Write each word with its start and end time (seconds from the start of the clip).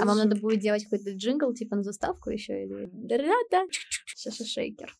А 0.00 0.04
вам 0.04 0.16
надо 0.16 0.36
будет 0.36 0.60
делать 0.60 0.84
какой-то 0.84 1.12
джингл, 1.12 1.52
типа 1.54 1.76
на 1.76 1.82
заставку 1.82 2.30
еще 2.30 2.64
или... 2.64 2.88
Да-да-да. 2.92 3.66
Сейчас 4.06 4.46
шейкер. 4.46 4.94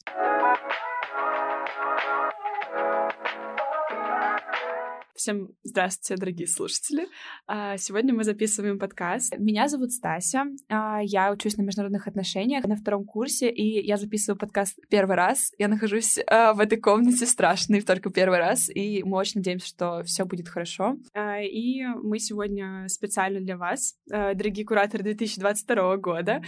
Всем 5.23 5.51
здравствуйте, 5.63 6.19
дорогие 6.19 6.49
слушатели. 6.49 7.07
А, 7.47 7.77
сегодня 7.77 8.13
мы 8.13 8.25
записываем 8.25 8.77
подкаст. 8.81 9.33
Меня 9.39 9.69
зовут 9.69 9.93
Стася. 9.93 10.47
А, 10.69 10.99
я 11.01 11.31
учусь 11.31 11.57
на 11.57 11.63
международных 11.63 12.09
отношениях 12.09 12.65
на 12.65 12.75
втором 12.75 13.05
курсе, 13.05 13.49
и 13.49 13.87
я 13.87 13.99
записываю 13.99 14.37
подкаст 14.37 14.81
первый 14.91 15.15
раз. 15.15 15.53
Я 15.59 15.69
нахожусь 15.69 16.19
а, 16.27 16.55
в 16.55 16.59
этой 16.59 16.77
комнате 16.81 17.25
страшной 17.27 17.83
только 17.83 18.11
первый 18.11 18.41
раз, 18.41 18.69
и 18.69 19.05
мы 19.05 19.17
очень 19.17 19.43
надеемся, 19.43 19.69
что 19.69 20.03
все 20.03 20.25
будет 20.25 20.49
хорошо. 20.49 20.97
И 21.17 21.85
мы 22.03 22.19
сегодня 22.19 22.89
специально 22.89 23.39
для 23.39 23.57
вас, 23.57 23.95
дорогие 24.09 24.67
кураторы 24.67 25.05
2022 25.05 25.99
года, 25.99 26.43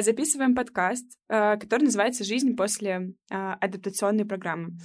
записываем 0.00 0.54
подкаст, 0.54 1.06
который 1.28 1.84
называется 1.84 2.24
«Жизнь 2.24 2.56
после 2.56 3.14
адаптационной 3.30 4.26
программы». 4.26 4.76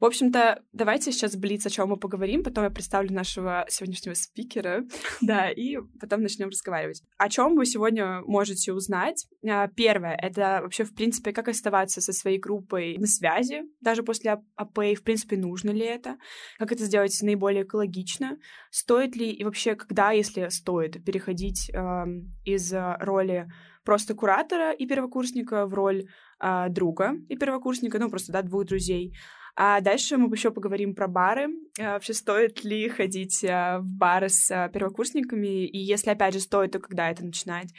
В 0.00 0.04
общем-то, 0.04 0.62
давайте 0.72 1.12
сейчас 1.12 1.36
блиц, 1.36 1.66
о 1.66 1.70
чем 1.70 1.88
мы 1.88 1.96
поговорим, 1.96 2.42
потом 2.42 2.64
я 2.64 2.70
представлю 2.70 3.12
нашего 3.12 3.64
сегодняшнего 3.68 4.14
спикера, 4.14 4.84
да, 5.20 5.50
и 5.50 5.78
потом 6.00 6.22
начнем 6.22 6.48
разговаривать. 6.48 7.02
О 7.16 7.28
чем 7.28 7.54
вы 7.54 7.66
сегодня 7.66 8.22
можете 8.22 8.72
узнать? 8.72 9.26
А, 9.48 9.68
первое, 9.68 10.14
это 10.14 10.60
вообще, 10.62 10.84
в 10.84 10.94
принципе, 10.94 11.32
как 11.32 11.48
оставаться 11.48 12.00
со 12.00 12.12
своей 12.12 12.38
группой 12.38 12.96
на 12.98 13.06
связи, 13.06 13.62
даже 13.80 14.02
после 14.02 14.42
АП, 14.56 14.78
в 14.78 15.02
принципе, 15.02 15.36
нужно 15.36 15.70
ли 15.70 15.84
это, 15.84 16.16
как 16.58 16.72
это 16.72 16.84
сделать 16.84 17.16
наиболее 17.22 17.62
экологично, 17.62 18.38
стоит 18.70 19.16
ли 19.16 19.30
и 19.30 19.44
вообще, 19.44 19.74
когда, 19.74 20.10
если 20.10 20.48
стоит, 20.48 21.04
переходить 21.04 21.70
э, 21.70 22.04
из 22.44 22.72
роли 22.72 23.48
просто 23.84 24.14
куратора 24.14 24.72
и 24.72 24.86
первокурсника 24.86 25.66
в 25.66 25.74
роль 25.74 26.08
э, 26.40 26.66
друга 26.70 27.14
и 27.28 27.36
первокурсника, 27.36 27.98
ну, 27.98 28.10
просто, 28.10 28.32
да, 28.32 28.42
двух 28.42 28.64
друзей, 28.64 29.14
а 29.56 29.80
дальше 29.80 30.16
мы 30.16 30.34
еще 30.34 30.50
поговорим 30.50 30.94
про 30.94 31.06
бары. 31.06 31.48
А, 31.78 31.94
вообще, 31.94 32.12
стоит 32.12 32.64
ли 32.64 32.88
ходить 32.88 33.44
а, 33.44 33.78
в 33.78 33.86
бары 33.86 34.28
с 34.28 34.50
а, 34.50 34.68
первокурсниками? 34.68 35.66
И 35.66 35.78
если, 35.78 36.10
опять 36.10 36.34
же, 36.34 36.40
стоит, 36.40 36.72
то 36.72 36.80
когда 36.80 37.10
это 37.10 37.24
начинать? 37.24 37.72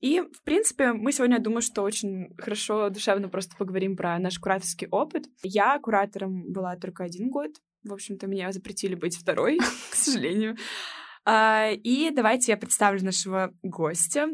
И, 0.00 0.20
в 0.20 0.42
принципе, 0.42 0.92
мы 0.92 1.12
сегодня, 1.12 1.38
думаю, 1.38 1.62
что 1.62 1.82
очень 1.82 2.34
хорошо, 2.36 2.90
душевно 2.90 3.28
просто 3.28 3.56
поговорим 3.56 3.96
про 3.96 4.18
наш 4.18 4.38
кураторский 4.40 4.88
опыт. 4.90 5.26
Я 5.44 5.78
куратором 5.78 6.52
была 6.52 6.74
только 6.76 7.04
один 7.04 7.30
год. 7.30 7.52
В 7.84 7.92
общем-то, 7.92 8.26
меня 8.26 8.50
запретили 8.50 8.96
быть 8.96 9.16
второй, 9.16 9.58
к 9.90 9.94
сожалению. 9.94 10.56
И 11.28 12.10
давайте 12.12 12.50
я 12.50 12.56
представлю 12.56 13.04
нашего 13.04 13.54
гостя. 13.62 14.26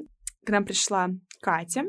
К 0.47 0.49
нам 0.49 0.65
пришла 0.65 1.11
Катя. 1.43 1.85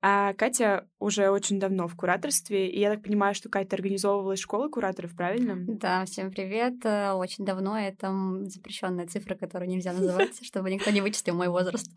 А 0.00 0.32
Катя 0.34 0.86
уже 1.00 1.28
очень 1.30 1.58
давно 1.58 1.88
в 1.88 1.96
кураторстве, 1.96 2.70
и 2.70 2.78
я 2.78 2.90
так 2.90 3.02
понимаю, 3.02 3.34
что 3.34 3.48
Катя 3.48 3.74
организовывала 3.74 4.36
школы 4.36 4.70
кураторов, 4.70 5.16
правильно? 5.16 5.56
Да, 5.58 6.04
всем 6.04 6.30
привет. 6.30 6.74
Э, 6.84 7.12
очень 7.12 7.44
давно 7.44 7.76
это 7.76 8.14
запрещенная 8.44 9.08
цифра, 9.08 9.34
которую 9.34 9.68
нельзя 9.68 9.92
называть, 9.92 10.38
чтобы 10.46 10.70
никто 10.70 10.90
не 10.90 11.00
вычислил 11.00 11.34
мой 11.34 11.48
возраст. 11.48 11.90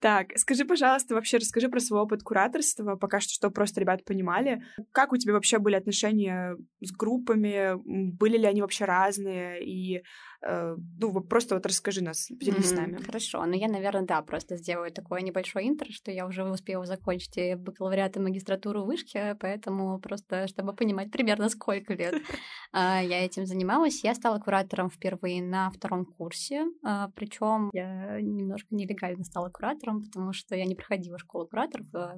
Так, 0.00 0.28
скажи, 0.36 0.64
пожалуйста, 0.64 1.14
вообще 1.14 1.36
расскажи 1.36 1.68
про 1.68 1.78
свой 1.78 2.00
опыт 2.00 2.22
кураторства, 2.22 2.96
пока 2.96 3.20
что, 3.20 3.34
чтобы 3.34 3.52
просто 3.52 3.80
ребята 3.80 4.02
понимали. 4.04 4.62
Как 4.92 5.12
у 5.12 5.16
тебя 5.16 5.34
вообще 5.34 5.58
были 5.58 5.74
отношения 5.74 6.56
с 6.80 6.90
группами? 6.90 7.74
Были 8.16 8.38
ли 8.38 8.46
они 8.46 8.62
вообще 8.62 8.86
разные? 8.86 9.62
И 9.62 10.02
Э, 10.42 10.74
ну, 10.98 11.20
просто 11.20 11.54
вот 11.54 11.66
расскажи 11.66 12.02
нас, 12.02 12.28
поделись 12.28 12.64
mm-hmm. 12.64 12.74
с 12.74 12.76
нами. 12.76 12.96
Хорошо, 12.96 13.44
ну 13.44 13.52
я, 13.52 13.68
наверное, 13.68 14.06
да, 14.06 14.22
просто 14.22 14.56
сделаю 14.56 14.90
такое 14.90 15.20
небольшое 15.20 15.68
интро, 15.68 15.90
что 15.90 16.10
я 16.10 16.26
уже 16.26 16.44
успела 16.44 16.86
закончить 16.86 17.36
и 17.36 17.54
бакалавриат 17.54 18.16
и 18.16 18.20
магистратуру 18.20 18.82
в 18.82 18.86
вышке, 18.86 19.36
поэтому 19.38 19.98
просто, 20.00 20.46
чтобы 20.46 20.72
понимать 20.72 21.10
примерно 21.10 21.50
сколько 21.50 21.92
лет 21.92 22.14
а, 22.72 23.02
я 23.02 23.24
этим 23.24 23.44
занималась, 23.44 24.02
я 24.02 24.14
стала 24.14 24.38
куратором 24.38 24.88
впервые 24.88 25.42
на 25.42 25.70
втором 25.70 26.06
курсе, 26.06 26.64
а, 26.82 27.10
причем 27.14 27.68
я 27.74 28.18
немножко 28.20 28.74
нелегально 28.74 29.24
стала 29.24 29.50
куратором, 29.50 29.89
потому 29.98 30.32
что 30.32 30.54
я 30.54 30.64
не 30.64 30.74
проходила 30.74 31.18
школу 31.18 31.46
кураторов. 31.46 31.86
А, 31.94 32.16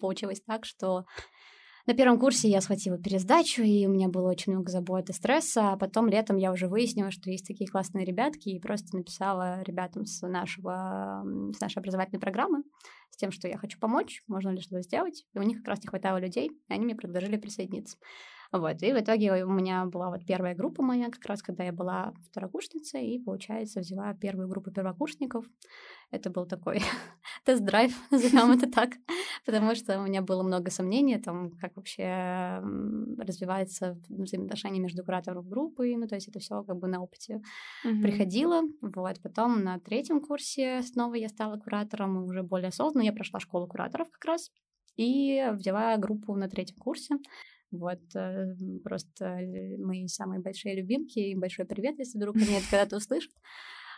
получилось 0.00 0.42
так, 0.46 0.64
что 0.64 1.04
на 1.88 1.94
первом 1.94 2.18
курсе 2.18 2.50
я 2.50 2.60
схватила 2.60 2.98
пересдачу, 2.98 3.62
и 3.62 3.86
у 3.86 3.90
меня 3.90 4.08
было 4.08 4.28
очень 4.28 4.52
много 4.52 4.70
забот 4.70 5.08
и 5.08 5.14
стресса, 5.14 5.72
а 5.72 5.76
потом 5.78 6.08
летом 6.08 6.36
я 6.36 6.52
уже 6.52 6.68
выяснила, 6.68 7.10
что 7.10 7.30
есть 7.30 7.46
такие 7.46 7.66
классные 7.66 8.04
ребятки, 8.04 8.50
и 8.50 8.60
просто 8.60 8.94
написала 8.94 9.62
ребятам 9.62 10.04
с, 10.04 10.20
нашего, 10.26 11.24
с 11.56 11.60
нашей 11.60 11.78
образовательной 11.78 12.20
программы 12.20 12.62
с 13.10 13.16
тем, 13.16 13.32
что 13.32 13.48
я 13.48 13.56
хочу 13.56 13.78
помочь, 13.78 14.22
можно 14.28 14.50
ли 14.50 14.60
что-то 14.60 14.82
сделать. 14.82 15.24
И 15.32 15.38
у 15.38 15.42
них 15.42 15.58
как 15.58 15.68
раз 15.68 15.82
не 15.82 15.88
хватало 15.88 16.18
людей, 16.18 16.50
и 16.50 16.72
они 16.72 16.84
мне 16.84 16.94
предложили 16.94 17.38
присоединиться. 17.38 17.96
Вот, 18.50 18.82
и 18.82 18.92
в 18.92 18.98
итоге 18.98 19.44
у 19.44 19.50
меня 19.50 19.84
была 19.84 20.08
вот 20.08 20.24
первая 20.24 20.54
группа 20.54 20.82
моя, 20.82 21.10
как 21.10 21.24
раз 21.26 21.42
когда 21.42 21.64
я 21.64 21.72
была 21.72 22.14
второкурсницей, 22.30 23.06
и, 23.06 23.22
получается, 23.22 23.80
взяла 23.80 24.14
первую 24.14 24.48
группу 24.48 24.70
первокурсников. 24.70 25.44
Это 26.10 26.30
был 26.30 26.46
такой 26.46 26.80
тест-драйв, 27.44 27.92
назовем 28.10 28.52
это 28.52 28.70
так, 28.70 28.92
потому 29.44 29.74
что 29.74 30.00
у 30.00 30.04
меня 30.04 30.22
было 30.22 30.42
много 30.42 30.70
сомнений 30.70 31.16
о 31.16 31.22
том, 31.22 31.50
как 31.60 31.76
вообще 31.76 32.62
развивается 33.18 34.00
взаимоотношение 34.08 34.80
между 34.82 35.04
куратором 35.04 35.46
группы, 35.46 35.94
ну, 35.94 36.06
то 36.06 36.14
есть 36.14 36.28
это 36.28 36.38
все 36.38 36.62
как 36.62 36.78
бы 36.78 36.88
на 36.88 37.02
опыте 37.02 37.42
mm-hmm. 37.84 38.00
приходило. 38.00 38.62
Вот, 38.80 39.20
потом 39.22 39.62
на 39.62 39.78
третьем 39.78 40.22
курсе 40.22 40.80
снова 40.82 41.16
я 41.16 41.28
стала 41.28 41.58
куратором, 41.58 42.24
уже 42.24 42.42
более 42.42 42.68
осознанно, 42.68 43.04
я 43.04 43.12
прошла 43.12 43.40
школу 43.40 43.66
кураторов 43.66 44.08
как 44.10 44.24
раз, 44.24 44.50
и 44.96 45.46
взяла 45.52 45.96
группу 45.98 46.34
на 46.34 46.48
третьем 46.48 46.78
курсе. 46.78 47.16
Вот, 47.70 48.00
э, 48.14 48.54
просто 48.82 49.40
мои 49.78 50.06
самые 50.08 50.40
большие 50.40 50.76
любимки, 50.76 51.18
и 51.18 51.34
большой 51.34 51.66
привет, 51.66 51.98
если 51.98 52.18
вдруг 52.18 52.36
они 52.36 52.54
это 52.54 52.70
когда-то 52.70 52.96
услышат. 52.96 53.32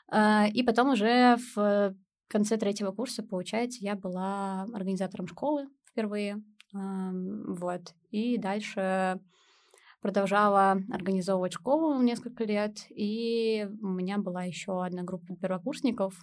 А, 0.09 0.47
и 0.53 0.63
потом 0.63 0.91
уже 0.91 1.37
в 1.55 1.95
конце 2.29 2.57
третьего 2.57 2.93
курса, 2.93 3.23
получается, 3.23 3.79
я 3.83 3.95
была 3.95 4.63
организатором 4.73 5.29
школы 5.29 5.69
впервые. 5.89 6.43
Вот. 6.73 7.95
И 8.11 8.39
дальше 8.39 9.21
продолжала 10.01 10.79
организовывать 10.91 11.53
школу 11.53 12.01
несколько 12.01 12.45
лет, 12.45 12.87
и 12.91 13.69
у 13.83 13.89
меня 13.89 14.19
была 14.19 14.45
еще 14.45 14.85
одна 14.85 15.03
группа 15.03 15.35
первокурсников, 15.37 16.15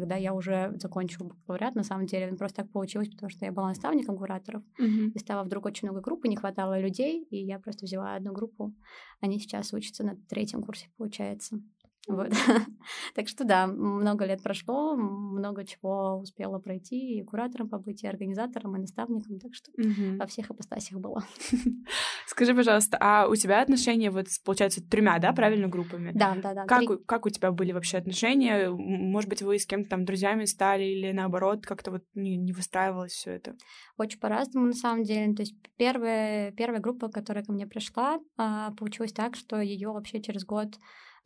когда 0.00 0.16
я 0.16 0.34
уже 0.34 0.72
закончила 0.76 1.28
бакалавриат, 1.28 1.74
на 1.74 1.82
самом 1.82 2.06
деле, 2.06 2.34
просто 2.36 2.62
так 2.62 2.70
получилось, 2.70 3.08
потому 3.08 3.30
что 3.30 3.44
я 3.46 3.52
была 3.52 3.68
наставником 3.68 4.18
кураторов, 4.18 4.62
mm-hmm. 4.78 5.12
и 5.14 5.18
стало 5.18 5.44
вдруг 5.44 5.64
очень 5.66 5.88
много 5.88 6.02
групп, 6.02 6.24
и 6.24 6.28
не 6.28 6.36
хватало 6.36 6.78
людей, 6.78 7.24
и 7.30 7.36
я 7.36 7.58
просто 7.58 7.86
взяла 7.86 8.14
одну 8.14 8.32
группу. 8.32 8.74
Они 9.20 9.40
сейчас 9.40 9.72
учатся 9.72 10.04
на 10.04 10.16
третьем 10.28 10.62
курсе, 10.62 10.90
получается. 10.98 11.60
Вот. 12.06 12.30
так 13.14 13.28
что 13.28 13.44
да, 13.44 13.66
много 13.66 14.26
лет 14.26 14.42
прошло, 14.42 14.94
много 14.96 15.64
чего 15.64 16.18
успела 16.18 16.58
пройти, 16.60 17.18
и 17.18 17.24
куратором 17.24 17.68
побыть, 17.68 18.04
и 18.04 18.06
организатором, 18.06 18.76
и 18.76 18.80
наставником, 18.80 19.40
так 19.40 19.54
что 19.54 19.72
угу. 19.72 20.16
во 20.18 20.26
всех 20.26 20.50
апостасях 20.50 20.98
было. 21.00 21.24
Скажи, 22.26 22.54
пожалуйста, 22.54 22.96
а 23.00 23.26
у 23.26 23.34
тебя 23.34 23.60
отношения 23.60 24.10
вот, 24.10 24.26
получается, 24.44 24.82
тремя, 24.88 25.18
да, 25.18 25.32
правильно, 25.32 25.66
группами? 25.66 26.12
Да, 26.14 26.36
да, 26.36 26.54
да. 26.54 26.64
Как, 26.66 26.80
три. 26.80 26.96
как 27.06 27.26
у 27.26 27.30
тебя 27.30 27.50
были 27.50 27.72
вообще 27.72 27.98
отношения? 27.98 28.70
Может 28.70 29.28
быть, 29.28 29.42
вы 29.42 29.58
с 29.58 29.66
кем-то 29.66 29.90
там 29.90 30.04
друзьями 30.04 30.44
стали 30.44 30.84
или 30.84 31.10
наоборот 31.10 31.66
как-то 31.66 31.90
вот 31.90 32.02
не, 32.14 32.36
не 32.36 32.52
выстраивалось 32.52 33.12
все 33.12 33.32
это? 33.32 33.56
Очень 33.98 34.20
по-разному, 34.20 34.66
на 34.66 34.74
самом 34.74 35.02
деле. 35.02 35.34
То 35.34 35.42
есть 35.42 35.56
первая, 35.76 36.52
первая 36.52 36.80
группа, 36.80 37.08
которая 37.08 37.44
ко 37.44 37.52
мне 37.52 37.66
пришла, 37.66 38.20
а, 38.36 38.70
получилось 38.72 39.12
так, 39.12 39.34
что 39.34 39.60
ее 39.60 39.88
вообще 39.88 40.20
через 40.20 40.44
год 40.44 40.78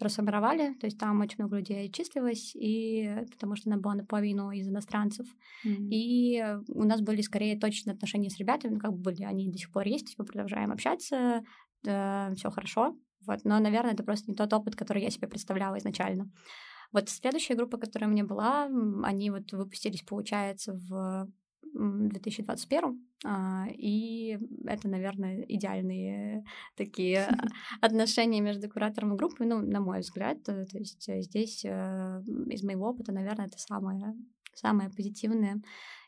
расформировали, 0.05 0.75
то 0.75 0.87
есть 0.87 0.99
там 0.99 1.21
очень 1.21 1.37
много 1.39 1.59
людей 1.59 1.91
числилось, 1.91 2.53
и 2.55 3.25
потому 3.31 3.57
что 3.57 3.71
она 3.71 3.79
была 3.79 3.95
наполовину 3.95 4.51
из 4.51 4.69
иностранцев. 4.69 5.27
Mm-hmm. 5.65 5.89
И 5.91 6.45
у 6.69 6.85
нас 6.85 7.01
были 7.01 7.21
скорее 7.23 7.59
точные 7.59 7.95
отношения 7.95 8.31
с 8.31 8.39
ребятами, 8.39 8.75
ну, 8.75 8.81
как 8.81 8.93
бы 8.93 8.99
были, 8.99 9.23
они 9.25 9.51
до 9.51 9.59
сих 9.59 9.71
пор 9.71 9.87
есть, 9.87 10.15
мы 10.19 10.25
продолжаем 10.25 10.73
общаться, 10.73 11.43
э, 11.87 12.35
все 12.35 12.51
хорошо. 12.51 12.97
Вот. 13.27 13.41
Но, 13.45 13.59
наверное, 13.59 13.93
это 13.93 14.03
просто 14.03 14.31
не 14.31 14.37
тот 14.37 14.53
опыт, 14.53 14.77
который 14.77 15.03
я 15.03 15.11
себе 15.11 15.29
представляла 15.29 15.79
изначально. 15.79 16.31
Вот 16.93 17.09
следующая 17.09 17.55
группа, 17.55 17.79
которая 17.79 18.09
у 18.09 18.13
меня 18.13 18.25
была, 18.25 18.69
они 19.05 19.31
вот 19.31 19.53
выпустились, 19.53 20.03
получается, 20.03 20.73
в 20.73 21.29
2021. 21.75 23.07
А, 23.25 23.67
и 23.71 24.39
это, 24.65 24.89
наверное, 24.89 25.43
идеальные 25.43 26.45
такие 26.77 27.29
отношения 27.81 28.41
между 28.41 28.69
куратором 28.69 29.15
и 29.15 29.17
группой, 29.17 29.47
ну, 29.47 29.61
на 29.61 29.81
мой 29.81 30.01
взгляд. 30.01 30.39
Э, 30.49 30.65
то 30.67 30.79
есть 30.79 31.09
э, 31.09 31.21
здесь 31.23 31.65
э, 31.65 32.23
из 32.49 32.63
моего 32.63 32.89
опыта, 32.89 33.13
наверное, 33.13 33.47
это 33.47 33.59
самое, 33.59 34.15
самое 34.55 34.91
позитивное. 34.91 35.63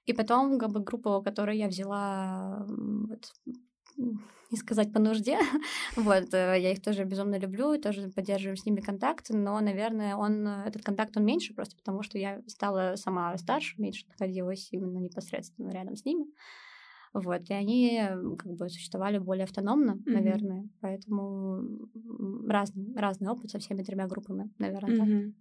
И 0.07 0.13
потом, 0.13 0.59
как 0.59 0.71
бы, 0.71 0.81
группа, 0.81 1.23
которую 1.23 1.57
я 1.57 1.69
взяла 1.69 2.65
вот, 2.67 3.33
не 3.97 4.59
сказать 4.59 4.93
по 4.93 5.01
нужде. 5.01 5.39
вот, 5.97 6.35
э, 6.35 6.57
я 6.61 6.73
их 6.73 6.83
тоже 6.83 7.05
безумно 7.05 7.39
люблю, 7.39 7.81
тоже 7.81 8.11
поддерживаем 8.11 8.57
с 8.57 8.67
ними 8.67 8.81
контакт, 8.81 9.27
но, 9.31 9.59
наверное, 9.61 10.15
он, 10.15 10.47
этот 10.47 10.83
контакт, 10.83 11.17
он 11.17 11.25
меньше 11.25 11.55
просто 11.55 11.77
потому, 11.77 12.03
что 12.03 12.19
я 12.19 12.43
стала 12.47 12.95
сама 12.97 13.37
старше, 13.39 13.81
меньше 13.81 14.07
находилась 14.09 14.69
именно 14.71 14.99
непосредственно 14.99 15.71
рядом 15.71 15.97
с 15.97 16.05
ними. 16.05 16.27
Вот, 17.15 17.51
и 17.51 17.53
они 17.53 18.01
как 18.39 18.53
бы 18.55 18.71
существовали 18.71 19.19
более 19.19 19.45
автономно, 19.45 19.93
mm-hmm. 19.93 20.13
наверное, 20.13 20.69
поэтому 20.81 21.63
разный, 22.49 22.95
разный 22.97 23.29
опыт 23.29 23.51
со 23.51 23.59
всеми 23.59 23.83
тремя 23.83 24.07
группами, 24.07 24.51
наверное, 24.59 24.97
mm-hmm. 24.97 25.27
так. 25.27 25.35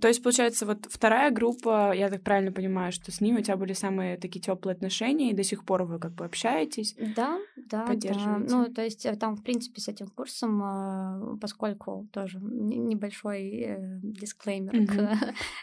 То 0.00 0.08
есть, 0.08 0.22
получается, 0.22 0.66
вот 0.66 0.86
вторая 0.90 1.30
группа, 1.30 1.92
я 1.94 2.10
так 2.10 2.22
правильно 2.22 2.52
понимаю, 2.52 2.92
что 2.92 3.10
с 3.10 3.20
ними 3.20 3.38
у 3.38 3.42
тебя 3.42 3.56
были 3.56 3.72
самые 3.72 4.18
такие 4.18 4.40
теплые 4.40 4.74
отношения, 4.74 5.30
и 5.30 5.34
до 5.34 5.42
сих 5.42 5.64
пор 5.64 5.84
вы 5.84 5.98
как 5.98 6.12
бы 6.12 6.24
общаетесь? 6.24 6.94
Да, 7.16 7.38
да, 7.56 7.86
да. 7.86 8.38
Ну, 8.38 8.66
то 8.72 8.82
есть 8.82 9.06
э, 9.06 9.16
там, 9.16 9.36
в 9.36 9.42
принципе, 9.42 9.80
с 9.80 9.88
этим 9.88 10.08
курсом, 10.08 10.62
э, 10.62 11.38
поскольку 11.40 12.08
тоже 12.12 12.38
небольшой 12.40 13.48
э, 13.60 13.76
дисклеймер 14.02 14.74
mm-hmm. 14.74 14.86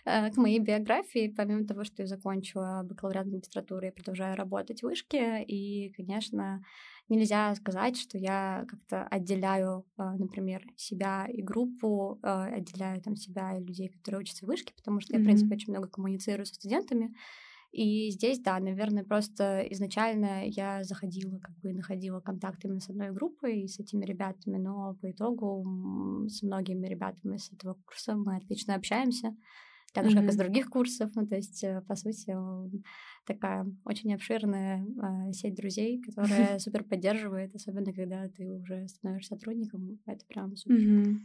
к, 0.04 0.32
к 0.34 0.38
моей 0.38 0.60
биографии, 0.60 1.34
помимо 1.36 1.68
того, 1.68 1.84
что 1.84 2.02
я 2.02 2.08
закончила 2.08 2.82
бакалавриат 2.84 3.28
магистратуры, 3.28 3.88
я 3.88 3.92
продолжаю 3.92 4.36
работать 4.36 4.80
в 4.80 4.84
вышке, 4.84 5.44
и, 5.44 5.92
конечно, 5.94 6.64
нельзя 7.10 7.54
сказать, 7.56 7.98
что 7.98 8.18
я 8.18 8.66
как-то 8.68 9.04
отделяю, 9.08 9.86
а, 9.98 10.16
например, 10.16 10.64
себя 10.78 11.26
и 11.28 11.42
группу, 11.42 12.20
а, 12.22 12.46
отделяю 12.46 13.02
там 13.02 13.16
себя 13.16 13.58
и 13.58 13.64
людей, 13.64 13.90
которые 13.90 14.22
учатся 14.22 14.46
в 14.46 14.48
вышке, 14.48 14.74
потому 14.76 15.00
что 15.00 15.14
mm-hmm. 15.14 15.18
я, 15.18 15.22
в 15.22 15.26
принципе, 15.26 15.56
очень 15.56 15.74
много 15.74 15.88
коммуницирую 15.88 16.46
со 16.46 16.56
студентами. 16.56 17.14
И 17.72 18.12
здесь, 18.12 18.40
да, 18.40 18.60
наверное, 18.60 19.04
просто 19.04 19.66
изначально 19.72 20.48
я 20.48 20.84
заходила, 20.84 21.40
как 21.40 21.58
бы 21.58 21.74
находила 21.74 22.20
контакт 22.20 22.64
именно 22.64 22.80
с 22.80 22.90
одной 22.90 23.12
группой 23.12 23.62
и 23.62 23.68
с 23.68 23.80
этими 23.80 24.06
ребятами, 24.06 24.58
но 24.58 24.96
по 25.02 25.10
итогу 25.10 25.66
с 26.30 26.44
многими 26.44 26.86
ребятами 26.86 27.38
с 27.38 27.52
этого 27.52 27.74
курса 27.86 28.16
мы 28.16 28.36
отлично 28.36 28.76
общаемся 28.76 29.36
так 29.94 30.10
же, 30.10 30.18
mm-hmm. 30.18 30.22
как 30.22 30.30
и 30.30 30.32
с 30.32 30.38
других 30.38 30.70
курсов. 30.70 31.12
Ну, 31.16 31.28
то 31.28 31.36
есть, 31.36 31.64
э, 31.64 31.82
по 31.88 31.96
сути, 31.96 32.36
такая 33.26 33.66
очень 33.86 34.14
обширная 34.14 34.86
э, 34.86 35.32
сеть 35.34 35.56
друзей, 35.56 36.02
которая 36.02 36.58
супер 36.60 36.84
поддерживает, 36.84 37.56
особенно 37.56 37.94
когда 37.94 38.28
ты 38.30 38.50
уже 38.50 38.88
становишься 38.88 39.36
сотрудником. 39.36 40.00
Это 40.06 40.26
прям 40.26 40.56
супер. 40.56 40.78
Mm-hmm. 40.78 41.16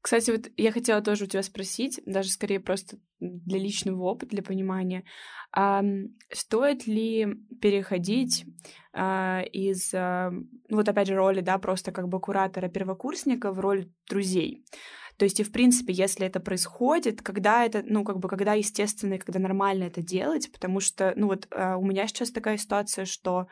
Кстати, 0.00 0.30
вот 0.30 0.50
я 0.56 0.72
хотела 0.72 1.00
тоже 1.02 1.24
у 1.24 1.26
тебя 1.26 1.42
спросить, 1.42 2.00
даже 2.06 2.30
скорее 2.30 2.60
просто 2.60 2.98
для 3.20 3.58
личного 3.58 4.02
опыта, 4.04 4.30
для 4.30 4.42
понимания, 4.42 5.04
а 5.52 5.82
стоит 6.32 6.86
ли 6.86 7.26
переходить 7.60 8.46
а, 8.92 9.42
из, 9.52 9.92
а, 9.92 10.32
вот 10.70 10.88
опять 10.88 11.08
же, 11.08 11.16
роли, 11.16 11.40
да, 11.40 11.58
просто 11.58 11.92
как 11.92 12.08
бы 12.08 12.20
куратора 12.20 12.68
первокурсника 12.68 13.52
в 13.52 13.60
роль 13.60 13.88
друзей? 14.08 14.64
То 15.20 15.24
есть, 15.24 15.38
и 15.38 15.44
в 15.44 15.52
принципе, 15.52 15.92
если 15.92 16.26
это 16.26 16.40
происходит, 16.40 17.20
когда 17.20 17.66
это, 17.66 17.82
ну, 17.84 18.04
как 18.04 18.20
бы, 18.20 18.26
когда 18.26 18.54
естественно 18.54 19.12
и 19.12 19.18
когда 19.18 19.38
нормально 19.38 19.84
это 19.84 20.00
делать, 20.00 20.50
потому 20.50 20.80
что, 20.80 21.12
ну, 21.14 21.26
вот 21.26 21.46
э, 21.50 21.74
у 21.74 21.84
меня 21.84 22.06
сейчас 22.06 22.30
такая 22.30 22.56
ситуация, 22.56 23.04
что 23.04 23.46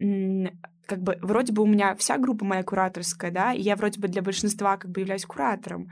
как 0.00 1.02
бы 1.04 1.16
вроде 1.22 1.52
бы 1.52 1.62
у 1.62 1.66
меня 1.66 1.94
вся 1.94 2.18
группа 2.18 2.44
моя 2.44 2.64
кураторская, 2.64 3.30
да, 3.30 3.52
и 3.52 3.60
я 3.60 3.76
вроде 3.76 4.00
бы 4.00 4.08
для 4.08 4.22
большинства 4.22 4.76
как 4.76 4.90
бы 4.90 5.02
являюсь 5.02 5.24
куратором, 5.24 5.88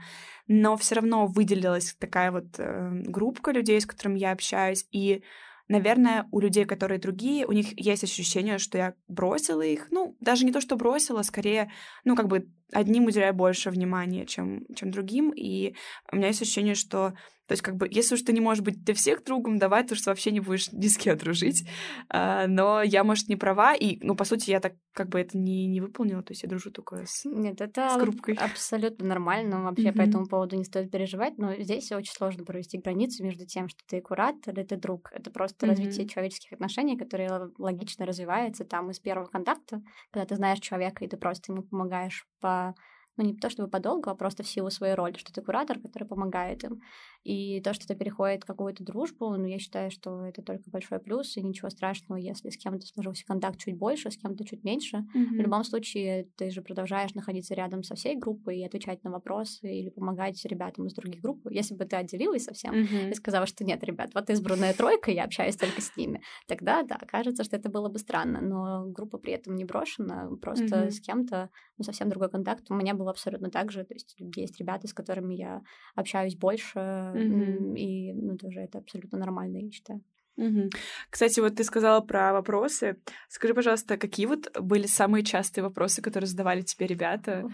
но 0.47 0.75
все 0.75 0.95
равно 0.95 1.25
выделилась 1.25 1.95
такая 1.97 2.29
вот 2.29 2.55
э, 2.57 2.89
группа 3.05 3.51
людей, 3.51 3.79
с 3.79 3.85
которыми 3.85 4.19
я 4.19 4.33
общаюсь, 4.33 4.85
и 4.91 5.23
наверное, 5.67 6.27
у 6.31 6.39
людей, 6.39 6.65
которые 6.65 6.99
другие, 6.99 7.45
у 7.45 7.51
них 7.51 7.77
есть 7.79 8.03
ощущение, 8.03 8.57
что 8.57 8.77
я 8.77 8.93
бросила 9.07 9.61
их. 9.61 9.87
Ну, 9.91 10.17
даже 10.19 10.45
не 10.45 10.51
то, 10.51 10.61
что 10.61 10.75
бросила, 10.75 11.21
скорее, 11.21 11.71
ну, 12.03 12.15
как 12.15 12.27
бы 12.27 12.47
одним 12.71 13.05
уделяю 13.05 13.33
больше 13.33 13.69
внимания, 13.69 14.25
чем, 14.25 14.65
чем 14.75 14.91
другим. 14.91 15.31
И 15.35 15.75
у 16.11 16.15
меня 16.15 16.27
есть 16.27 16.41
ощущение, 16.41 16.75
что 16.75 17.13
то 17.47 17.53
есть, 17.53 17.61
как 17.61 17.75
бы, 17.75 17.87
если 17.91 18.15
уж 18.15 18.21
ты 18.21 18.31
не 18.31 18.39
можешь 18.39 18.63
быть 18.63 18.83
для 18.83 18.93
всех 18.93 19.23
другом, 19.23 19.59
давай 19.59 19.83
ты 19.83 19.95
уж 19.95 20.05
вообще 20.05 20.31
не 20.31 20.39
будешь 20.39 20.71
ни 20.71 20.87
с 20.87 20.97
кем 20.97 21.17
дружить. 21.17 21.67
А, 22.09 22.47
но 22.47 22.81
я, 22.81 23.03
может, 23.03 23.27
не 23.27 23.35
права, 23.35 23.75
и, 23.75 23.97
ну, 24.01 24.15
по 24.15 24.23
сути, 24.23 24.51
я 24.51 24.61
так 24.61 24.73
как 24.93 25.09
бы 25.09 25.19
это 25.19 25.37
не, 25.37 25.67
не 25.67 25.81
выполнила, 25.81 26.21
то 26.21 26.31
есть 26.31 26.43
я 26.43 26.49
дружу 26.49 26.71
только 26.71 27.03
с, 27.05 27.25
Нет, 27.25 27.59
это 27.61 27.89
с 27.89 27.99
группкой. 27.99 28.35
абсолютно 28.35 29.07
нормально, 29.07 29.63
вообще 29.63 29.89
mm-hmm. 29.89 29.97
по 29.97 30.01
этому 30.01 30.27
поводу 30.27 30.55
не 30.55 30.63
стоит 30.63 30.91
переживать, 30.91 31.37
но 31.37 31.55
здесь 31.55 31.91
очень 31.91 32.13
сложно 32.13 32.45
провести 32.45 32.77
границу 32.77 33.23
между 33.23 33.45
тем, 33.45 33.67
что 33.67 33.79
ты 33.87 34.01
куратор 34.01 34.53
или 34.53 34.63
ты 34.63 34.77
друг. 34.77 35.09
Это 35.11 35.31
просто 35.31 35.65
mm-hmm. 35.65 35.69
развитие 35.69 36.07
человеческих 36.07 36.53
отношений, 36.53 36.95
которые 36.95 37.49
логично 37.57 38.05
развиваются 38.05 38.65
там 38.65 38.91
из 38.91 38.99
первого 38.99 39.25
контакта, 39.25 39.81
когда 40.11 40.25
ты 40.25 40.35
знаешь 40.35 40.59
человека, 40.59 41.03
и 41.03 41.07
ты 41.07 41.17
просто 41.17 41.51
ему 41.51 41.63
помогаешь 41.63 42.25
по 42.39 42.75
ну, 43.17 43.23
не 43.23 43.35
то 43.35 43.49
чтобы 43.49 43.69
подолгу, 43.69 44.09
а 44.09 44.15
просто 44.15 44.43
в 44.43 44.47
силу 44.47 44.69
своей 44.71 44.95
роли, 44.95 45.17
что 45.17 45.31
ты 45.31 45.41
куратор, 45.41 45.79
который 45.79 46.07
помогает 46.07 46.63
им. 46.63 46.81
И 47.23 47.61
то, 47.61 47.73
что 47.73 47.85
это 47.85 47.95
переходит 47.95 48.43
в 48.43 48.47
какую-то 48.47 48.83
дружбу, 48.83 49.29
ну, 49.35 49.45
я 49.45 49.57
считаю, 49.57 49.91
что 49.91 50.25
это 50.25 50.41
только 50.41 50.69
большой 50.69 50.99
плюс, 50.99 51.37
и 51.37 51.41
ничего 51.41 51.69
страшного, 51.69 52.17
если 52.17 52.49
с 52.49 52.57
кем-то 52.57 52.85
сложился 52.85 53.25
контакт 53.25 53.59
чуть 53.59 53.77
больше, 53.77 54.11
с 54.11 54.17
кем-то 54.17 54.43
чуть 54.43 54.63
меньше. 54.63 54.97
Mm-hmm. 54.97 55.37
В 55.37 55.41
любом 55.41 55.63
случае, 55.63 56.27
ты 56.35 56.49
же 56.49 56.61
продолжаешь 56.61 57.13
находиться 57.13 57.53
рядом 57.55 57.83
со 57.83 57.95
всей 57.95 58.17
группой 58.17 58.59
и 58.59 58.65
отвечать 58.65 59.03
на 59.03 59.11
вопросы 59.11 59.73
или 59.73 59.89
помогать 59.89 60.43
ребятам 60.45 60.87
из 60.87 60.93
других 60.93 61.21
групп. 61.21 61.47
Если 61.49 61.75
бы 61.75 61.85
ты 61.85 61.95
отделилась 61.95 62.43
совсем 62.43 62.73
mm-hmm. 62.73 63.11
и 63.11 63.13
сказала, 63.15 63.45
что 63.45 63.63
нет, 63.63 63.83
ребят, 63.83 64.11
вот 64.13 64.29
избранная 64.29 64.73
тройка, 64.73 65.11
я 65.11 65.23
общаюсь 65.23 65.55
только 65.55 65.81
с 65.81 65.95
ними, 65.95 66.21
тогда, 66.47 66.83
да, 66.83 66.97
кажется, 67.07 67.43
что 67.43 67.55
это 67.55 67.69
было 67.69 67.87
бы 67.87 67.99
странно, 67.99 68.41
но 68.41 68.85
группа 68.87 69.17
при 69.17 69.33
этом 69.33 69.55
не 69.55 69.63
брошена, 69.63 70.29
просто 70.41 70.65
mm-hmm. 70.65 70.91
с 70.91 70.99
кем-то, 70.99 71.49
ну, 71.77 71.83
совсем 71.85 72.09
другой 72.09 72.29
контакт. 72.29 72.69
У 72.69 72.73
меня 72.73 72.93
было 72.93 73.11
абсолютно 73.11 73.49
так 73.49 73.71
же, 73.71 73.85
то 73.85 73.93
есть 73.93 74.15
есть 74.35 74.59
ребята, 74.59 74.87
с 74.87 74.93
которыми 74.93 75.35
я 75.35 75.61
общаюсь 75.95 76.35
больше, 76.35 77.12
Mm-hmm. 77.13 77.77
И, 77.77 78.13
ну, 78.13 78.37
тоже 78.37 78.61
это 78.61 78.79
абсолютно 78.79 79.17
нормально, 79.17 79.57
я 79.57 79.71
считаю. 79.71 80.01
Угу. 80.35 80.69
Кстати, 81.09 81.39
вот 81.39 81.55
ты 81.55 81.63
сказала 81.63 82.01
про 82.01 82.33
вопросы. 82.33 82.97
Скажи, 83.29 83.53
пожалуйста, 83.53 83.97
какие 83.97 84.25
вот 84.25 84.51
были 84.59 84.87
самые 84.87 85.23
частые 85.23 85.63
вопросы, 85.63 86.01
которые 86.01 86.27
задавали 86.27 86.61
тебе 86.61 86.87
ребята? 86.87 87.43
Ой, 87.45 87.51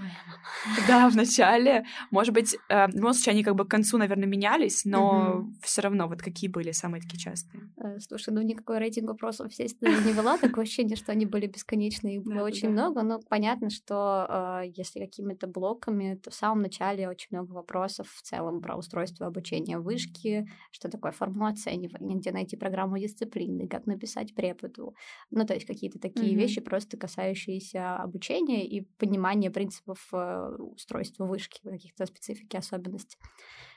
да, 0.88 1.10
в 1.10 1.16
начале. 1.16 1.86
Может 2.10 2.34
быть, 2.34 2.56
э, 2.70 2.88
в 2.88 2.96
любом 2.96 3.14
случае 3.14 3.34
они 3.34 3.44
как 3.44 3.56
бы 3.56 3.66
к 3.66 3.70
концу, 3.70 3.98
наверное, 3.98 4.28
менялись, 4.28 4.86
но 4.86 5.40
угу. 5.40 5.54
все 5.62 5.82
равно 5.82 6.08
вот 6.08 6.22
какие 6.22 6.50
были 6.50 6.72
самые 6.72 7.02
такие 7.02 7.20
частые? 7.20 7.70
Э, 7.78 8.00
слушай, 8.00 8.34
ну 8.34 8.42
никакой 8.42 8.80
рейтинг 8.80 9.10
вопросов, 9.10 9.48
естественно, 9.50 9.90
не 10.06 10.14
вела. 10.14 10.38
Такое 10.38 10.64
ощущение, 10.64 10.96
что 10.96 11.12
они 11.12 11.26
были 11.26 11.48
бесконечные, 11.48 12.16
их 12.16 12.24
было 12.24 12.44
очень 12.44 12.70
много. 12.70 13.04
Но 13.04 13.20
понятно, 13.20 13.70
что 13.70 14.62
э, 14.64 14.72
если 14.74 15.02
какими-то 15.02 15.48
блоками, 15.48 16.16
то 16.16 16.32
в 16.32 16.34
самом 16.34 16.62
начале 16.62 17.10
очень 17.10 17.28
много 17.32 17.52
вопросов 17.52 18.08
в 18.10 18.22
целом 18.22 18.62
про 18.62 18.78
устройство 18.78 19.28
обучения 19.28 19.80
вышки, 19.80 20.48
что 20.72 20.90
такое 20.90 21.12
форма 21.12 21.50
оценивания, 21.50 22.16
где 22.16 22.32
найти 22.32 22.56
программу 22.56 22.69
дисциплины, 23.00 23.68
как 23.68 23.86
написать 23.86 24.34
преподу. 24.34 24.96
Ну, 25.32 25.46
то 25.46 25.54
есть 25.54 25.66
какие-то 25.66 26.00
такие 26.00 26.34
mm-hmm. 26.34 26.38
вещи, 26.38 26.62
просто 26.62 26.98
касающиеся 26.98 27.98
обучения 27.98 28.66
и 28.68 28.82
понимания 28.98 29.52
принципов 29.52 30.08
э, 30.14 30.56
устройства 30.60 31.26
вышки, 31.26 31.62
каких-то 31.64 32.06
специфики, 32.06 32.56
особенностей. 32.56 33.18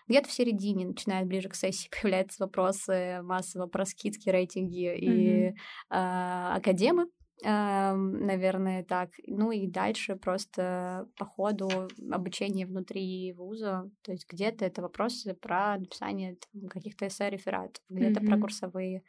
Где-то 0.09 0.29
в 0.29 0.33
середине, 0.33 0.87
начиная 0.87 1.25
ближе 1.25 1.49
к 1.49 1.55
сессии, 1.55 1.89
появляются 2.03 2.45
вопросы 2.45 3.21
массово 3.23 3.67
про 3.67 3.85
скидки, 3.85 4.29
рейтинги 4.29 4.97
и 4.97 5.47
э, 5.49 5.55
академы, 5.91 7.07
наверное, 7.45 8.85
так. 8.85 9.11
Ну 9.27 9.51
и 9.51 9.67
дальше 9.67 10.17
просто 10.17 11.09
по 11.17 11.25
ходу 11.25 11.69
обучения 12.11 12.67
внутри 12.67 13.33
вуза, 13.33 13.91
то 14.03 14.13
есть 14.13 14.27
где-то 14.29 14.65
это 14.65 14.83
вопросы 14.83 15.35
про 15.35 15.79
написание 15.79 16.37
каких-то 16.71 17.07
эссе-рефератов, 17.07 17.83
где-то 17.89 18.21
mm-hmm. 18.21 18.27
про 18.27 18.41
курсовые, 18.41 19.03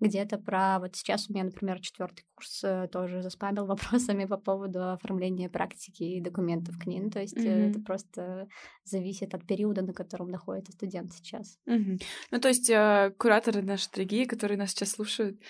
где-то 0.00 0.38
про... 0.38 0.78
Вот 0.80 0.96
сейчас 0.96 1.28
у 1.28 1.32
меня, 1.32 1.44
например, 1.44 1.80
четвертый 1.80 2.24
курс 2.34 2.62
э, 2.64 2.88
тоже 2.90 3.22
заспамил 3.22 3.66
вопросами 3.66 4.24
по 4.24 4.36
поводу 4.36 4.92
оформления 4.92 5.48
практики 5.48 6.02
и 6.02 6.20
документов 6.20 6.78
к 6.78 6.86
ним. 6.86 7.10
То 7.10 7.20
есть 7.20 7.36
mm-hmm. 7.36 7.70
это 7.70 7.80
просто 7.80 8.48
зависит 8.84 9.34
от 9.34 9.46
периода, 9.46 9.82
на 9.82 9.92
котором 9.92 10.28
находится 10.28 10.72
студент 10.72 11.12
сейчас. 11.12 11.58
Mm-hmm. 11.68 12.02
Ну, 12.30 12.40
то 12.40 12.48
есть 12.48 12.70
э, 12.70 13.12
кураторы 13.18 13.62
наши 13.62 13.90
дорогие, 13.90 14.26
которые 14.26 14.58
нас 14.58 14.70
сейчас 14.70 14.90
слушают, 14.90 15.40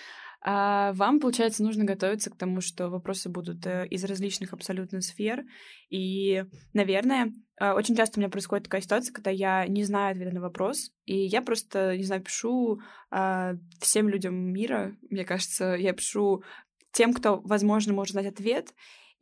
а 0.47 0.93
вам, 0.93 1.19
получается, 1.19 1.63
нужно 1.63 1.85
готовиться 1.85 2.29
к 2.29 2.37
тому, 2.37 2.61
что 2.61 2.89
вопросы 2.89 3.29
будут 3.29 3.65
э, 3.65 3.87
из 3.87 4.03
различных 4.03 4.53
абсолютно 4.53 5.01
сфер. 5.01 5.43
И, 5.89 6.45
наверное, 6.71 7.33
э, 7.59 7.71
очень 7.71 7.95
часто 7.95 8.19
у 8.19 8.21
меня 8.21 8.29
происходит 8.29 8.65
такая 8.65 8.81
ситуация, 8.81 9.11
когда 9.11 9.31
я 9.31 9.65
не 9.65 9.83
знаю 9.83 10.11
ответа 10.11 10.35
на 10.35 10.41
вопрос, 10.41 10.91
и 11.05 11.17
я 11.17 11.41
просто, 11.41 11.97
не 11.97 12.03
знаю, 12.03 12.21
пишу 12.21 12.79
а, 13.09 13.53
всем 13.79 14.07
людям 14.07 14.35
мира, 14.35 14.95
мне 15.09 15.25
кажется, 15.25 15.73
я 15.73 15.93
пишу 15.93 16.43
тем, 16.91 17.13
кто, 17.13 17.41
возможно, 17.43 17.93
может 17.93 18.11
знать 18.11 18.27
ответ, 18.27 18.71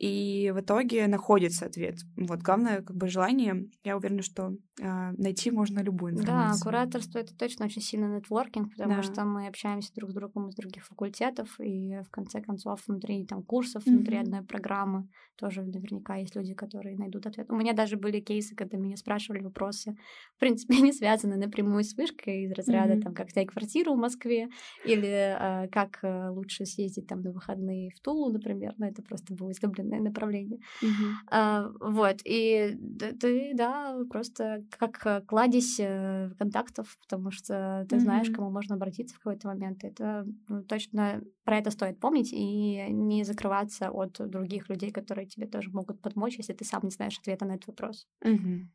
и 0.04 0.52
в 0.52 0.60
итоге 0.60 1.08
находится 1.08 1.66
ответ. 1.66 2.00
Вот, 2.18 2.42
главное, 2.42 2.82
как 2.82 2.94
бы 2.94 3.08
желание, 3.08 3.70
я 3.86 3.96
уверена, 3.96 4.22
что 4.22 4.52
э, 4.82 5.12
найти 5.18 5.50
можно 5.50 5.80
любую 5.80 6.12
информацию. 6.12 6.60
Да, 6.60 6.66
кураторство— 6.66 7.20
это 7.20 7.34
точно 7.38 7.68
очень 7.68 7.82
сильный 7.82 8.18
нетворкинг, 8.18 8.72
потому 8.72 8.96
да. 8.96 9.04
что 9.04 9.24
мы 9.24 9.48
общаемся 9.48 9.94
друг 9.96 10.12
с 10.12 10.14
другом 10.14 10.50
из 10.50 10.56
других 10.56 10.86
факультетов, 10.86 11.58
и 11.62 12.02
в 12.06 12.10
конце 12.10 12.42
концов 12.42 12.82
внутри 12.86 13.26
там 13.26 13.44
курсов, 13.44 13.88
mm-hmm. 13.88 13.92
внутри 13.92 14.18
одной 14.18 14.42
программы 14.42 15.08
тоже 15.38 15.64
наверняка 15.64 16.18
есть 16.18 16.36
люди, 16.36 16.54
которые 16.54 16.98
найдут 16.98 17.26
ответ. 17.26 17.50
У 17.50 17.56
меня 17.56 17.72
даже 17.72 17.96
были 17.96 18.20
кейсы, 18.20 18.56
когда 18.56 18.78
меня 18.78 18.98
спрашивали 18.98 19.42
вопросы, 19.42 19.96
в 20.36 20.40
принципе, 20.40 20.76
не 20.82 20.92
связаны 20.92 21.38
напрямую 21.38 21.86
с 21.86 21.96
вышкой 21.96 22.44
из 22.44 22.52
разряда, 22.52 22.96
mm-hmm. 22.96 23.02
там, 23.04 23.14
как 23.14 23.32
снять 23.32 23.48
квартиру 23.48 23.94
в 23.94 23.98
Москве, 23.98 24.50
или 24.84 25.38
э, 25.40 25.70
как 25.70 26.00
лучше 26.04 26.66
съездить 26.66 27.08
там 27.08 27.22
на 27.22 27.32
выходные 27.32 27.92
в 27.92 28.02
Тулу, 28.02 28.30
например, 28.34 28.74
но 28.78 28.88
это 28.88 29.02
просто 29.02 29.34
было 29.34 29.52
излюбленное 29.54 29.93
направление. 30.00 30.60
Mm-hmm. 30.82 31.12
А, 31.32 31.72
вот, 31.80 32.18
и 32.26 32.78
ты, 33.20 33.52
да, 33.54 33.98
просто 34.10 34.64
как 34.78 35.26
кладезь 35.28 35.80
э, 35.80 36.32
контактов, 36.38 36.96
потому 37.02 37.32
что 37.32 37.86
ты 37.90 37.96
mm-hmm. 37.96 38.00
знаешь, 38.00 38.30
кому 38.30 38.50
можно 38.50 38.76
обратиться 38.76 39.16
в 39.16 39.20
какой-то 39.20 39.48
момент. 39.48 39.84
Это 39.84 40.26
ну, 40.48 40.64
точно 40.64 41.22
про 41.44 41.58
это 41.58 41.72
стоит 41.72 42.00
помнить 42.00 42.32
и 42.32 42.88
не 42.90 43.24
закрываться 43.24 43.90
от 43.90 44.14
других 44.30 44.70
людей, 44.70 44.92
которые 44.92 45.28
тебе 45.28 45.48
тоже 45.48 45.70
могут 45.72 46.02
помочь, 46.02 46.38
если 46.38 46.54
ты 46.54 46.66
сам 46.66 46.82
не 46.84 46.92
знаешь 46.92 47.18
ответа 47.20 47.46
на 47.46 47.54
этот 47.54 47.68
вопрос. 47.68 48.08
Mm-hmm. 48.24 48.68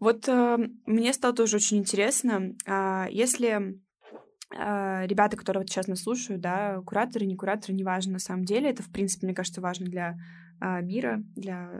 Вот 0.00 0.28
э, 0.28 0.56
мне 0.86 1.12
стало 1.12 1.34
тоже 1.34 1.56
очень 1.56 1.78
интересно, 1.78 2.56
э, 2.66 3.06
если 3.10 3.48
э, 3.48 3.74
ребята, 4.52 5.36
которые 5.36 5.62
вот 5.62 5.70
сейчас 5.70 5.86
нас 5.86 6.02
слушают, 6.02 6.40
да, 6.40 6.80
кураторы, 6.84 7.24
не 7.24 7.36
кураторы, 7.36 7.72
неважно 7.72 8.14
на 8.14 8.18
самом 8.18 8.44
деле, 8.44 8.70
это, 8.70 8.82
в 8.82 8.90
принципе, 8.90 9.26
мне 9.26 9.34
кажется, 9.34 9.60
важно 9.60 9.86
для 9.86 10.16
э, 10.60 10.82
мира, 10.82 11.22
для 11.36 11.70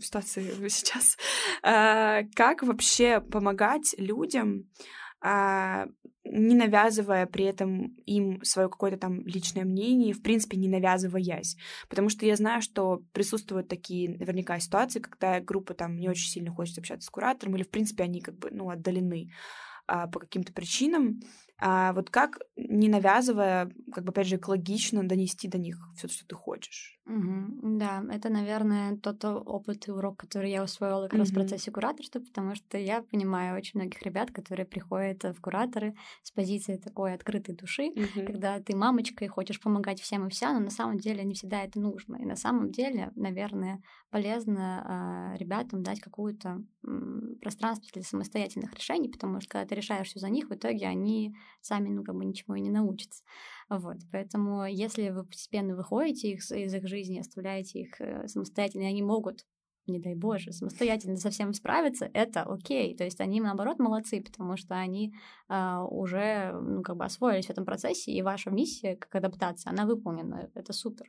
ситуации 0.00 0.52
сейчас. 0.68 1.16
Э, 1.64 2.24
как 2.34 2.62
вообще 2.62 3.20
помогать 3.20 3.94
людям 3.98 4.66
а, 5.24 5.86
не 6.24 6.54
навязывая 6.56 7.26
при 7.26 7.44
этом 7.44 7.94
им 8.06 8.42
свое 8.42 8.68
какое-то 8.68 8.96
там 8.96 9.24
личное 9.24 9.64
мнение, 9.64 10.14
в 10.14 10.22
принципе, 10.22 10.56
не 10.56 10.68
навязываясь. 10.68 11.56
Потому 11.88 12.08
что 12.08 12.26
я 12.26 12.34
знаю, 12.34 12.60
что 12.60 13.02
присутствуют 13.12 13.68
такие 13.68 14.10
наверняка 14.10 14.58
ситуации, 14.58 14.98
когда 14.98 15.40
группа 15.40 15.74
там 15.74 15.96
не 15.96 16.08
очень 16.08 16.28
сильно 16.28 16.52
хочет 16.52 16.78
общаться 16.78 17.06
с 17.06 17.10
куратором, 17.10 17.54
или, 17.54 17.62
в 17.62 17.70
принципе, 17.70 18.02
они 18.02 18.20
как 18.20 18.36
бы, 18.36 18.50
ну, 18.50 18.68
отдалены 18.68 19.30
а, 19.86 20.08
по 20.08 20.18
каким-то 20.18 20.52
причинам. 20.52 21.20
А 21.58 21.92
вот 21.92 22.10
как, 22.10 22.40
не 22.56 22.88
навязывая, 22.88 23.70
как 23.92 24.04
бы, 24.04 24.10
опять 24.10 24.26
же, 24.26 24.36
экологично 24.36 25.06
донести 25.06 25.46
до 25.46 25.58
них 25.58 25.78
все, 25.96 26.08
что 26.08 26.26
ты 26.26 26.34
хочешь? 26.34 26.98
Угу. 27.06 27.78
Да, 27.78 28.02
это, 28.10 28.28
наверное, 28.30 28.96
тот 28.96 29.24
опыт 29.24 29.88
и 29.88 29.90
урок, 29.90 30.18
который 30.18 30.50
я 30.50 30.62
усвоила 30.62 31.04
как 31.04 31.14
угу. 31.14 31.20
раз 31.20 31.30
в 31.30 31.34
процессе 31.34 31.70
кураторства, 31.70 32.20
потому 32.20 32.54
что 32.54 32.78
я 32.78 33.02
понимаю 33.02 33.56
очень 33.56 33.80
многих 33.80 34.02
ребят, 34.02 34.30
которые 34.30 34.66
приходят 34.66 35.22
в 35.22 35.40
кураторы 35.40 35.94
с 36.22 36.30
позиции 36.30 36.76
такой 36.76 37.14
открытой 37.14 37.54
души, 37.54 37.90
угу. 37.90 38.26
когда 38.26 38.60
ты 38.60 38.76
мамочка 38.76 39.24
и 39.24 39.28
хочешь 39.28 39.60
помогать 39.60 40.00
всем 40.00 40.26
и 40.26 40.30
вся, 40.30 40.52
но 40.52 40.60
на 40.60 40.70
самом 40.70 40.98
деле 40.98 41.24
не 41.24 41.34
всегда 41.34 41.62
это 41.62 41.80
нужно. 41.80 42.16
И 42.16 42.24
на 42.24 42.36
самом 42.36 42.70
деле, 42.70 43.12
наверное, 43.14 43.82
полезно 44.10 45.32
э, 45.34 45.38
ребятам 45.38 45.82
дать 45.82 46.00
какую-то 46.00 46.62
э, 46.84 46.88
пространство 47.40 47.88
для 47.92 48.02
самостоятельных 48.02 48.74
решений, 48.74 49.08
потому 49.08 49.40
что 49.40 49.50
когда 49.50 49.66
ты 49.66 49.74
решаешь 49.74 50.08
все 50.08 50.20
за 50.20 50.28
них, 50.28 50.48
в 50.48 50.54
итоге 50.54 50.86
они 50.86 51.34
сами, 51.60 51.88
ну, 51.88 52.04
как 52.04 52.14
бы 52.14 52.24
ничего 52.24 52.54
и 52.54 52.60
не 52.60 52.70
научатся. 52.70 53.22
Вот, 53.68 53.98
поэтому 54.10 54.66
если 54.66 55.10
вы 55.10 55.24
постепенно 55.24 55.74
выходите 55.74 56.32
их, 56.32 56.40
из 56.50 56.74
их 56.74 56.88
жизни, 56.88 57.18
оставляете 57.18 57.80
их 57.80 58.00
э, 58.00 58.28
самостоятельно, 58.28 58.82
и 58.82 58.86
они 58.86 59.02
могут 59.02 59.46
не 59.86 59.98
дай 59.98 60.14
боже, 60.14 60.52
самостоятельно 60.52 61.16
совсем 61.16 61.52
справиться, 61.52 62.08
это 62.14 62.42
окей. 62.42 62.96
То 62.96 63.04
есть 63.04 63.20
они, 63.20 63.40
наоборот, 63.40 63.78
молодцы, 63.78 64.22
потому 64.22 64.56
что 64.56 64.76
они 64.76 65.12
э, 65.48 65.78
уже, 65.90 66.52
ну, 66.52 66.82
как 66.82 66.96
бы 66.96 67.04
освоились 67.04 67.46
в 67.46 67.50
этом 67.50 67.64
процессе, 67.64 68.12
и 68.12 68.22
ваша 68.22 68.50
миссия 68.50 68.96
как 68.96 69.14
адаптация, 69.16 69.70
она 69.70 69.86
выполнена. 69.86 70.50
Это 70.54 70.72
супер. 70.72 71.06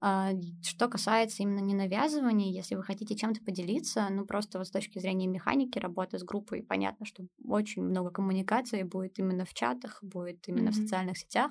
А, 0.00 0.32
что 0.62 0.88
касается 0.88 1.42
именно 1.42 1.60
ненавязывания, 1.60 2.52
если 2.52 2.74
вы 2.74 2.82
хотите 2.82 3.16
чем-то 3.16 3.42
поделиться, 3.42 4.08
ну 4.10 4.26
просто 4.26 4.58
вот 4.58 4.66
с 4.66 4.70
точки 4.70 4.98
зрения 4.98 5.26
механики 5.26 5.78
работы 5.78 6.18
с 6.18 6.22
группой, 6.22 6.62
понятно, 6.62 7.06
что 7.06 7.24
очень 7.44 7.82
много 7.82 8.10
коммуникации 8.10 8.82
будет 8.82 9.18
именно 9.18 9.44
в 9.44 9.54
чатах, 9.54 9.98
будет 10.02 10.46
именно 10.48 10.68
mm-hmm. 10.68 10.72
в 10.72 10.76
социальных 10.76 11.18
сетях. 11.18 11.50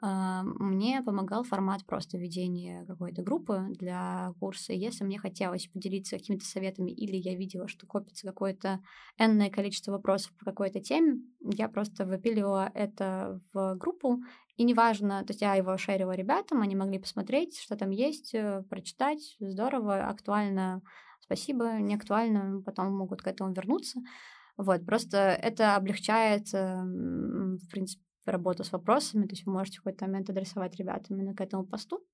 А, 0.00 0.44
мне 0.44 1.02
помогал 1.02 1.42
формат 1.42 1.84
просто 1.84 2.18
ведения 2.18 2.84
какой-то 2.86 3.22
группы 3.22 3.66
для 3.70 4.32
курса. 4.38 4.72
Если 4.72 5.02
мне 5.04 5.18
хотелось 5.18 5.66
поделиться 5.66 6.16
какими-то 6.18 6.44
советами 6.44 6.92
или 6.92 7.16
я 7.16 7.34
видела, 7.34 7.66
что 7.66 7.86
копится 7.86 8.26
какое-то 8.26 8.80
энное 9.18 9.50
количество 9.50 9.90
вопросов 9.92 10.32
по 10.38 10.44
какой-то 10.44 10.80
теме, 10.80 11.20
я 11.40 11.68
просто 11.68 12.06
выпиливала 12.06 12.70
это 12.74 13.40
в 13.52 13.74
группу 13.74 14.20
и 14.56 14.62
неважно, 14.64 15.24
то 15.24 15.32
есть 15.32 15.40
я 15.40 15.54
его 15.54 15.76
шерила 15.76 16.12
ребятам, 16.12 16.62
они 16.62 16.76
могли 16.76 16.98
посмотреть, 16.98 17.58
что 17.58 17.76
там 17.76 17.90
есть, 17.90 18.34
э, 18.34 18.62
прочитать. 18.70 19.36
Здорово, 19.40 20.08
актуально, 20.08 20.82
спасибо, 21.20 21.74
не 21.80 21.94
актуально, 21.94 22.62
потом 22.62 22.96
могут 22.96 23.22
к 23.22 23.26
этому 23.26 23.52
вернуться. 23.52 24.00
Вот, 24.56 24.84
просто 24.86 25.18
это 25.18 25.76
облегчает, 25.76 26.48
эм, 26.54 27.58
в 27.58 27.68
принципе, 27.70 28.02
работу 28.30 28.64
с 28.64 28.72
вопросами, 28.72 29.26
то 29.26 29.32
есть 29.32 29.46
вы 29.46 29.52
можете 29.52 29.78
в 29.78 29.82
какой-то 29.82 30.06
момент 30.06 30.30
адресовать 30.30 30.76
ребятам 30.76 31.16
именно 31.16 31.34
к 31.34 31.40
этому 31.40 31.64
посту, 31.64 32.04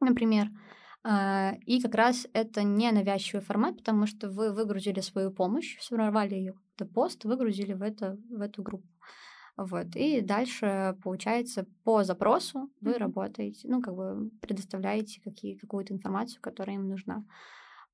например. 0.00 0.48
А, 1.02 1.54
и 1.64 1.80
как 1.80 1.94
раз 1.94 2.26
это 2.34 2.62
не 2.62 2.90
навязчивый 2.92 3.42
формат, 3.42 3.78
потому 3.78 4.06
что 4.06 4.28
вы 4.28 4.52
выгрузили 4.52 5.00
свою 5.00 5.30
помощь, 5.30 5.78
сформировали 5.80 6.34
ее 6.34 6.54
в 6.78 6.84
пост, 6.86 7.24
выгрузили 7.24 7.72
в, 7.72 7.82
это, 7.82 8.18
в 8.30 8.40
эту 8.40 8.62
группу. 8.62 8.86
Вот. 9.56 9.94
И 9.94 10.20
дальше, 10.20 10.96
получается, 11.02 11.66
по 11.84 12.02
запросу 12.04 12.70
вы 12.80 12.92
mm-hmm. 12.92 12.98
работаете, 12.98 13.68
ну, 13.68 13.82
как 13.82 13.94
бы 13.94 14.30
предоставляете 14.40 15.20
какие, 15.20 15.56
какую-то 15.56 15.92
информацию, 15.92 16.40
которая 16.40 16.76
им 16.76 16.88
нужна. 16.88 17.24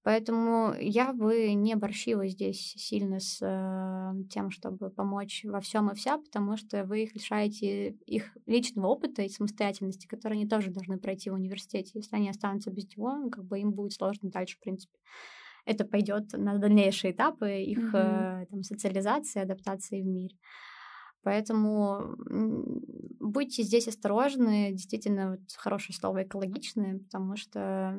Поэтому 0.07 0.73
я 0.79 1.13
бы 1.13 1.53
не 1.55 1.75
борщила 1.75 2.29
здесь 2.29 2.75
сильно 2.77 3.19
с 3.19 3.39
э, 3.43 4.13
тем, 4.31 4.53
чтобы 4.53 4.89
помочь 4.89 5.43
во 5.43 5.61
всем 5.61 5.91
и 5.91 5.97
вся, 5.97 6.19
потому 6.19 6.57
что 6.57 6.85
вы 6.85 7.03
их 7.03 7.15
лишаете 7.17 7.89
их 8.07 8.39
личного 8.47 8.87
опыта 8.87 9.23
и 9.23 9.29
самостоятельности, 9.29 10.07
которые 10.07 10.39
они 10.39 10.49
тоже 10.49 10.71
должны 10.71 10.99
пройти 10.99 11.29
в 11.29 11.35
университете. 11.35 11.91
Если 11.95 12.15
они 12.15 12.31
останутся 12.31 12.71
без 12.71 12.89
него, 12.97 13.17
ну, 13.17 13.31
как 13.31 13.47
бы 13.47 13.59
им 13.59 13.73
будет 13.73 13.95
сложно 13.95 14.31
дальше, 14.31 14.59
в 14.59 14.61
принципе. 14.61 14.97
Это 15.65 15.85
пойдет 15.85 16.35
на 16.35 16.57
дальнейшие 16.59 17.11
этапы 17.13 17.63
их 17.63 17.93
mm-hmm. 17.93 18.43
э, 18.43 18.47
там, 18.47 18.63
социализации, 18.63 19.43
адаптации 19.43 20.03
в 20.03 20.07
мире. 20.07 20.37
Поэтому 21.27 22.15
будьте 23.19 23.65
здесь 23.65 23.89
осторожны, 23.89 24.71
действительно, 24.71 25.33
вот 25.33 25.41
хорошее 25.57 25.99
слово 25.99 26.23
экологичное, 26.23 27.01
потому 27.01 27.35
что 27.35 27.99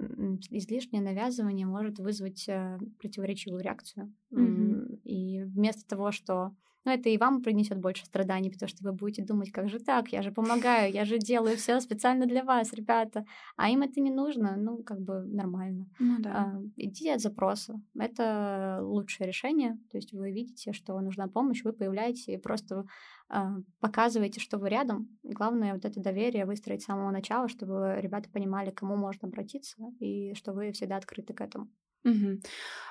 излишнее 0.50 1.04
навязывание 1.04 1.66
может 1.66 2.00
вызвать 2.00 2.48
э, 2.48 2.80
противоречивую 3.02 3.62
реакцию. 3.62 4.14
Mm-hmm. 4.32 5.02
И 5.04 5.44
вместо 5.44 5.86
того, 5.86 6.14
что 6.14 6.56
но 6.88 6.94
это 6.94 7.10
и 7.10 7.18
вам 7.18 7.42
принесет 7.42 7.80
больше 7.80 8.06
страданий, 8.06 8.50
потому 8.50 8.70
что 8.70 8.82
вы 8.82 8.94
будете 8.94 9.22
думать, 9.22 9.52
как 9.52 9.68
же 9.68 9.78
так, 9.78 10.08
я 10.14 10.22
же 10.22 10.32
помогаю, 10.32 10.90
я 10.94 11.04
же 11.04 11.18
делаю 11.18 11.58
все 11.58 11.82
специально 11.82 12.26
для 12.26 12.46
вас, 12.46 12.72
ребята, 12.72 13.26
а 13.58 13.70
им 13.70 13.82
это 13.82 14.00
не 14.00 14.10
нужно, 14.10 14.56
ну, 14.56 14.84
как 14.84 15.02
бы 15.02 15.26
нормально. 15.26 15.86
Ну, 16.00 16.16
да. 16.20 16.32
а, 16.32 16.62
идите 16.78 17.14
от 17.14 17.20
запроса, 17.20 17.82
это 18.00 18.80
лучшее 18.82 19.28
решение, 19.28 19.78
то 19.92 19.98
есть 19.98 20.14
вы 20.14 20.32
видите, 20.32 20.72
что 20.72 20.98
нужна 21.02 21.28
помощь, 21.28 21.62
вы 21.66 21.74
появляетесь 21.74 22.30
и 22.30 22.38
просто 22.38 22.86
а, 23.28 23.58
показываете, 23.82 24.40
что 24.40 24.58
вы 24.58 24.70
рядом. 24.70 25.10
Главное 25.24 25.74
вот 25.74 25.84
это 25.84 26.00
доверие 26.00 26.46
выстроить 26.46 26.84
с 26.84 26.86
самого 26.86 27.12
начала, 27.12 27.50
чтобы 27.50 27.98
ребята 28.00 28.30
понимали, 28.30 28.72
к 28.72 28.76
кому 28.76 28.96
можно 28.96 29.28
обратиться, 29.28 29.76
и 30.00 30.34
что 30.36 30.54
вы 30.54 30.72
всегда 30.72 30.96
открыты 30.96 31.34
к 31.34 31.42
этому. 31.42 31.68
Угу. 32.08 32.40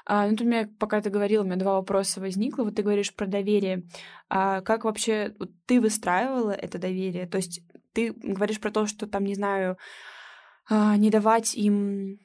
А, 0.04 0.28
ну, 0.28 0.36
меня, 0.44 0.68
пока 0.78 1.00
ты 1.00 1.10
говорила, 1.10 1.42
у 1.42 1.46
меня 1.46 1.56
два 1.56 1.74
вопроса 1.74 2.20
возникло. 2.20 2.62
Вот 2.62 2.76
ты 2.76 2.82
говоришь 2.82 3.14
про 3.14 3.26
доверие. 3.26 3.82
А 4.28 4.60
как 4.60 4.84
вообще 4.84 5.34
вот, 5.38 5.50
ты 5.66 5.80
выстраивала 5.80 6.52
это 6.52 6.78
доверие? 6.78 7.26
То 7.26 7.38
есть 7.38 7.62
ты 7.92 8.12
говоришь 8.12 8.60
про 8.60 8.70
то, 8.70 8.86
что 8.86 9.06
там, 9.06 9.24
не 9.24 9.34
знаю, 9.34 9.78
а, 10.68 10.96
не 10.96 11.10
давать 11.10 11.54
им 11.56 12.20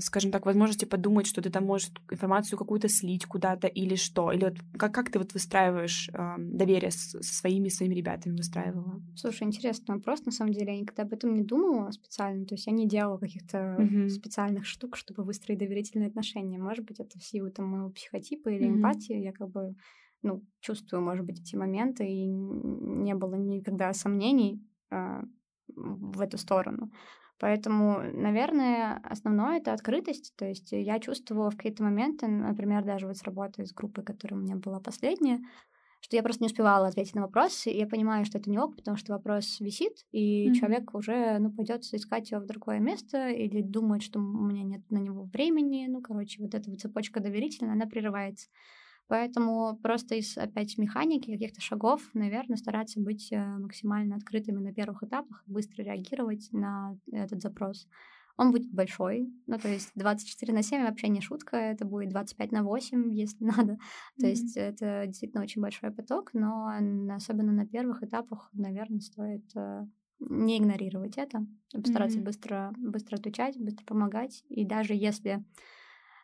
скажем 0.00 0.30
так, 0.30 0.46
возможности 0.46 0.84
подумать, 0.84 1.26
что 1.26 1.42
ты 1.42 1.50
там 1.50 1.64
можешь 1.64 1.90
информацию 2.10 2.58
какую-то 2.58 2.88
слить 2.88 3.26
куда-то 3.26 3.66
или 3.66 3.96
что? 3.96 4.32
Или 4.32 4.44
вот 4.44 4.54
как, 4.78 4.94
как 4.94 5.10
ты 5.10 5.18
вот 5.18 5.32
выстраиваешь 5.34 6.08
э, 6.12 6.34
доверие 6.38 6.90
с, 6.90 7.10
со 7.10 7.34
своими 7.34 7.68
своими 7.68 7.94
ребятами 7.94 8.36
выстраивала? 8.36 9.02
Слушай, 9.16 9.44
интересный 9.44 9.96
вопрос. 9.96 10.24
На 10.24 10.32
самом 10.32 10.52
деле 10.52 10.74
я 10.74 10.80
никогда 10.80 11.02
об 11.02 11.12
этом 11.12 11.34
не 11.34 11.42
думала 11.42 11.90
специально. 11.90 12.46
То 12.46 12.54
есть 12.54 12.66
я 12.66 12.72
не 12.72 12.88
делала 12.88 13.18
каких-то 13.18 13.76
mm-hmm. 13.78 14.08
специальных 14.08 14.66
штук, 14.66 14.96
чтобы 14.96 15.24
выстроить 15.24 15.58
доверительные 15.58 16.08
отношения. 16.08 16.58
Может 16.58 16.84
быть, 16.84 17.00
это 17.00 17.18
в 17.18 17.22
силу 17.22 17.50
там, 17.50 17.66
моего 17.66 17.90
психотипа 17.90 18.48
или 18.48 18.66
mm-hmm. 18.66 18.76
эмпатии. 18.76 19.16
Я 19.16 19.32
как 19.32 19.50
бы 19.50 19.74
ну, 20.22 20.42
чувствую, 20.60 21.02
может 21.02 21.26
быть, 21.26 21.40
эти 21.40 21.56
моменты, 21.56 22.06
и 22.06 22.26
не 22.26 23.14
было 23.14 23.34
никогда 23.34 23.92
сомнений 23.92 24.64
э, 24.90 25.22
в 25.74 26.20
эту 26.20 26.38
сторону. 26.38 26.90
Поэтому, 27.42 27.98
наверное, 28.12 29.00
основное 29.02 29.58
это 29.58 29.72
открытость. 29.72 30.32
То 30.36 30.44
есть 30.44 30.70
я 30.70 31.00
чувствовала 31.00 31.50
в 31.50 31.56
какие-то 31.56 31.82
моменты, 31.82 32.28
например, 32.28 32.84
даже 32.84 33.08
вот 33.08 33.16
с 33.16 33.24
работой 33.24 33.66
с 33.66 33.72
группой, 33.72 34.04
которая 34.04 34.38
у 34.38 34.44
меня 34.44 34.54
была 34.54 34.78
последняя, 34.78 35.40
что 35.98 36.14
я 36.14 36.22
просто 36.22 36.44
не 36.44 36.46
успевала 36.46 36.86
ответить 36.86 37.16
на 37.16 37.22
вопрос, 37.22 37.66
и 37.66 37.76
я 37.76 37.88
понимаю, 37.88 38.24
что 38.26 38.38
это 38.38 38.48
не 38.48 38.60
ок, 38.60 38.76
потому 38.76 38.96
что 38.96 39.14
вопрос 39.14 39.58
висит, 39.58 40.06
и 40.12 40.50
mm-hmm. 40.50 40.54
человек 40.54 40.94
уже, 40.94 41.38
ну, 41.40 41.50
пойдет 41.50 41.82
искать 41.82 42.30
его 42.30 42.40
в 42.42 42.46
другое 42.46 42.78
место 42.78 43.30
или 43.30 43.60
думает, 43.60 44.04
что 44.04 44.20
у 44.20 44.22
меня 44.22 44.62
нет 44.62 44.88
на 44.90 44.98
него 44.98 45.24
времени, 45.24 45.88
ну, 45.88 46.00
короче, 46.00 46.40
вот 46.40 46.54
эта 46.54 46.70
вот 46.70 46.78
цепочка 46.78 47.18
доверительная, 47.18 47.72
она 47.72 47.86
прерывается. 47.86 48.50
Поэтому 49.12 49.76
просто 49.82 50.14
из, 50.14 50.38
опять, 50.38 50.78
механики, 50.78 51.30
каких-то 51.30 51.60
шагов, 51.60 52.00
наверное, 52.14 52.56
стараться 52.56 52.98
быть 52.98 53.30
э, 53.30 53.44
максимально 53.58 54.16
открытыми 54.16 54.58
на 54.58 54.72
первых 54.72 55.02
этапах, 55.02 55.44
быстро 55.46 55.82
реагировать 55.82 56.48
на 56.50 56.96
этот 57.12 57.42
запрос. 57.42 57.86
Он 58.38 58.52
будет 58.52 58.72
большой, 58.72 59.30
ну, 59.46 59.58
то 59.58 59.68
есть 59.68 59.90
24 59.96 60.54
на 60.54 60.62
7 60.62 60.84
вообще 60.84 61.08
не 61.08 61.20
шутка, 61.20 61.58
это 61.58 61.84
будет 61.84 62.08
25 62.08 62.52
на 62.52 62.62
8, 62.62 63.12
если 63.12 63.44
надо. 63.44 63.76
То 64.18 64.24
mm-hmm. 64.24 64.30
есть 64.30 64.56
это 64.56 65.04
действительно 65.06 65.42
очень 65.42 65.60
большой 65.60 65.90
поток, 65.90 66.30
но 66.32 66.70
особенно 67.14 67.52
на 67.52 67.66
первых 67.66 68.02
этапах, 68.02 68.48
наверное, 68.54 69.00
стоит 69.00 69.44
э, 69.54 69.84
не 70.20 70.56
игнорировать 70.56 71.18
это, 71.18 71.46
постараться 71.70 72.18
mm-hmm. 72.18 72.24
быстро, 72.24 72.72
быстро 72.78 73.16
отвечать, 73.16 73.58
быстро 73.58 73.84
помогать. 73.84 74.42
И 74.48 74.64
даже 74.64 74.94
если 74.94 75.44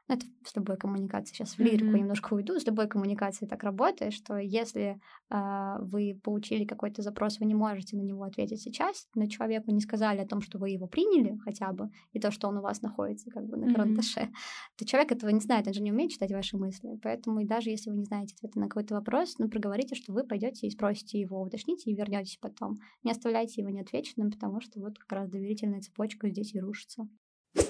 это 0.09 0.27
с 0.45 0.57
любой 0.57 0.77
коммуникацией, 0.79 1.37
сейчас 1.37 1.57
в 1.57 1.59
лирику 1.59 1.85
mm-hmm. 1.85 1.99
немножко 1.99 2.35
уйду, 2.35 2.59
с 2.59 2.67
любой 2.67 2.89
коммуникацией 2.89 3.49
так 3.49 3.63
работает, 3.63 4.15
что 4.15 4.39
если 4.39 5.01
э, 5.31 5.77
вы 5.83 6.19
получили 6.23 6.65
какой-то 6.65 7.03
запрос, 7.03 7.39
вы 7.39 7.47
не 7.47 7.55
можете 7.55 7.97
на 7.97 8.01
него 8.01 8.25
ответить 8.25 8.63
сейчас, 8.63 9.07
но 9.15 9.27
человеку 9.27 9.71
не 9.71 9.81
сказали 9.81 10.21
о 10.21 10.27
том, 10.27 10.41
что 10.41 10.59
вы 10.59 10.71
его 10.71 10.87
приняли 10.87 11.37
хотя 11.45 11.73
бы, 11.73 11.91
и 12.13 12.21
то, 12.21 12.31
что 12.31 12.49
он 12.49 12.57
у 12.57 12.63
вас 12.63 12.81
находится 12.81 13.31
как 13.31 13.47
бы 13.47 13.59
на 13.59 13.73
карандаше, 13.73 14.21
mm-hmm. 14.21 14.79
то 14.79 14.85
человек 14.87 15.13
этого 15.13 15.31
не 15.31 15.41
знает, 15.41 15.67
он 15.67 15.75
же 15.75 15.83
не 15.83 15.93
умеет 15.93 16.13
читать 16.13 16.33
ваши 16.33 16.57
мысли. 16.57 16.99
Поэтому 17.03 17.41
и 17.41 17.47
даже 17.47 17.69
если 17.69 17.91
вы 17.91 17.97
не 17.97 18.05
знаете 18.05 18.35
ответа 18.37 18.59
на 18.59 18.69
какой-то 18.69 18.95
вопрос, 18.95 19.37
ну, 19.39 19.49
проговорите, 19.51 19.95
что 19.95 20.13
вы 20.15 20.25
пойдете 20.25 20.67
и 20.67 20.71
спросите 20.71 21.21
его, 21.21 21.43
уточните 21.43 21.91
и 21.91 21.95
вернетесь 21.95 22.39
потом. 22.41 22.79
Не 23.03 23.11
оставляйте 23.11 23.61
его 23.61 23.71
неотвеченным, 23.71 24.31
потому 24.31 24.61
что 24.61 24.81
вот 24.81 24.99
как 24.99 25.13
раз 25.13 25.29
доверительная 25.29 25.81
цепочка 25.81 26.31
здесь 26.31 26.55
и 26.55 26.61
рушится. 26.61 27.09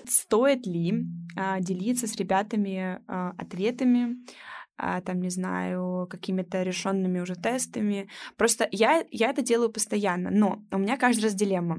Стоит 0.09 0.66
ли 0.66 1.07
а, 1.37 1.61
делиться 1.61 2.07
с 2.07 2.16
ребятами 2.16 3.00
а, 3.07 3.35
ответами 3.38 4.16
а, 4.78 5.00
там, 5.00 5.20
не 5.20 5.30
знаю, 5.30 6.06
какими-то 6.08 6.62
решенными 6.62 7.20
уже 7.20 7.35
тестами. 7.35 8.08
Просто 8.37 8.68
я, 8.70 9.04
я 9.11 9.30
это 9.30 9.42
делаю 9.42 9.70
постоянно, 9.70 10.30
но 10.30 10.62
у 10.70 10.78
меня 10.78 10.97
каждый 10.97 11.25
раз 11.25 11.35
дилемма. 11.35 11.78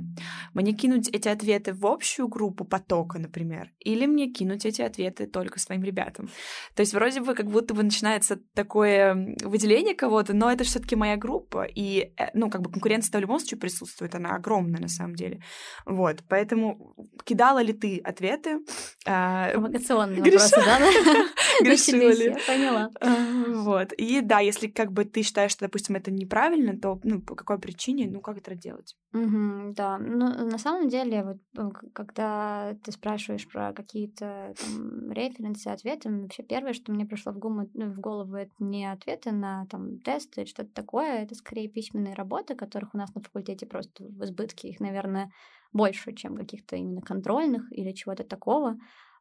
Мне 0.54 0.74
кинуть 0.74 1.10
эти 1.10 1.30
ответы 1.30 1.74
в 1.74 1.86
общую 1.86 2.28
группу 2.28 2.66
потока, 2.66 3.18
например, 3.20 3.72
или 3.80 4.06
мне 4.06 4.32
кинуть 4.32 4.66
эти 4.66 4.82
ответы 4.82 5.28
только 5.28 5.60
своим 5.60 5.84
ребятам. 5.84 6.30
То 6.76 6.82
есть 6.82 6.94
вроде 6.94 7.22
бы 7.22 7.36
как 7.36 7.48
будто 7.48 7.74
бы 7.74 7.84
начинается 7.84 8.40
такое 8.54 9.36
выделение 9.44 9.96
кого-то, 9.96 10.34
но 10.34 10.52
это 10.52 10.64
все 10.64 10.80
таки 10.80 10.96
моя 10.96 11.18
группа, 11.18 11.64
и, 11.64 12.12
э, 12.18 12.30
ну, 12.34 12.50
как 12.50 12.62
бы 12.62 12.72
конкуренция 12.72 13.18
в 13.18 13.22
любом 13.22 13.40
случае 13.40 13.60
присутствует, 13.60 14.16
она 14.16 14.36
огромная 14.36 14.82
на 14.82 14.88
самом 14.90 15.16
деле. 15.16 15.42
Вот, 15.86 16.24
поэтому 16.28 16.96
кидала 17.24 17.62
ли 17.62 17.74
ты 17.74 18.00
ответы? 18.00 18.60
Провокационные 19.06 20.22
вопросы, 20.22 20.56
да? 20.58 20.80
Грешила 21.62 22.12
ли? 22.12 22.36
Поняла. 22.48 22.89
Вот. 23.48 23.94
И 23.94 24.22
да, 24.22 24.40
если 24.40 24.68
как 24.68 24.92
бы 24.92 25.06
ты 25.06 25.22
считаешь, 25.22 25.52
что, 25.52 25.66
допустим, 25.66 25.96
это 25.96 26.12
неправильно, 26.12 26.78
то 26.80 27.00
ну, 27.04 27.22
по 27.22 27.36
какой 27.36 27.60
причине, 27.60 28.10
ну, 28.10 28.22
как 28.22 28.38
это 28.38 28.56
делать? 28.56 28.96
Угу, 29.14 29.74
да, 29.74 29.98
ну, 29.98 30.46
на 30.50 30.58
самом 30.58 30.88
деле, 30.88 31.24
вот 31.56 31.74
когда 31.94 32.76
ты 32.84 32.92
спрашиваешь 32.92 33.48
про 33.48 33.74
какие-то 33.74 34.54
там 34.60 35.12
референсы, 35.12 35.68
ответы, 35.68 36.10
вообще 36.10 36.44
первое, 36.44 36.74
что 36.74 36.92
мне 36.92 37.06
пришло 37.06 37.32
в, 37.32 37.40
гуму, 37.40 37.70
ну, 37.74 37.92
в 37.92 38.00
голову, 38.00 38.36
это 38.36 38.54
не 38.60 38.92
ответы 38.92 39.32
на 39.32 39.66
там 39.68 40.00
тесты 40.00 40.42
или 40.42 40.48
что-то 40.48 40.72
такое, 40.74 41.24
это 41.24 41.36
скорее 41.36 41.70
письменные 41.70 42.14
работы, 42.14 42.56
которых 42.56 42.94
у 42.94 42.98
нас 42.98 43.14
на 43.16 43.22
факультете 43.22 43.66
просто 43.66 44.04
в 44.04 44.24
избытке, 44.24 44.70
их, 44.70 44.80
наверное, 44.80 45.32
больше, 45.74 46.14
чем 46.14 46.36
каких-то 46.36 46.76
именно 46.76 47.02
контрольных 47.02 47.72
или 47.72 47.92
чего-то 47.92 48.24
такого. 48.24 48.78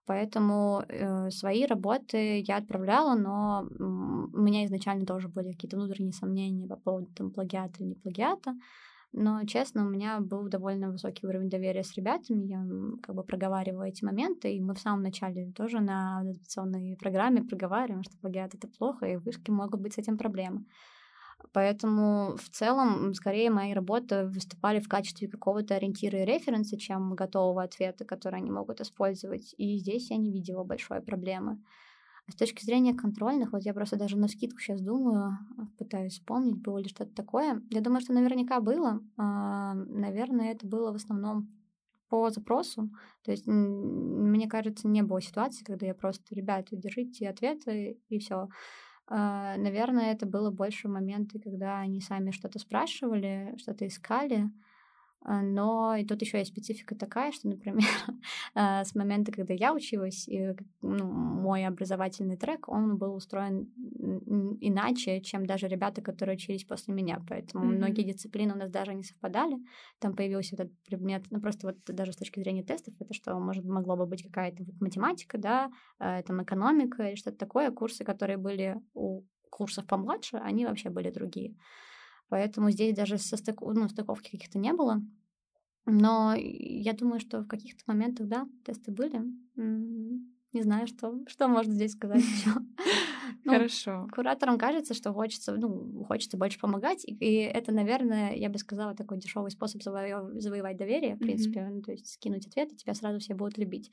Поэтому 0.09 0.85
э, 0.88 1.31
свои 1.31 1.67
работы 1.67 2.41
я 2.41 2.57
отправляла, 2.57 3.15
но 3.15 3.69
у 3.79 4.41
меня 4.41 4.65
изначально 4.65 5.05
тоже 5.05 5.29
были 5.29 5.53
какие-то 5.53 5.77
внутренние 5.77 6.15
сомнения 6.15 6.67
по 6.67 6.77
поводу 6.77 7.09
там, 7.15 7.31
плагиата 7.31 7.75
или 7.81 7.91
не 7.91 7.95
плагиата. 7.95 8.55
Но, 9.12 9.45
честно, 9.45 9.87
у 9.87 9.91
меня 9.91 10.21
был 10.21 10.49
довольно 10.49 10.91
высокий 10.91 11.27
уровень 11.27 11.50
доверия 11.50 11.83
с 11.83 11.95
ребятами. 11.95 12.47
Я 12.47 12.65
как 13.03 13.14
бы 13.16 13.23
проговариваю 13.23 13.87
эти 13.87 14.03
моменты, 14.03 14.55
и 14.55 14.61
мы 14.62 14.75
в 14.75 14.81
самом 14.81 15.03
начале 15.03 15.53
тоже 15.53 15.81
на 15.81 16.21
адаптационной 16.21 16.97
программе 16.99 17.42
проговариваем, 17.42 18.03
что 18.03 18.16
плагиат— 18.16 18.55
это 18.55 18.66
плохо, 18.66 19.05
и 19.05 19.16
вышки 19.16 19.51
могут 19.51 19.83
быть 19.83 19.92
с 19.92 19.99
этим 19.99 20.16
проблемы. 20.16 20.64
Поэтому 21.53 22.37
в 22.37 22.48
целом, 22.51 23.14
скорее, 23.14 23.51
мои 23.51 23.72
работы 23.72 24.27
выступали 24.27 24.81
в 24.81 24.88
качестве 24.88 25.29
какого-то 25.29 25.77
ориентира 25.77 26.20
и 26.22 26.24
референса, 26.24 26.79
чем 26.79 27.14
готового 27.14 27.62
ответа, 27.62 28.05
который 28.05 28.40
они 28.40 28.51
могут 28.51 28.81
использовать. 28.81 29.55
И 29.57 29.79
здесь 29.79 30.11
я 30.11 30.16
не 30.16 30.31
видела 30.31 30.64
большой 30.64 31.01
проблемы. 31.01 31.62
А 32.27 32.33
с 32.33 32.35
точки 32.35 32.64
зрения 32.64 32.92
контрольных, 32.92 33.53
вот 33.53 33.62
я 33.62 33.72
просто 33.72 33.96
даже 33.96 34.18
на 34.18 34.29
скидку 34.29 34.61
сейчас 34.61 34.83
думаю, 34.83 35.38
пытаюсь 35.79 36.14
вспомнить, 36.14 36.61
было 36.61 36.79
ли 36.79 36.88
что-то 36.88 37.14
такое. 37.14 37.62
Я 37.70 37.81
думаю, 37.81 38.03
что 38.03 38.12
наверняка 38.12 38.61
было. 38.61 39.01
А, 39.16 39.74
наверное, 39.74 40.53
это 40.53 40.66
было 40.66 40.92
в 40.92 40.96
основном 40.96 41.48
по 42.11 42.31
запросу. 42.31 42.90
То 43.22 43.31
есть, 43.31 43.46
мне 43.46 44.46
кажется, 44.48 44.88
не 44.88 45.03
было 45.03 45.22
ситуации, 45.22 45.64
когда 45.64 45.87
я 45.87 45.94
просто, 45.94 46.35
ребята, 46.35 46.77
держите 46.77 47.29
ответы 47.29 47.98
и 48.09 48.18
все. 48.18 48.48
А, 49.11 49.57
наверное, 49.57 50.12
это 50.12 50.27
было 50.27 50.51
больше 50.51 50.88
моменты, 50.88 51.38
когда 51.40 51.79
они 51.81 52.01
сами 52.01 52.31
что-то 52.31 52.59
спрашивали, 52.59 53.55
что-то 53.59 53.87
искали, 53.87 54.51
но 55.24 55.96
и 55.96 56.04
тут 56.04 56.22
еще 56.22 56.38
есть 56.38 56.52
специфика 56.52 56.94
такая, 56.94 57.33
что, 57.33 57.48
например, 57.48 57.85
а, 58.54 58.85
с 58.85 58.94
момента, 58.94 59.33
когда 59.33 59.52
я 59.52 59.74
училась, 59.74 60.28
и, 60.28 60.54
ну, 60.81 61.04
мой 61.04 61.66
образовательный 61.66 62.37
трек, 62.37 62.68
он 62.68 62.96
был 62.96 63.14
устроен 63.14 63.68
иначе, 64.61 65.20
чем 65.20 65.46
даже 65.46 65.68
ребята, 65.68 66.02
которые 66.02 66.37
учились 66.37 66.64
после 66.64 66.94
меня. 66.94 67.22
Поэтому 67.28 67.64
mm-hmm. 67.64 67.76
многие 67.76 68.02
дисциплины 68.02 68.54
у 68.54 68.57
нас 68.57 68.70
даже 68.70 68.94
не 68.94 69.02
совпадали. 69.02 69.59
Там 69.98 70.14
появился 70.14 70.54
этот 70.54 70.72
предмет, 70.85 71.24
ну 71.31 71.40
просто 71.40 71.66
вот 71.68 71.78
даже 71.87 72.12
с 72.12 72.16
точки 72.16 72.40
зрения 72.40 72.62
тестов, 72.62 72.94
это 73.00 73.12
что 73.12 73.38
может 73.38 73.64
могло 73.64 73.96
бы 73.96 74.07
быть 74.07 74.22
какая-то 74.22 74.64
вот 74.64 74.81
математика, 74.81 75.38
да, 75.38 75.70
э, 75.98 76.22
там 76.22 76.42
экономика 76.42 77.02
или 77.02 77.16
что-то 77.16 77.38
такое. 77.38 77.70
Курсы, 77.70 78.04
которые 78.04 78.37
были 78.37 78.76
у 78.94 79.22
курсов 79.50 79.87
помладше, 79.87 80.37
они 80.37 80.66
вообще 80.66 80.90
были 80.90 81.11
другие. 81.11 81.57
Поэтому 82.29 82.71
здесь 82.71 82.95
даже 82.95 83.19
состык... 83.19 83.61
ну, 83.61 83.88
стыковки 83.88 84.31
каких-то 84.31 84.59
не 84.59 84.73
было. 84.73 85.03
Но 85.87 86.35
я 86.37 86.93
думаю, 86.93 87.19
что 87.19 87.41
в 87.41 87.49
каких-то 87.49 87.83
моментах, 87.87 88.29
да, 88.29 88.47
тесты 88.64 88.93
были. 88.93 89.23
Не 89.57 90.62
знаю, 90.62 90.87
что, 90.87 91.21
что 91.27 91.49
можно 91.49 91.75
здесь 91.75 91.93
сказать 91.93 92.23
еще. 92.23 92.51
Ну, 93.45 93.53
Хорошо. 93.53 94.09
Кураторам 94.12 94.59
кажется, 94.59 94.95
что 94.95 95.12
хочется, 95.12 95.55
ну, 95.55 96.05
хочется 96.05 96.37
больше 96.37 96.59
помогать, 96.59 97.05
и, 97.05 97.12
и 97.14 97.35
это, 97.43 97.73
наверное, 97.73 98.35
я 98.35 98.51
бы 98.51 98.59
сказала, 98.59 98.95
такой 98.95 99.19
дешевый 99.19 99.51
способ 99.51 99.83
заво- 99.83 100.38
завоевать 100.41 100.77
доверие, 100.77 101.14
в 101.14 101.19
принципе, 101.19 101.61
mm-hmm. 101.61 101.71
ну, 101.71 101.83
то 101.83 101.93
есть 101.93 102.09
скинуть 102.09 102.47
ответ, 102.47 102.73
и 102.73 102.77
тебя 102.77 102.95
сразу 102.95 103.21
все 103.21 103.35
будут 103.35 103.57
любить. 103.57 103.93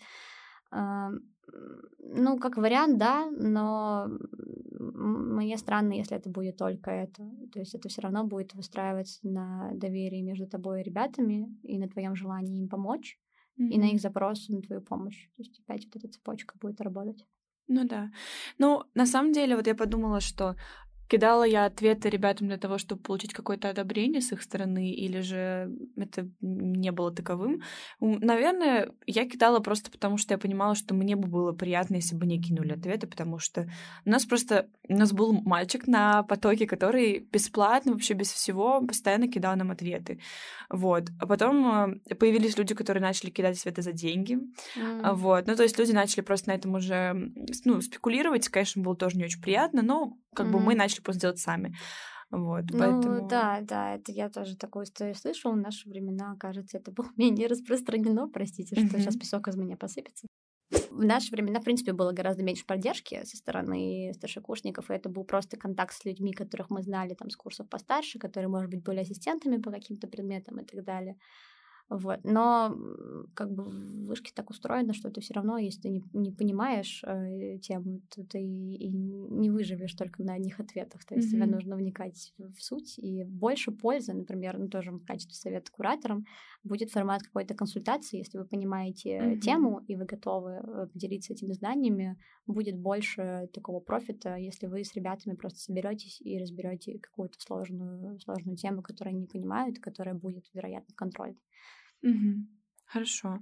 Ну, 0.72 2.40
как 2.40 2.58
вариант, 2.58 2.98
да, 2.98 3.30
но 3.30 4.10
мне 4.80 5.58
странно, 5.58 5.94
если 5.94 6.18
это 6.18 6.30
будет 6.30 6.58
только 6.58 6.92
это. 6.92 7.30
То 7.52 7.60
есть 7.60 7.76
это 7.76 7.90
все 7.90 8.02
равно 8.02 8.24
будет 8.24 8.54
выстраиваться 8.54 9.20
на 9.24 9.72
доверии 9.74 10.22
между 10.22 10.48
тобой 10.48 10.82
и 10.82 10.84
ребятами 10.84 11.48
и 11.64 11.78
на 11.78 11.88
твоем 11.88 12.16
желании 12.16 12.60
им 12.60 12.70
помочь, 12.70 13.20
mm-hmm. 13.60 13.70
и 13.70 13.78
на 13.78 13.86
их 13.92 14.02
запрос 14.02 14.50
на 14.50 14.62
твою 14.62 14.82
помощь. 14.82 15.28
То 15.36 15.44
есть 15.44 15.60
опять 15.60 15.86
вот 15.86 15.96
эта 15.96 16.08
цепочка 16.10 16.56
будет 16.60 16.82
работать. 16.82 17.26
Ну 17.68 17.84
да. 17.88 18.12
Ну, 18.60 18.84
на 18.94 19.06
самом 19.06 19.32
деле, 19.32 19.56
вот 19.56 19.68
я 19.68 19.76
подумала, 19.76 20.20
что 20.20 20.56
Кидала 21.08 21.44
я 21.44 21.66
ответы 21.66 22.10
ребятам 22.10 22.48
для 22.48 22.58
того, 22.58 22.78
чтобы 22.78 23.02
получить 23.02 23.34
какое-то 23.34 23.70
одобрение 23.70 24.22
с 24.22 24.32
их 24.32 24.42
стороны, 24.42 24.92
или 24.92 25.22
же 25.22 25.72
это 25.96 26.30
не 26.42 26.92
было 26.92 27.14
таковым. 27.14 27.62
Наверное, 28.00 28.92
я 29.06 29.28
кидала 29.28 29.60
просто 29.60 29.92
потому, 29.92 30.18
что 30.18 30.34
я 30.34 30.38
понимала, 30.38 30.76
что 30.76 30.96
мне 30.96 31.16
бы 31.16 31.28
было 31.28 31.52
приятно, 31.52 31.96
если 31.96 32.16
бы 32.16 32.26
не 32.26 32.42
кинули 32.42 32.74
ответы, 32.74 33.08
потому 33.08 33.40
что 33.40 33.70
у 34.06 34.10
нас 34.10 34.26
просто... 34.26 34.68
У 34.88 34.94
нас 34.94 35.14
был 35.14 35.34
мальчик 35.34 35.88
на 35.88 36.24
потоке, 36.24 36.68
который 36.68 37.20
бесплатно, 37.32 37.94
вообще 37.94 38.14
без 38.14 38.32
всего, 38.32 38.82
постоянно 38.82 39.28
кидал 39.28 39.56
нам 39.56 39.72
ответы. 39.72 40.20
Вот. 40.70 41.06
А 41.20 41.26
потом 41.26 42.02
э, 42.08 42.16
появились 42.16 42.58
люди, 42.58 42.76
которые 42.76 43.02
начали 43.02 43.30
кидать 43.30 43.58
ответы 43.60 43.82
за 43.82 43.92
деньги. 43.92 44.38
Mm. 44.78 45.14
Вот. 45.14 45.48
Ну, 45.48 45.56
то 45.56 45.64
есть 45.64 45.78
люди 45.80 45.92
начали 45.92 46.22
просто 46.22 46.50
на 46.50 46.54
этом 46.54 46.76
уже 46.76 47.32
ну, 47.64 47.82
спекулировать. 47.82 48.48
Конечно, 48.50 48.84
было 48.84 48.96
тоже 48.96 49.18
не 49.18 49.26
очень 49.26 49.42
приятно, 49.42 49.82
но 49.82 50.18
как 50.36 50.48
mm-hmm. 50.48 50.52
бы 50.52 50.60
мы 50.60 50.76
начали 50.76 50.95
просто 51.02 51.22
делать 51.22 51.40
сами. 51.40 51.76
Вот, 52.32 52.66
ну, 52.72 52.80
поэтому... 52.80 53.28
да, 53.28 53.62
да, 53.62 53.96
это 53.96 54.12
я 54.12 54.30
тоже 54.30 54.58
такую 54.58 54.86
историю 54.86 55.16
слышала. 55.16 55.54
В 55.54 55.58
наши 55.58 55.88
времена, 55.88 56.36
кажется, 56.40 56.78
это 56.78 56.92
было 56.92 57.08
менее 57.18 57.48
распространено. 57.48 58.28
Простите, 58.28 58.76
что 58.76 59.00
сейчас 59.00 59.16
песок 59.16 59.48
из 59.48 59.56
меня 59.56 59.78
посыпется. 59.78 60.28
В 60.90 61.06
наши 61.06 61.32
времена, 61.32 61.60
в 61.60 61.64
принципе, 61.64 61.94
было 61.94 62.12
гораздо 62.12 62.42
меньше 62.42 62.66
поддержки 62.66 63.24
со 63.24 63.38
стороны 63.38 64.12
старшекурсников, 64.16 64.90
и 64.90 64.94
это 64.94 65.10
был 65.10 65.24
просто 65.24 65.58
контакт 65.58 65.94
с 65.94 66.04
людьми, 66.06 66.34
которых 66.34 66.70
мы 66.70 66.82
знали 66.82 67.14
там 67.14 67.30
с 67.30 67.36
курсов 67.36 67.70
постарше, 67.70 68.18
которые, 68.18 68.50
может 68.50 68.70
быть, 68.72 68.84
были 68.84 69.00
ассистентами 69.00 69.58
по 69.58 69.72
каким-то 69.72 70.08
предметам 70.08 70.60
и 70.60 70.66
так 70.66 70.84
далее. 70.84 71.18
Вот. 71.90 72.20
Но 72.24 72.76
как 73.36 73.54
бы 73.54 73.64
в 73.64 74.06
вышке 74.08 74.32
так 74.34 74.50
устроено, 74.50 74.94
что 74.94 75.12
ты 75.12 75.22
все 75.22 75.36
равно, 75.36 75.58
если 75.58 75.82
ты 75.82 75.90
не, 75.90 76.04
не 76.14 76.32
понимаешь 76.32 77.04
э, 77.06 77.60
тему, 77.60 78.02
то 78.14 78.24
ты 78.26 78.42
и 78.42 78.90
не 78.90 79.52
выживешь 79.52 79.94
только 79.94 80.24
на 80.24 80.34
одних 80.34 80.60
ответах. 80.60 81.06
То 81.06 81.16
есть 81.16 81.28
mm-hmm. 81.28 81.32
тебе 81.32 81.46
нужно 81.46 81.76
вникать 81.76 82.34
в 82.38 82.60
суть. 82.60 82.98
И 82.98 83.24
больше 83.24 83.72
пользы, 83.72 84.14
например, 84.14 84.58
ну, 84.58 84.68
тоже 84.68 84.92
в 84.92 85.06
качестве 85.06 85.36
совета 85.36 85.72
кураторам, 85.72 86.26
будет 86.64 86.90
формат 86.90 87.22
какой-то 87.22 87.54
консультации. 87.54 88.18
Если 88.18 88.40
вы 88.40 88.46
понимаете 88.46 89.18
mm-hmm. 89.18 89.40
тему 89.40 89.84
и 89.88 89.96
вы 89.96 90.06
готовы 90.06 90.52
э, 90.54 90.88
поделиться 90.92 91.34
этими 91.34 91.54
знаниями, 91.54 92.18
будет 92.48 92.78
больше 92.78 93.48
такого 93.54 93.80
профита, 93.80 94.36
если 94.36 94.66
вы 94.66 94.84
с 94.84 94.94
ребятами 94.96 95.36
просто 95.36 95.60
соберетесь 95.60 96.20
и 96.22 96.40
разберете 96.40 96.98
какую-то 96.98 97.40
сложную, 97.40 98.20
сложную 98.20 98.58
тему, 98.58 98.82
которую 98.82 99.12
они 99.12 99.22
не 99.22 99.28
понимают, 99.28 99.80
которая 99.80 100.16
будет, 100.16 100.46
вероятно, 100.54 100.92
в 100.94 100.96
контроле. 100.96 101.36
Угу. 102.06 102.48
Хорошо. 102.86 103.40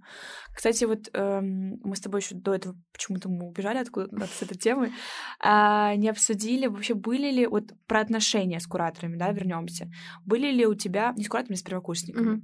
Кстати, 0.56 0.86
вот 0.86 1.10
эм, 1.14 1.80
мы 1.84 1.96
с 1.96 2.00
тобой 2.00 2.22
еще 2.22 2.34
до 2.34 2.56
этого 2.56 2.76
почему-то 2.92 3.30
мы 3.30 3.46
убежали 3.46 3.78
откуда 3.78 4.26
с 4.26 4.42
этой 4.42 4.58
темы, 4.58 4.92
а, 5.40 5.96
не 5.96 6.10
обсудили 6.10 6.68
вообще 6.68 6.94
были 6.94 7.30
ли 7.30 7.46
вот 7.46 7.66
про 7.86 8.00
отношения 8.00 8.60
с 8.60 8.66
кураторами, 8.66 9.18
да, 9.18 9.32
вернемся. 9.32 9.92
Были 10.26 10.52
ли 10.52 10.66
у 10.66 10.76
тебя 10.76 11.14
не 11.18 11.26
с 11.26 11.28
кураторами, 11.28 11.56
а 11.56 11.60
с 11.60 11.64
первокурсниками? 11.64 12.30
Угу. 12.30 12.42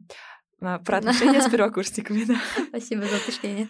А, 0.62 0.80
про 0.80 0.98
отношения 0.98 1.42
с 1.42 1.50
первокурсниками, 1.50 2.26
да. 2.26 2.36
Спасибо 2.68 3.04
за 3.04 3.16
уточнение. 3.16 3.70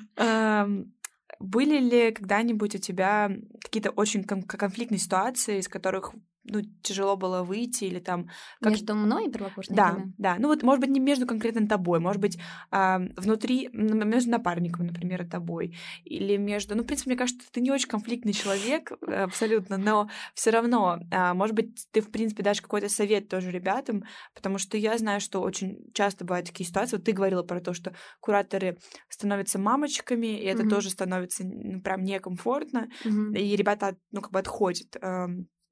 Были 1.40 1.80
ли 1.80 2.12
когда-нибудь 2.12 2.76
у 2.76 2.80
тебя 2.80 3.32
какие-то 3.64 3.92
очень 3.92 4.24
конфликтные 4.26 5.00
ситуации, 5.00 5.60
из 5.60 5.70
которых 5.70 6.14
ну, 6.50 6.62
тяжело 6.82 7.16
было 7.18 7.44
выйти 7.44 7.86
или 7.86 8.00
там... 8.00 8.30
Как... 8.62 8.72
Между 8.72 8.96
мной 8.96 9.28
и 9.28 9.32
первокурсниками? 9.32 10.14
Да, 10.18 10.34
да. 10.34 10.36
Ну 10.40 10.48
вот, 10.48 10.64
может 10.64 10.82
быть, 10.82 10.90
не 10.90 11.00
между 11.00 11.26
конкретно 11.26 11.68
тобой, 11.68 12.00
может 12.00 12.22
быть, 12.22 12.38
э, 12.72 12.98
внутри, 13.18 13.70
между 13.74 14.32
напарником, 14.32 14.88
например, 14.88 15.24
и 15.24 15.28
тобой, 15.28 15.78
или 16.04 16.38
между... 16.38 16.76
Ну, 16.76 16.84
в 16.84 16.86
принципе, 16.86 17.12
мне 17.12 17.18
кажется, 17.18 17.48
ты 17.52 17.62
не 17.62 17.72
очень 17.72 17.88
конфликтный 17.88 18.34
человек, 18.34 18.92
абсолютно, 19.02 19.78
но 19.78 20.10
все 20.34 20.50
равно, 20.50 21.00
э, 21.12 21.34
может 21.34 21.56
быть, 21.56 21.88
ты, 21.92 22.02
в 22.02 22.12
принципе, 22.12 22.44
дашь 22.44 22.62
какой-то 22.62 22.90
совет 22.90 23.30
тоже 23.30 23.52
ребятам, 23.52 24.04
потому 24.34 24.58
что 24.58 24.78
я 24.78 24.98
знаю, 24.98 25.22
что 25.22 25.42
очень 25.42 25.92
часто 25.94 26.26
бывают 26.26 26.48
такие 26.48 26.68
ситуации. 26.68 26.98
Вот 26.98 27.06
ты 27.06 27.12
говорила 27.12 27.44
про 27.44 27.60
то, 27.60 27.74
что 27.74 27.94
кураторы 28.20 28.78
становятся 29.10 29.60
мамочками, 29.60 30.28
и 30.28 30.46
это 30.46 30.64
mm-hmm. 30.64 30.70
тоже 30.70 30.90
становится 30.90 31.44
ну, 31.46 31.82
прям 31.82 32.04
некомфортно, 32.04 32.90
mm-hmm. 33.04 33.38
и 33.38 33.56
ребята, 33.56 33.96
ну, 34.12 34.22
как 34.22 34.32
бы 34.32 34.40
отходят. 34.40 34.96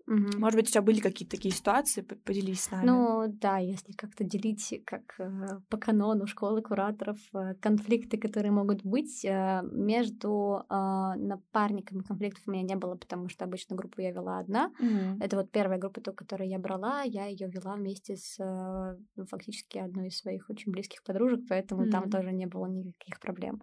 Угу. 0.08 0.40
Может 0.40 0.56
быть, 0.56 0.70
у 0.70 0.72
тебя 0.72 0.82
были 0.82 1.00
какие-то 1.00 1.36
такие 1.36 1.54
ситуации? 1.54 2.02
Поделись 2.02 2.64
с 2.64 2.72
нами. 2.72 2.86
Ну 2.86 3.26
да, 3.28 3.58
если 3.58 3.92
как-то 3.92 4.24
делить 4.24 4.82
как 4.86 5.16
э, 5.20 5.60
по 5.70 5.78
канону 5.78 6.28
школы 6.28 6.62
кураторов 6.62 7.18
э, 7.34 7.56
конфликты, 7.56 8.18
которые 8.18 8.52
могут 8.52 8.84
быть 8.84 9.26
э, 9.26 9.62
между 9.70 10.64
э, 10.70 10.74
напарниками 11.18 12.04
конфликтов 12.04 12.44
у 12.48 12.52
меня 12.52 12.64
не 12.64 12.76
было, 12.76 12.96
потому 12.96 13.28
что 13.28 13.44
обычно 13.44 13.76
группу 13.76 14.00
я 14.00 14.12
вела 14.12 14.40
одна. 14.40 14.72
Угу. 14.80 15.24
Это 15.24 15.36
вот 15.36 15.52
первая 15.52 15.78
группа, 15.78 16.00
ту, 16.00 16.14
которую 16.14 16.50
я 16.50 16.58
брала, 16.58 17.02
я 17.02 17.26
ее 17.26 17.50
вела 17.50 17.76
вместе 17.76 18.16
с 18.16 18.38
ну, 18.40 19.26
фактически 19.26 19.78
одной 19.78 20.08
из 20.08 20.18
своих 20.18 20.50
очень 20.50 20.72
близких 20.72 21.04
подружек, 21.04 21.42
поэтому 21.50 21.84
угу. 21.84 21.92
там 21.92 22.10
тоже 22.10 22.32
не 22.32 22.46
было 22.46 22.68
никаких 22.68 23.20
проблем. 23.20 23.62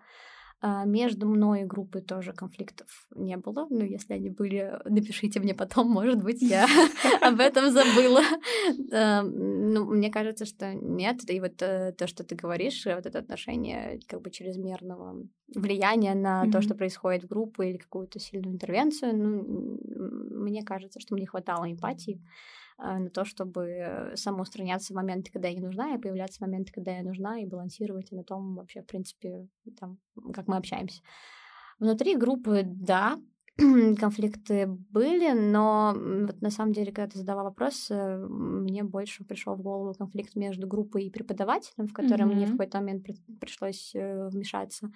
А, 0.67 0.87
между 0.87 1.29
мной 1.29 1.61
и 1.61 1.65
группой 1.67 2.01
тоже 2.01 2.33
конфликтов 2.33 3.07
не 3.15 3.37
было. 3.37 3.67
Ну, 3.69 3.85
если 3.85 4.15
они 4.15 4.31
были, 4.31 4.73
напишите 4.87 5.39
мне 5.39 5.55
потом, 5.55 5.89
может 5.91 6.23
быть, 6.23 6.41
я 6.41 6.67
об 7.21 7.39
этом 7.41 7.71
забыла. 7.71 8.23
Ну, 9.75 9.85
мне 9.85 10.11
кажется, 10.11 10.47
что 10.47 10.73
нет. 10.73 11.29
И 11.29 11.41
вот 11.41 11.61
э, 11.61 11.93
то, 11.99 12.07
что 12.07 12.23
ты 12.23 12.35
говоришь, 12.35 12.87
вот 12.87 13.07
это 13.07 13.19
отношение 13.19 14.01
как 14.07 14.23
бы 14.23 14.31
чрезмерного 14.31 15.27
влияния 15.55 16.15
на 16.15 16.51
то, 16.51 16.63
что 16.63 16.75
происходит 16.75 17.25
в 17.25 17.29
группе 17.29 17.71
или 17.71 17.77
какую-то 17.77 18.19
сильную 18.19 18.55
интервенцию, 18.55 19.17
ну, 19.17 19.79
мне 20.31 20.63
кажется, 20.63 21.01
что 21.01 21.15
мне 21.15 21.27
хватало 21.27 21.71
эмпатии 21.71 22.21
а, 22.21 22.29
на 22.79 23.09
то, 23.11 23.25
чтобы 23.25 24.13
самоустраняться 24.15 24.93
в 24.93 24.97
моменты, 24.97 25.31
когда 25.33 25.49
я 25.49 25.55
не 25.55 25.61
нужна, 25.61 25.95
и 25.95 25.99
появляться 25.99 26.39
в 26.39 26.41
моменты, 26.43 26.73
когда 26.73 26.97
я 26.97 27.03
нужна, 27.03 27.39
и 27.41 27.47
балансировать 27.47 28.11
на 28.13 28.25
том 28.25 28.57
вообще, 28.57 28.83
в 28.83 28.87
принципе, 28.87 29.49
там, 29.79 29.99
как 30.33 30.49
мы 30.49 30.57
общаемся. 30.57 31.03
Внутри 31.79 32.17
группы, 32.17 32.63
да, 32.65 33.19
конфликты 33.57 34.67
были, 34.67 35.33
но 35.33 35.95
вот 35.97 36.41
на 36.41 36.51
самом 36.51 36.73
деле, 36.73 36.93
когда 36.93 37.13
ты 37.13 37.19
задала 37.19 37.45
вопрос, 37.45 37.89
э, 37.91 38.17
мне 38.27 38.83
больше 38.83 39.25
пришел 39.25 39.55
в 39.55 39.63
голову 39.63 39.95
конфликт 39.95 40.35
между 40.35 40.67
группой 40.67 41.05
и 41.05 41.11
преподавателем, 41.11 41.87
в 41.87 41.93
котором 41.93 42.31
mm-hmm. 42.31 42.35
мне 42.35 42.47
в 42.47 42.53
какой-то 42.53 42.79
момент 42.79 43.07
пришлось 43.41 43.95
э, 43.95 44.29
вмешаться. 44.29 44.91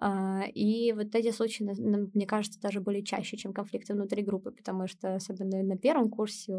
А, 0.00 0.44
и 0.54 0.92
вот 0.92 1.14
эти 1.14 1.32
случаи, 1.32 1.64
мне 1.64 2.26
кажется, 2.26 2.60
даже 2.60 2.80
были 2.80 3.00
чаще, 3.00 3.36
чем 3.36 3.52
конфликты 3.52 3.94
внутри 3.94 4.22
группы, 4.22 4.52
потому 4.52 4.86
что, 4.86 5.16
особенно 5.16 5.62
на 5.62 5.76
первом 5.76 6.08
курсе, 6.08 6.54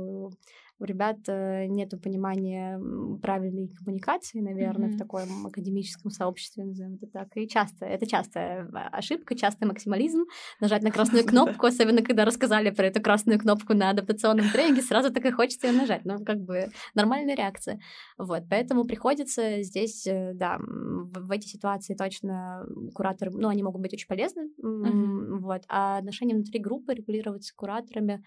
у 0.79 0.85
ребят 0.85 1.17
э, 1.27 1.65
нет 1.67 1.91
понимания 2.01 2.79
правильной 3.21 3.67
коммуникации, 3.67 4.39
наверное, 4.39 4.89
mm-hmm. 4.89 4.93
в 4.93 4.97
таком 4.97 5.47
академическом 5.47 6.09
сообществе, 6.09 6.63
назовем 6.63 6.95
это 6.95 7.07
так. 7.07 7.27
И 7.35 7.47
часто, 7.47 7.85
это 7.85 8.07
частая 8.07 8.65
ошибка, 8.91 9.35
частый 9.35 9.67
максимализм. 9.67 10.23
Нажать 10.61 10.83
на 10.83 10.91
красную 10.91 11.25
кнопку, 11.27 11.65
особенно 11.65 12.01
когда 12.01 12.23
рассказали 12.23 12.69
про 12.69 12.87
эту 12.87 13.01
красную 13.01 13.39
кнопку 13.39 13.73
на 13.73 13.89
адаптационном 13.89 14.49
тренинге, 14.51 14.81
сразу 14.81 15.11
так 15.11 15.25
и 15.25 15.31
хочется 15.31 15.67
ее 15.67 15.73
нажать. 15.73 16.05
Ну, 16.05 16.23
как 16.23 16.39
бы 16.39 16.69
нормальная 16.93 17.35
реакция. 17.35 17.79
Вот, 18.17 18.43
поэтому 18.49 18.85
приходится 18.85 19.61
здесь, 19.61 20.07
э, 20.07 20.31
да, 20.33 20.59
в 20.59 21.31
эти 21.31 21.47
ситуации 21.47 21.93
точно 21.93 22.65
куратор 22.93 23.28
которые, 23.29 23.43
ну, 23.43 23.49
они 23.49 23.63
могут 23.63 23.81
быть 23.81 23.93
очень 23.93 24.07
полезны, 24.07 24.49
mm-hmm. 24.61 25.39
вот, 25.39 25.63
а 25.67 25.97
отношения 25.97 26.33
внутри 26.33 26.59
группы 26.59 26.93
регулироваться 26.93 27.53
кураторами, 27.55 28.23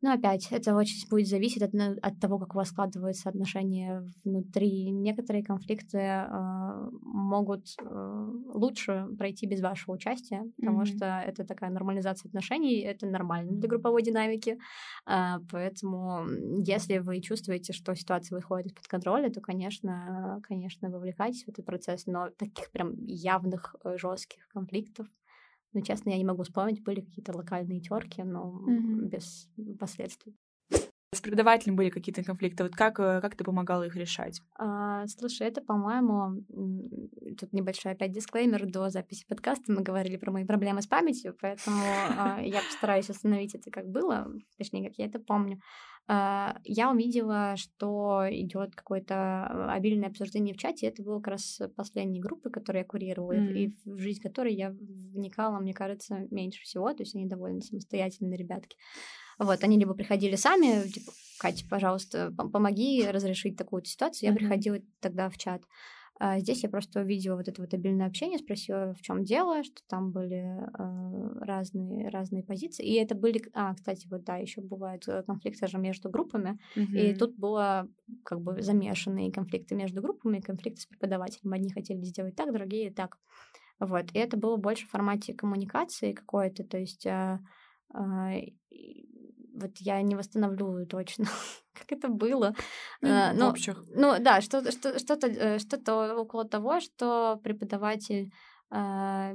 ну, 0.00 0.12
опять, 0.12 0.46
это 0.52 0.76
очень 0.76 1.08
будет 1.08 1.26
зависеть 1.26 1.62
от, 1.62 1.74
от 1.74 2.20
того, 2.20 2.38
как 2.38 2.54
у 2.54 2.58
вас 2.58 2.68
складываются 2.68 3.28
отношения 3.28 4.06
внутри. 4.24 4.90
Некоторые 4.90 5.42
конфликты 5.42 5.98
э, 5.98 6.88
могут 7.02 7.66
э, 7.82 8.28
лучше 8.54 9.08
пройти 9.18 9.46
без 9.46 9.60
вашего 9.60 9.94
участия, 9.94 10.44
потому 10.56 10.82
mm-hmm. 10.82 10.96
что 10.96 11.04
это 11.26 11.44
такая 11.44 11.70
нормализация 11.70 12.28
отношений, 12.28 12.80
это 12.80 13.06
нормально 13.06 13.52
для 13.52 13.68
групповой 13.68 14.02
динамики. 14.04 14.58
Э, 15.08 15.38
поэтому, 15.50 16.26
если 16.58 16.98
вы 16.98 17.20
чувствуете, 17.20 17.72
что 17.72 17.96
ситуация 17.96 18.36
выходит 18.36 18.68
из-под 18.68 18.86
контроля, 18.86 19.30
то, 19.30 19.40
конечно, 19.40 20.40
конечно, 20.44 20.90
вовлекайтесь 20.90 21.44
в 21.44 21.48
этот 21.48 21.64
процесс, 21.64 22.06
но 22.06 22.30
таких 22.30 22.70
прям 22.70 22.94
явных 23.04 23.74
э, 23.82 23.96
жестких 23.98 24.46
конфликтов 24.48 25.08
но, 25.72 25.80
честно, 25.80 26.10
я 26.10 26.18
не 26.18 26.24
могу 26.24 26.42
вспомнить, 26.42 26.82
были 26.82 27.00
какие-то 27.00 27.36
локальные 27.36 27.80
терки, 27.80 28.22
но 28.22 28.64
mm-hmm. 28.66 29.08
без 29.08 29.48
последствий. 29.78 30.36
С 31.18 31.20
преподавателем 31.20 31.74
были 31.74 31.90
какие-то 31.90 32.22
конфликты. 32.22 32.62
Вот 32.62 32.76
как, 32.76 33.00
э, 33.00 33.20
как 33.20 33.34
ты 33.34 33.42
помогала 33.42 33.82
их 33.82 33.96
решать? 33.96 34.40
А, 34.56 35.04
слушай, 35.08 35.48
это, 35.48 35.60
по-моему, 35.60 36.44
тут 37.40 37.52
небольшой 37.52 37.90
опять 37.90 38.12
дисклеймер. 38.12 38.70
До 38.70 38.88
записи 38.88 39.26
подкаста 39.26 39.72
мы 39.72 39.82
говорили 39.82 40.16
про 40.16 40.30
мои 40.30 40.44
проблемы 40.44 40.80
с 40.80 40.86
памятью, 40.86 41.36
поэтому 41.40 41.82
а, 42.16 42.40
я 42.40 42.60
постараюсь 42.60 43.10
остановить 43.10 43.56
это 43.56 43.68
как 43.72 43.88
было, 43.88 44.28
точнее, 44.58 44.88
как 44.88 44.96
я 44.96 45.06
это 45.06 45.18
помню. 45.18 45.58
А, 46.06 46.60
я 46.62 46.88
увидела, 46.88 47.56
что 47.56 48.22
идет 48.30 48.76
какое-то 48.76 49.72
обильное 49.72 50.10
обсуждение 50.10 50.54
в 50.54 50.58
чате. 50.58 50.86
Это 50.86 51.02
было 51.02 51.18
как 51.18 51.32
раз 51.32 51.60
последней 51.74 52.20
группы, 52.20 52.48
которую 52.48 52.82
я 52.82 52.86
курировала, 52.86 53.32
mm-hmm. 53.32 53.54
и 53.54 53.74
в 53.84 53.98
жизнь 53.98 54.22
которой 54.22 54.54
я 54.54 54.70
вникала, 54.70 55.58
мне 55.58 55.74
кажется, 55.74 56.28
меньше 56.30 56.62
всего. 56.62 56.94
То 56.94 57.02
есть 57.02 57.16
они 57.16 57.26
довольно 57.26 57.60
самостоятельные 57.60 58.38
ребятки. 58.38 58.76
Вот, 59.38 59.62
они 59.62 59.78
либо 59.78 59.94
приходили 59.94 60.36
сами, 60.36 60.88
типа, 60.88 61.12
Катя, 61.38 61.64
пожалуйста, 61.68 62.32
помоги 62.36 63.06
разрешить 63.08 63.56
такую 63.56 63.84
ситуацию. 63.84 64.28
Я 64.28 64.34
mm-hmm. 64.34 64.38
приходила 64.38 64.78
тогда 65.00 65.30
в 65.30 65.38
чат. 65.38 65.62
А 66.20 66.40
здесь 66.40 66.64
я 66.64 66.68
просто 66.68 67.00
увидела 67.00 67.36
вот 67.36 67.46
это 67.46 67.62
вот 67.62 67.72
обильное 67.72 68.08
общение, 68.08 68.38
спросила, 68.38 68.92
в 68.92 69.02
чем 69.02 69.22
дело, 69.22 69.62
что 69.62 69.82
там 69.88 70.10
были 70.10 70.42
э, 70.42 71.44
разные, 71.44 72.08
разные 72.08 72.42
позиции. 72.42 72.84
И 72.84 72.94
это 72.94 73.14
были... 73.14 73.40
А, 73.54 73.72
кстати, 73.74 74.08
вот 74.08 74.24
да, 74.24 74.36
еще 74.36 74.60
бывают 74.60 75.06
э, 75.06 75.22
конфликты 75.22 75.68
же 75.68 75.78
между 75.78 76.10
группами. 76.10 76.58
Mm-hmm. 76.74 76.98
И 76.98 77.14
тут 77.14 77.36
было 77.36 77.88
как 78.24 78.40
бы 78.40 78.60
замешанные 78.62 79.30
конфликты 79.30 79.76
между 79.76 80.02
группами, 80.02 80.40
конфликты 80.40 80.80
с 80.80 80.86
преподавателем. 80.86 81.52
Одни 81.52 81.70
хотели 81.70 82.02
сделать 82.02 82.34
так, 82.34 82.52
другие 82.52 82.90
так. 82.92 83.16
Вот. 83.78 84.06
И 84.12 84.18
это 84.18 84.36
было 84.36 84.56
больше 84.56 84.86
в 84.86 84.90
формате 84.90 85.34
коммуникации 85.34 86.12
какой-то, 86.12 86.64
то 86.64 86.78
есть... 86.78 87.06
Э, 87.06 87.38
э, 87.94 88.40
вот 89.60 89.70
я 89.78 90.02
не 90.02 90.14
восстановлю 90.16 90.86
точно, 90.86 91.24
как 91.74 91.92
это 91.92 92.08
было. 92.08 92.54
Ну, 93.02 93.08
Э, 93.08 93.32
в 93.32 93.38
Ну, 93.38 93.52
ну 93.94 94.14
да, 94.20 94.40
что- 94.40 94.70
что- 94.70 94.98
что-то 94.98 95.26
э, 95.26 95.58
что-то 95.58 96.14
около 96.16 96.44
того, 96.44 96.80
что 96.80 97.38
преподаватель 97.42 98.30
э, 98.70 99.32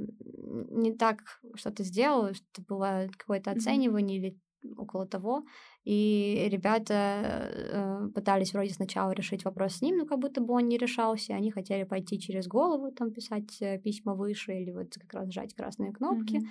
не 0.72 0.94
так 0.94 1.20
что-то 1.56 1.84
сделал, 1.84 2.34
что 2.34 2.62
было 2.68 3.08
какое-то 3.18 3.52
оценивание 3.52 4.18
или 4.20 4.38
около 4.78 5.06
того. 5.06 5.44
И 5.84 6.48
ребята 6.52 6.94
э, 6.94 8.08
пытались 8.16 8.54
вроде 8.54 8.74
сначала 8.74 9.12
решить 9.12 9.44
вопрос 9.46 9.74
с 9.74 9.82
ним, 9.82 9.98
но 9.98 10.06
как 10.06 10.20
будто 10.20 10.40
бы 10.42 10.54
он 10.54 10.68
не 10.70 10.78
решался. 10.78 11.36
Они 11.36 11.52
хотели 11.52 11.84
пойти 11.84 12.20
через 12.20 12.48
голову, 12.48 12.92
там 12.92 13.12
писать 13.12 13.60
письма 13.84 14.14
выше 14.16 14.54
или 14.54 14.72
вот 14.72 14.94
как 14.94 15.14
раз 15.14 15.34
жать 15.34 15.54
красные 15.54 15.92
кнопки. 15.92 16.38
Мгм. 16.38 16.48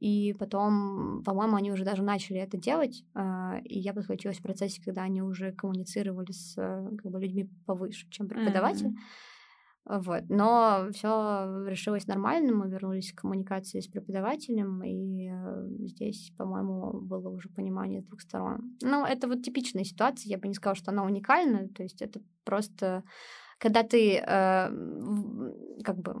И 0.00 0.34
потом, 0.38 1.22
по-моему, 1.24 1.56
они 1.56 1.72
уже 1.72 1.84
даже 1.84 2.02
начали 2.02 2.38
это 2.38 2.56
делать, 2.56 3.04
а, 3.14 3.58
и 3.64 3.78
я 3.80 3.92
подключилась 3.92 4.38
в 4.38 4.42
процессе, 4.42 4.80
когда 4.82 5.02
они 5.02 5.22
уже 5.22 5.52
коммуницировали 5.52 6.30
с 6.30 6.54
э, 6.56 6.96
как 7.02 7.10
бы, 7.10 7.20
людьми 7.20 7.50
повыше, 7.66 8.08
чем 8.10 8.28
преподаватель. 8.28 8.92
А, 9.84 10.00
Вот. 10.00 10.24
Но 10.28 10.88
все 10.92 11.64
решилось 11.66 12.06
нормально, 12.06 12.52
мы 12.52 12.68
вернулись 12.68 13.12
к 13.12 13.22
коммуникации 13.22 13.80
с 13.80 13.88
преподавателем, 13.88 14.82
и 14.84 15.30
э, 15.32 15.68
здесь, 15.86 16.32
по-моему, 16.36 17.00
было 17.00 17.28
уже 17.30 17.48
понимание 17.48 18.02
с 18.02 18.04
двух 18.04 18.20
сторон. 18.20 18.76
Ну, 18.82 19.04
это 19.04 19.26
вот 19.26 19.42
типичная 19.42 19.84
ситуация, 19.84 20.30
я 20.30 20.38
бы 20.38 20.46
не 20.46 20.54
сказала, 20.54 20.76
что 20.76 20.90
она 20.90 21.04
уникальна, 21.04 21.68
то 21.68 21.82
есть 21.82 22.02
это 22.02 22.20
просто 22.44 23.02
когда 23.58 23.82
ты 23.82 24.16
э, 24.16 24.70
как 25.84 25.98
бы 25.98 26.16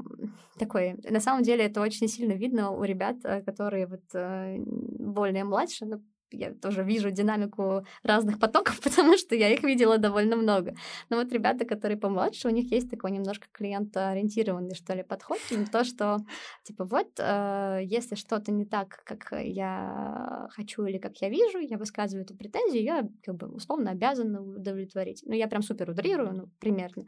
такой, 0.58 0.94
на 1.08 1.20
самом 1.20 1.42
деле 1.42 1.64
это 1.64 1.80
очень 1.80 2.08
сильно 2.08 2.32
видно 2.32 2.70
у 2.70 2.82
ребят, 2.84 3.16
э, 3.24 3.42
которые 3.42 3.86
вот 3.86 4.02
э, 4.14 4.56
более 4.66 5.44
младше, 5.44 5.86
ну, 5.86 6.02
я 6.30 6.54
тоже 6.54 6.82
вижу 6.82 7.10
динамику 7.10 7.84
разных 8.02 8.38
потоков, 8.38 8.80
потому 8.84 9.16
что 9.16 9.34
я 9.34 9.52
их 9.52 9.62
видела 9.62 9.98
довольно 9.98 10.36
много. 10.36 10.74
Но 11.10 11.16
вот 11.16 11.32
ребята, 11.32 11.64
которые 11.64 11.98
помладше, 11.98 12.48
у 12.48 12.50
них 12.50 12.70
есть 12.72 12.90
такой 12.90 13.10
немножко 13.10 13.46
клиентоориентированный, 13.52 14.74
что 14.74 14.94
ли, 14.94 15.02
подход. 15.02 15.38
То, 15.72 15.84
что, 15.84 16.18
типа, 16.64 16.84
вот, 16.84 17.08
э, 17.18 17.80
если 17.84 18.14
что-то 18.14 18.52
не 18.52 18.64
так, 18.64 19.02
как 19.04 19.32
я 19.42 20.48
хочу 20.50 20.84
или 20.84 20.98
как 20.98 21.16
я 21.20 21.28
вижу, 21.28 21.58
я 21.58 21.78
высказываю 21.78 22.24
эту 22.24 22.36
претензию, 22.36 22.82
я, 22.82 23.08
как 23.24 23.36
бы, 23.36 23.48
условно 23.48 23.90
обязана 23.90 24.42
удовлетворить. 24.42 25.22
Ну, 25.26 25.34
я 25.34 25.48
прям 25.48 25.62
супер 25.62 25.90
утрирую, 25.90 26.32
ну, 26.34 26.48
примерно. 26.58 27.04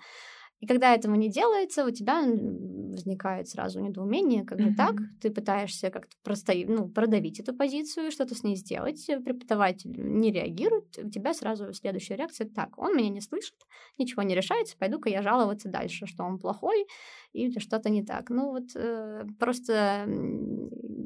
И 0.60 0.66
когда 0.66 0.94
этого 0.94 1.14
не 1.14 1.30
делается, 1.30 1.86
у 1.86 1.90
тебя 1.90 2.22
возникает 2.22 3.48
сразу 3.48 3.80
недоумение, 3.80 4.44
как 4.44 4.60
же 4.60 4.70
так? 4.70 4.96
Ты 5.20 5.30
пытаешься 5.30 5.90
как-то 5.90 6.14
просто, 6.22 6.52
ну, 6.66 6.88
продавить 6.88 7.40
эту 7.40 7.54
позицию, 7.54 8.10
что-то 8.10 8.34
с 8.34 8.42
ней 8.44 8.56
сделать, 8.56 9.04
преподаватель 9.06 9.90
не 9.90 10.30
реагирует, 10.30 10.98
у 10.98 11.08
тебя 11.08 11.32
сразу 11.32 11.72
следующая 11.72 12.16
реакция, 12.16 12.46
так, 12.46 12.76
он 12.78 12.94
меня 12.94 13.08
не 13.08 13.22
слышит, 13.22 13.54
ничего 13.98 14.22
не 14.22 14.34
решается, 14.34 14.76
пойду-ка 14.76 15.08
я 15.08 15.22
жаловаться 15.22 15.70
дальше, 15.70 16.06
что 16.06 16.24
он 16.24 16.38
плохой 16.38 16.86
или 17.32 17.58
что-то 17.58 17.88
не 17.88 18.04
так. 18.04 18.28
Ну 18.28 18.50
вот 18.50 18.70
э, 18.74 19.24
просто 19.38 20.06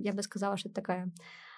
я 0.03 0.13
бы 0.13 0.23
сказала, 0.23 0.57
что 0.57 0.69
это 0.69 0.77
такая 0.77 1.13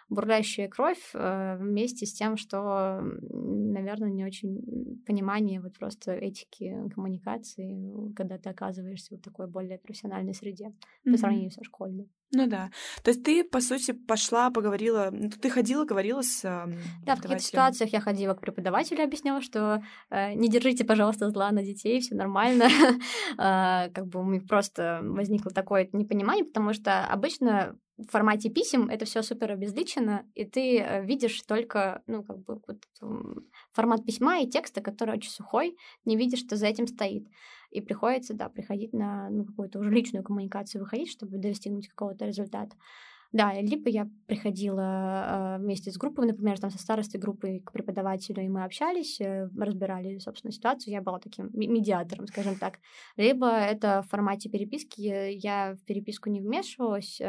бурлящая 0.09 0.69
кровь 0.69 1.11
э, 1.15 1.57
вместе 1.59 2.07
с 2.07 2.13
тем, 2.15 2.37
что, 2.37 3.01
наверное, 3.03 4.11
не 4.11 4.25
очень 4.25 5.03
понимание 5.07 5.61
вот 5.61 5.75
просто 5.79 6.13
этики 6.13 6.89
коммуникации, 6.95 8.13
когда 8.15 8.39
ты 8.39 8.51
оказываешься 8.51 9.17
в 9.17 9.21
такой 9.21 9.47
более 9.49 9.79
профессиональной 9.79 10.35
среде 10.35 10.73
по 11.11 11.17
Мгм. 11.17 11.19
сравнению 11.19 11.51
со 11.51 11.65
школьной. 11.65 12.11
Ну 12.33 12.47
да. 12.47 12.71
То 13.03 13.11
есть 13.11 13.23
ты, 13.23 13.45
по 13.45 13.61
сути, 13.61 13.93
пошла, 13.93 14.51
поговорила... 14.51 15.11
ну, 15.13 15.31
Ты 15.31 15.49
ходила, 15.49 15.85
говорила 15.85 16.23
с 16.23 16.45
эм, 16.45 16.75
Да, 17.05 17.15
в 17.15 17.23
каких-то 17.23 17.43
ситуациях 17.43 17.93
я 17.93 18.01
ходила 18.01 18.35
к 18.35 18.41
преподавателю, 18.41 19.05
объясняла, 19.05 19.41
что 19.41 19.83
э, 20.11 20.35
не 20.35 20.49
держите, 20.49 20.85
пожалуйста, 20.85 21.31
зла 21.31 21.53
на 21.53 21.63
детей, 21.63 22.01
все 22.01 22.15
нормально. 22.15 22.69
А, 23.39 23.89
Как 23.95 24.07
бы 24.09 24.21
у 24.21 24.25
меня 24.25 24.43
просто 24.47 25.01
возникло 25.03 25.53
такое 25.53 25.89
непонимание, 25.93 26.45
потому 26.45 26.73
что 26.73 27.07
обычно 27.07 27.77
в 27.97 28.11
формате 28.11 28.51
писем 28.51 28.91
это 28.91 29.05
все 29.05 29.23
супер 29.23 29.53
обезличено, 29.53 30.27
и 30.35 30.45
ты 30.45 30.81
э, 30.81 31.05
видишь 31.05 31.41
только, 31.43 32.03
ну, 32.07 32.23
как 32.23 32.39
бы 32.41 32.61
вот, 32.67 32.83
формат 33.73 34.05
письма 34.05 34.41
и 34.41 34.49
текста, 34.49 34.81
который 34.81 35.17
очень 35.17 35.31
сухой, 35.31 35.77
не 36.05 36.17
видишь, 36.17 36.41
что 36.41 36.57
за 36.57 36.67
этим 36.67 36.87
стоит. 36.87 37.27
И 37.77 37.83
приходится, 37.83 38.33
да, 38.33 38.49
приходить 38.49 38.95
на 38.95 39.29
ну, 39.29 39.45
какую-то 39.45 39.81
уже 39.81 39.91
личную 39.91 40.25
коммуникацию, 40.25 40.81
выходить, 40.81 41.11
чтобы 41.11 41.37
достигнуть 41.37 41.89
какого-то 41.89 42.25
результата. 42.25 42.75
Да, 43.37 43.53
либо 43.53 43.91
я 43.91 44.09
приходила 44.27 45.57
э, 45.59 45.63
вместе 45.63 45.91
с 45.91 45.99
группой, 45.99 46.27
например, 46.27 46.59
там 46.59 46.71
со 46.71 46.79
старостой 46.79 47.21
группы 47.21 47.61
к 47.63 47.71
преподавателю, 47.71 48.43
и 48.43 48.49
мы 48.49 48.65
общались, 48.65 49.21
э, 49.21 49.51
разбирали, 49.59 50.17
собственно, 50.19 50.53
ситуацию. 50.53 50.95
Я 50.95 51.03
была 51.03 51.19
таким 51.19 51.51
медиатором, 51.53 52.27
скажем 52.29 52.57
так. 52.57 52.79
Либо 53.19 53.47
это 53.47 54.03
в 54.03 54.09
формате 54.09 54.49
переписки. 54.49 55.03
э, 55.03 55.33
Я 55.35 55.75
в 55.75 55.85
переписку 55.85 56.31
не 56.31 56.41
вмешивалась, 56.41 57.21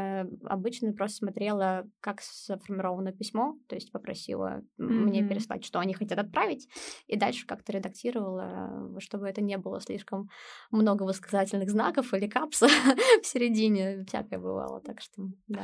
обычно 0.46 0.94
просто 0.94 1.18
смотрела, 1.18 1.86
как 2.00 2.22
сформировано 2.22 3.12
письмо, 3.12 3.58
то 3.68 3.76
есть 3.76 3.92
попросила 3.92 4.62
м, 4.80 5.08
мне 5.08 5.28
переслать, 5.28 5.66
что 5.66 5.80
они 5.80 5.94
хотят 5.94 6.20
отправить, 6.20 6.70
и 7.08 7.18
дальше 7.18 7.46
как-то 7.46 7.74
редактировала, 7.74 8.98
чтобы 9.00 9.28
это 9.28 9.42
не 9.42 9.58
было 9.58 9.82
слишком 9.82 10.30
много 10.72 11.04
высказательных 11.04 11.70
знаков 11.70 12.14
или 12.14 12.28
капса 12.28 12.68
в 13.22 13.26
середине. 13.26 14.06
Всякое 14.08 14.40
бывало, 14.40 14.80
так 14.80 15.02
что, 15.02 15.24
да. 15.48 15.64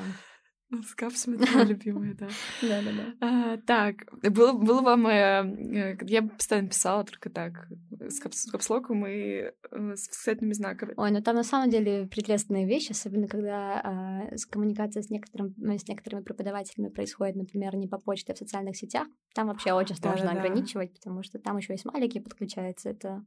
С 0.82 0.96
капсами 0.96 1.36
это 1.36 1.52
моя 1.52 1.66
любимая, 1.66 2.16
да. 2.16 2.28
Да-да-да. 2.62 3.14
А, 3.22 3.58
так, 3.58 4.06
было, 4.32 4.54
было 4.54 4.82
вам... 4.82 5.08
э, 5.08 5.94
э, 5.94 5.98
я 6.02 6.24
постоянно 6.24 6.70
писала 6.70 7.04
только 7.04 7.30
так, 7.30 7.68
с, 8.00 8.20
капс, 8.20 8.44
с 8.44 8.52
капслоком 8.52 9.06
и 9.06 9.12
э, 9.12 9.52
с 9.72 10.08
восклицательными 10.08 10.54
знаками. 10.54 10.94
Ой, 10.98 11.12
ну 11.12 11.22
там 11.22 11.36
на 11.36 11.44
самом 11.44 11.70
деле 11.70 12.08
прелестные 12.08 12.66
вещи, 12.66 12.92
особенно 12.92 13.28
когда 13.28 13.82
а, 13.84 14.38
с 14.38 14.46
коммуникация 14.46 15.04
с, 15.04 15.10
некоторым, 15.10 15.54
ну, 15.58 15.78
с 15.78 15.88
некоторыми 15.88 16.24
преподавателями 16.24 16.90
происходит, 16.90 17.36
например, 17.36 17.76
не 17.76 17.88
по 17.88 18.00
почте, 18.00 18.34
а 18.34 18.36
в 18.36 18.40
социальных 18.40 18.78
сетях. 18.78 19.08
Там 19.36 19.48
вообще 19.48 19.74
очень 19.74 19.96
сложно 19.96 20.32
ограничивать, 20.32 20.94
потому 20.94 21.24
что 21.24 21.40
там 21.40 21.58
еще 21.58 21.74
и 21.74 21.78
смайлики 21.78 22.20
подключаются. 22.20 22.90
Это, 22.90 23.26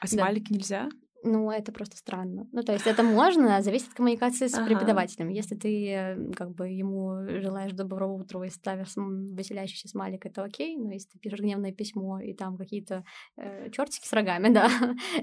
А 0.00 0.06
смайлики 0.06 0.52
нельзя? 0.52 0.88
Ну, 1.22 1.50
это 1.50 1.72
просто 1.72 1.96
странно. 1.96 2.46
Ну, 2.52 2.62
то 2.62 2.72
есть 2.72 2.86
это 2.86 3.02
можно, 3.02 3.60
зависит 3.62 3.88
от 3.88 3.94
коммуникации 3.94 4.46
с 4.46 4.54
Ага. 4.54 4.66
преподавателем. 4.66 5.28
Если 5.28 5.54
ты 5.54 5.88
э, 5.90 6.32
как 6.32 6.54
бы 6.54 6.68
ему 6.68 7.40
желаешь 7.40 7.72
доброго 7.72 8.14
утра 8.14 8.44
и 8.46 8.50
ставишь 8.50 8.94
веселящийся 8.96 9.88
смайлик, 9.88 10.26
это 10.26 10.42
окей, 10.44 10.76
но 10.76 10.92
если 10.92 11.10
ты 11.10 11.18
пишешь 11.18 11.40
гневное 11.40 11.72
письмо 11.72 12.20
и 12.20 12.32
там 12.32 12.56
какие-то 12.56 13.04
э, 13.36 13.70
чертики 13.70 14.06
с 14.06 14.12
рогами, 14.12 14.48
да, 14.52 14.70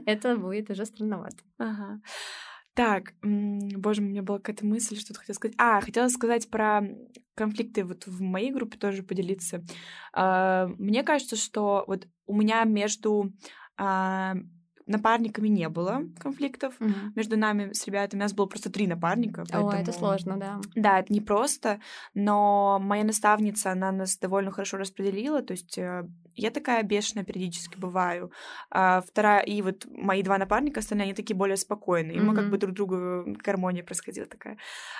это 0.05 0.35
будет 0.37 0.69
уже 0.69 0.85
странновато. 0.85 1.37
Ага. 1.57 1.99
Так, 2.73 3.13
боже 3.23 4.01
у 4.03 4.05
меня 4.05 4.21
была 4.21 4.37
какая-то 4.37 4.63
мысль, 4.63 4.97
что-то 4.97 5.19
хотела 5.21 5.33
сказать. 5.33 5.55
А, 5.57 5.81
хотела 5.81 6.09
сказать 6.09 6.47
про 6.47 6.81
конфликты 7.33 7.83
вот 7.83 8.05
в 8.05 8.21
моей 8.21 8.51
группе 8.51 8.77
тоже 8.77 9.01
поделиться. 9.01 9.63
А, 10.13 10.67
Мне 10.77 11.01
кажется, 11.01 11.35
что 11.35 11.83
вот 11.87 12.07
у 12.27 12.35
меня 12.35 12.63
между 12.65 13.33
а, 13.77 14.35
напарниками 14.87 15.47
не 15.49 15.69
было 15.69 16.03
конфликтов. 16.19 16.73
Мгм. 16.79 17.13
Между 17.15 17.37
нами 17.37 17.73
с 17.73 17.85
ребятами 17.85 18.21
у 18.21 18.23
нас 18.23 18.33
было 18.33 18.45
просто 18.45 18.71
три 18.71 18.87
напарника. 18.87 19.41
О, 19.41 19.43
это 19.43 19.61
поэтому- 19.61 19.97
сложно, 19.97 20.37
да. 20.37 20.61
Да, 20.75 20.99
это 20.99 21.13
непросто, 21.13 21.79
но 22.13 22.79
моя 22.81 23.03
наставница, 23.03 23.71
она 23.71 23.91
нас 23.91 24.17
довольно 24.17 24.51
хорошо 24.51 24.77
распределила, 24.77 25.41
то 25.41 25.51
есть 25.51 25.77
э, 25.77 26.07
я 26.35 26.51
такая 26.51 26.83
бешеная 26.83 27.25
периодически 27.25 27.77
бываю, 27.77 28.31
а 28.71 29.01
вторая, 29.01 29.41
и 29.41 29.61
вот 29.61 29.85
мои 29.89 30.23
два 30.23 30.37
напарника, 30.37 30.79
остальные, 30.79 31.05
они 31.05 31.13
такие 31.13 31.35
более 31.35 31.57
спокойные, 31.57 32.17
и 32.17 32.19
мы 32.19 32.33
как 32.35 32.49
бы 32.49 32.57
друг 32.57 32.73
другу, 32.73 33.25
гармония 33.43 33.83
происходила 33.83 34.25
такая. 34.27 34.57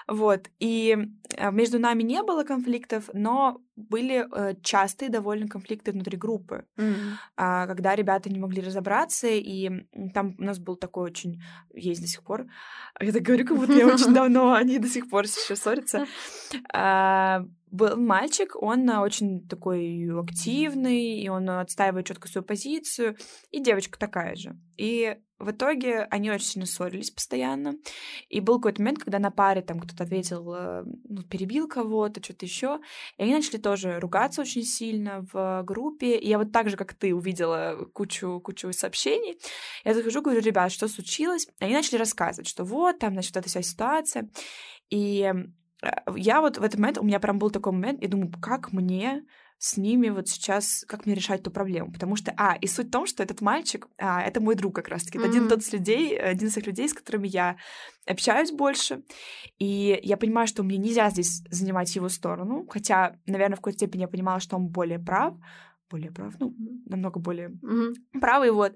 Вот, 0.08 0.50
и 0.60 0.98
э, 1.36 1.52
между 1.52 1.80
нами 1.80 2.04
не 2.04 2.22
было 2.24 2.44
конфликтов, 2.44 3.10
но 3.14 3.62
были 3.78 4.26
э, 4.30 4.56
частые 4.62 5.10
довольно 5.10 5.48
конфликты 5.48 5.92
внутри 5.92 6.18
группы 6.18 6.66
а, 7.36 7.68
когда 7.68 7.96
ребята 7.96 8.30
не 8.30 8.40
могли 8.40 8.62
разобраться, 8.62 9.28
и 9.28 9.86
там 10.14 10.36
у 10.38 10.44
нас 10.44 10.60
был 10.60 10.76
такой 10.76 11.12
очень, 11.12 11.42
есть 11.74 12.02
до 12.02 12.08
сих 12.08 12.24
пор, 12.24 12.48
я 13.00 13.12
так 13.12 13.22
говорю, 13.22 13.46
как 13.46 13.58
будто 13.58 13.74
я 13.74 13.88
очень 13.88 14.14
давно, 14.14 14.54
они 14.54 14.80
до 14.80 14.88
сих 14.88 15.10
пор 15.10 15.26
еще 15.26 15.56
ссорятся. 15.56 16.08
Был 17.78 17.96
мальчик, 17.96 18.56
он 18.60 18.90
а, 18.90 19.04
очень 19.04 19.48
такой 19.48 20.10
активный, 20.20 21.20
и 21.20 21.30
он 21.30 21.48
отстаивает 21.48 22.08
четко 22.08 22.28
свою 22.28 22.44
позицию, 22.44 23.18
и 23.52 23.60
девочка 23.60 24.00
такая 24.00 24.36
же. 24.36 24.58
И 24.78 25.16
в 25.38 25.52
итоге 25.52 26.08
они 26.10 26.32
очень 26.32 26.48
сильно 26.48 26.66
ссорились 26.66 27.12
постоянно. 27.12 27.76
И 28.30 28.40
был 28.40 28.56
какой-то 28.56 28.82
момент, 28.82 28.98
когда 28.98 29.20
на 29.20 29.30
паре 29.30 29.62
там 29.62 29.80
кто-то 29.80 30.06
ответил, 30.06 30.52
э, 30.56 30.84
ну, 31.08 31.22
перебил 31.22 31.68
кого-то, 31.68 32.24
что-то 32.24 32.48
еще. 32.48 32.80
И 33.18 33.24
они 33.24 33.34
начали 33.34 33.58
тоже 33.58 34.00
ругаться 34.00 34.42
очень 34.42 34.64
сильно 34.64 35.24
в 35.32 35.62
группе. 35.64 36.18
И 36.18 36.28
я 36.28 36.40
вот 36.40 36.52
так 36.52 36.72
же, 36.72 36.78
как 36.78 36.96
ты, 36.96 37.14
увидела 37.14 37.88
кучу, 37.94 38.42
кучу 38.44 38.74
сообщений. 38.74 39.38
Я 39.86 39.94
захожу, 39.94 40.24
говорю, 40.24 40.42
ребят, 40.42 40.72
что 40.72 40.88
случилось? 40.88 41.48
Они 41.60 41.74
начали 41.74 41.98
рассказывать, 41.98 42.48
что 42.48 42.64
вот, 42.64 42.98
там, 42.98 43.14
значит, 43.14 43.38
эта 43.38 43.48
вся 43.48 43.62
ситуация. 43.62 44.32
И 44.90 45.22
э, 45.22 45.34
я 46.16 46.42
вот 46.42 46.58
в 46.58 46.64
этот 46.64 46.80
момент, 46.80 46.98
у 46.98 47.04
меня 47.04 47.20
прям 47.20 47.40
был 47.40 47.50
такой 47.52 47.74
момент, 47.74 48.02
я 48.02 48.08
думаю, 48.08 48.32
как 48.42 48.74
мне 48.74 49.24
с 49.60 49.76
ними 49.78 50.10
вот 50.10 50.28
сейчас, 50.28 50.86
как 50.88 51.06
мне 51.06 51.16
решать 51.16 51.42
эту 51.42 51.50
проблему. 51.50 51.92
Потому 51.92 52.16
что, 52.16 52.32
а, 52.38 52.56
и 52.62 52.68
суть 52.68 52.88
в 52.88 52.92
том, 52.92 53.08
что 53.08 53.24
этот 53.24 53.42
мальчик, 53.42 53.88
а, 53.98 54.22
это 54.22 54.40
мой 54.40 54.56
друг 54.56 54.76
как 54.76 54.88
раз-таки. 54.88 55.18
Это 55.18 55.28
mm-hmm. 55.28 55.30
один, 55.32 55.48
тот 55.48 55.74
людей, 55.74 56.18
один 56.18 56.48
из 56.48 56.54
тех 56.54 56.68
людей, 56.68 56.88
с 56.88 56.94
которыми 56.94 57.28
я 57.28 57.58
общаюсь 58.06 58.52
больше. 58.52 59.04
И 59.58 60.00
я 60.04 60.18
понимаю, 60.18 60.48
что 60.48 60.64
мне 60.64 60.78
нельзя 60.78 61.10
здесь 61.10 61.42
занимать 61.50 61.96
его 61.96 62.08
сторону. 62.08 62.68
Хотя, 62.70 63.16
наверное, 63.26 63.56
в 63.56 63.60
какой-то 63.60 63.80
степени 63.80 64.02
я 64.02 64.08
понимала, 64.08 64.40
что 64.40 64.56
он 64.56 64.68
более 64.68 65.00
прав 65.00 65.34
более 65.90 66.12
прав, 66.12 66.34
ну, 66.40 66.54
намного 66.86 67.18
более 67.18 67.48
mm-hmm. 67.48 68.20
правый, 68.20 68.52
вот. 68.52 68.76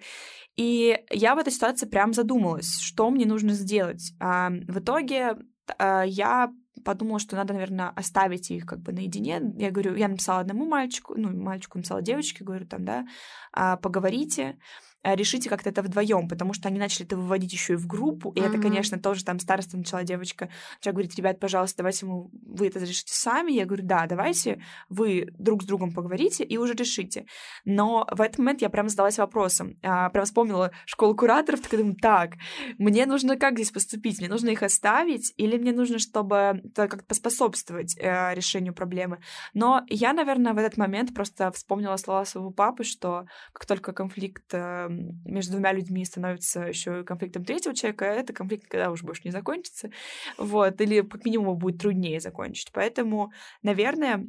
И 0.56 0.98
я 1.10 1.36
в 1.36 1.40
этой 1.40 1.52
ситуации 1.52 1.86
прям 1.86 2.14
задумалась, 2.14 2.80
что 2.80 3.10
мне 3.10 3.26
нужно 3.26 3.52
сделать. 3.52 4.14
А, 4.22 4.50
в 4.50 4.80
итоге 4.80 5.36
а, 5.78 6.04
я 6.04 6.54
подумала, 6.84 7.20
что 7.20 7.36
надо, 7.36 7.54
наверное, 7.54 7.90
оставить 7.90 8.52
их 8.52 8.66
как 8.66 8.80
бы 8.80 8.92
наедине. 8.92 9.42
Я 9.58 9.72
говорю, 9.72 9.96
я 9.96 10.08
написала 10.08 10.40
одному 10.40 10.66
мальчику, 10.66 11.16
ну, 11.18 11.30
мальчику 11.36 11.78
написала 11.78 12.02
девочке, 12.02 12.44
говорю, 12.44 12.66
там, 12.66 12.86
да, 12.86 13.06
а, 13.54 13.78
поговорите. 13.78 14.58
Э, 15.04 15.16
решите 15.16 15.50
как-то 15.50 15.70
это 15.70 15.82
вдвоем, 15.82 16.28
потому 16.28 16.54
что 16.54 16.68
они 16.68 16.78
начали 16.78 17.06
это 17.06 17.18
выводить 17.18 17.52
еще 17.52 17.74
и 17.74 17.76
в 17.76 17.88
группу, 17.88 18.32
и 18.32 18.40
mm-hmm. 18.40 18.48
это, 18.48 18.58
конечно, 18.60 19.00
тоже 19.00 19.26
там 19.26 19.40
староста 19.40 19.78
начала 19.78 20.04
девочка, 20.04 20.50
начала 20.78 20.94
говорить, 20.94 21.16
ребят, 21.18 21.40
пожалуйста, 21.40 21.78
давайте 21.78 22.06
мы, 22.06 22.30
вы 22.46 22.68
это 22.68 22.80
решите 22.80 23.14
сами. 23.14 23.52
Я 23.52 23.66
говорю, 23.66 23.84
да, 23.86 24.06
давайте 24.06 24.62
вы 24.90 25.34
друг 25.38 25.64
с 25.64 25.66
другом 25.66 25.92
поговорите 25.92 26.44
и 26.44 26.58
уже 26.58 26.74
решите. 26.74 27.26
Но 27.66 28.08
в 28.12 28.22
этот 28.22 28.38
момент 28.38 28.62
я 28.62 28.70
прям 28.70 28.90
задалась 28.90 29.18
вопросом, 29.18 29.78
а, 29.82 30.10
прям 30.10 30.26
вспомнила 30.26 30.72
школу 30.86 31.16
кураторов, 31.16 31.62
так 31.62 31.80
думаю, 31.80 31.96
так, 31.96 32.34
мне 32.78 33.06
нужно 33.06 33.38
как 33.38 33.56
здесь 33.56 33.72
поступить? 33.72 34.20
Мне 34.20 34.30
нужно 34.30 34.50
их 34.50 34.62
оставить 34.62 35.34
или 35.38 35.58
мне 35.58 35.72
нужно, 35.72 35.98
чтобы 35.98 36.62
как-то 36.76 37.04
поспособствовать 37.06 37.98
э, 37.98 38.36
решению 38.36 38.74
проблемы? 38.74 39.20
Но 39.54 39.84
я, 39.90 40.14
наверное, 40.14 40.54
в 40.54 40.58
этот 40.58 40.78
момент 40.78 41.14
просто 41.14 41.52
вспомнила 41.52 41.98
слова 41.98 42.24
своего 42.26 42.52
папы, 42.52 42.84
что 42.84 43.26
как 43.54 43.66
только 43.66 43.94
конфликт 43.94 44.44
э, 44.54 44.91
между 45.26 45.54
двумя 45.54 45.74
людьми 45.74 46.06
становится 46.06 46.62
еще 46.62 47.04
конфликтом 47.04 47.44
третьего 47.44 47.76
человека, 47.76 48.06
а 48.06 48.14
это 48.14 48.34
конфликт 48.34 48.68
когда 48.68 48.92
уже 48.92 49.06
больше 49.06 49.22
не 49.26 49.32
закончится. 49.32 49.92
Вот, 50.38 50.80
или 50.82 51.02
как 51.02 51.26
минимум 51.26 51.58
будет 51.58 51.80
труднее 51.80 52.20
закончить. 52.20 52.72
Поэтому, 52.72 53.32
наверное, 53.64 54.28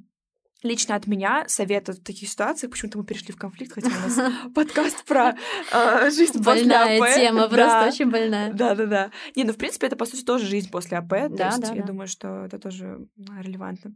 Лично 0.63 0.95
от 0.95 1.07
меня 1.07 1.45
совет 1.49 1.89
в 1.89 2.03
таких 2.03 2.29
ситуациях, 2.29 2.71
почему-то 2.71 2.99
мы 2.99 3.05
перешли 3.05 3.33
в 3.33 3.37
конфликт, 3.37 3.73
хотя 3.73 3.89
у 3.89 3.91
нас 3.91 4.33
подкаст 4.55 5.05
про 5.05 5.35
э, 5.73 6.11
жизнь 6.11 6.43
после 6.43 6.73
АП. 6.73 6.99
Больная 7.01 7.15
тема, 7.15 7.49
просто 7.49 7.89
очень 7.89 8.11
больная. 8.11 8.53
Да-да-да. 8.53 9.11
Не, 9.35 9.43
ну, 9.45 9.53
в 9.53 9.57
принципе, 9.57 9.89
это, 9.89 9.97
по 9.97 10.05
сути, 10.07 10.23
тоже 10.25 10.47
жизнь 10.47 10.71
после 10.71 10.99
АП, 10.99 11.09
то 11.09 11.29
да, 11.31 11.47
есть 11.49 11.75
я 11.75 11.83
думаю, 11.83 12.07
что 12.07 12.45
это 12.45 12.61
тоже 12.61 13.07
релевантно. 13.41 13.93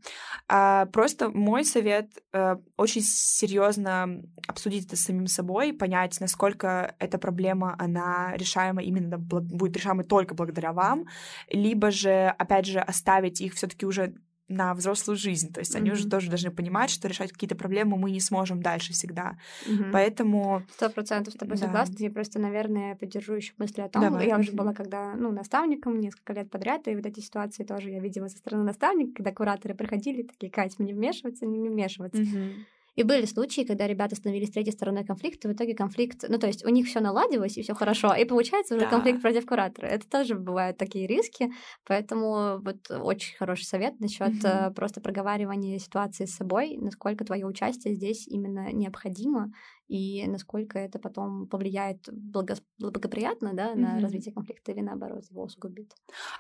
А, 0.48 0.86
просто 0.86 1.30
мой 1.30 1.64
совет 1.64 2.10
э, 2.32 2.56
очень 2.76 3.02
серьезно 3.02 4.22
обсудить 4.48 4.86
это 4.86 4.96
с 4.96 5.04
самим 5.04 5.28
собой, 5.28 5.72
понять, 5.72 6.18
насколько 6.20 6.96
эта 6.98 7.18
проблема, 7.18 7.76
она 7.78 8.32
решаема 8.36 8.82
именно, 8.82 9.18
будет 9.18 9.76
решаема 9.76 10.02
только 10.02 10.34
благодаря 10.34 10.72
вам, 10.72 11.06
либо 11.48 11.92
же, 11.92 12.34
опять 12.38 12.66
же, 12.66 12.80
оставить 12.80 13.40
их 13.40 13.54
все 13.54 13.68
таки 13.68 13.86
уже 13.86 14.14
на 14.48 14.74
взрослую 14.74 15.16
жизнь. 15.16 15.52
То 15.52 15.60
есть 15.60 15.74
mm-hmm. 15.74 15.78
они 15.78 15.92
уже 15.92 16.08
тоже 16.08 16.28
должны 16.28 16.50
понимать, 16.50 16.90
что 16.90 17.08
решать 17.08 17.32
какие-то 17.32 17.56
проблемы 17.56 17.96
мы 17.96 18.10
не 18.10 18.20
сможем 18.20 18.62
дальше 18.62 18.92
всегда. 18.92 19.38
Mm-hmm. 19.66 19.90
Поэтому... 19.92 20.62
Сто 20.74 20.88
процентов 20.90 21.34
с 21.34 21.36
тобой 21.36 21.56
да. 21.56 21.66
согласна. 21.66 21.94
Я 21.98 22.10
просто, 22.10 22.38
наверное, 22.38 22.94
поддержу 22.94 23.34
еще 23.34 23.52
мысли 23.58 23.80
о 23.80 23.88
том, 23.88 24.02
Давай. 24.02 24.28
я 24.28 24.38
уже 24.38 24.52
была 24.52 24.72
когда, 24.72 25.14
ну, 25.14 25.32
наставником 25.32 25.98
несколько 25.98 26.32
лет 26.32 26.50
подряд, 26.50 26.86
и 26.88 26.94
вот 26.94 27.06
эти 27.06 27.20
ситуации 27.20 27.64
тоже 27.64 27.90
я 27.90 28.00
видела 28.00 28.28
со 28.28 28.38
стороны 28.38 28.64
наставника, 28.64 29.16
когда 29.16 29.32
кураторы 29.32 29.74
приходили, 29.74 30.22
такие, 30.22 30.50
Кать, 30.50 30.78
мне 30.78 30.94
вмешиваться, 30.94 31.46
не 31.46 31.68
вмешиваться. 31.68 32.22
Mm-hmm. 32.22 32.54
И 32.96 33.02
были 33.02 33.26
случаи, 33.26 33.62
когда 33.62 33.86
ребята 33.86 34.16
становились 34.16 34.50
третьей 34.50 34.72
стороной 34.72 35.04
конфликта, 35.04 35.48
и 35.48 35.52
в 35.52 35.54
итоге 35.54 35.74
конфликт, 35.74 36.24
ну 36.28 36.38
то 36.38 36.46
есть 36.46 36.64
у 36.64 36.68
них 36.70 36.86
все 36.86 37.00
наладилось 37.00 37.56
и 37.58 37.62
все 37.62 37.74
хорошо, 37.74 38.14
и 38.14 38.24
получается 38.24 38.74
уже 38.74 38.86
да. 38.86 38.90
конфликт 38.90 39.20
против 39.22 39.46
куратора. 39.46 39.86
Это 39.86 40.08
тоже 40.08 40.34
бывают 40.34 40.78
такие 40.78 41.06
риски, 41.06 41.52
поэтому 41.86 42.58
вот 42.58 42.90
очень 42.90 43.36
хороший 43.36 43.64
совет 43.64 44.00
насчет 44.00 44.42
mm-hmm. 44.42 44.74
просто 44.74 45.00
проговаривания 45.00 45.78
ситуации 45.78 46.24
с 46.24 46.34
собой, 46.34 46.76
насколько 46.80 47.24
твое 47.24 47.46
участие 47.46 47.94
здесь 47.94 48.26
именно 48.26 48.72
необходимо, 48.72 49.52
и 49.88 50.26
насколько 50.26 50.78
это 50.78 50.98
потом 50.98 51.46
повлияет 51.46 52.08
благо... 52.12 52.56
благоприятно 52.78 53.52
да, 53.54 53.72
mm-hmm. 53.72 53.76
на 53.76 54.00
развитие 54.00 54.34
конфликта 54.34 54.72
или 54.72 54.80
наоборот 54.80 55.24
его 55.30 55.44
усугубит. 55.44 55.94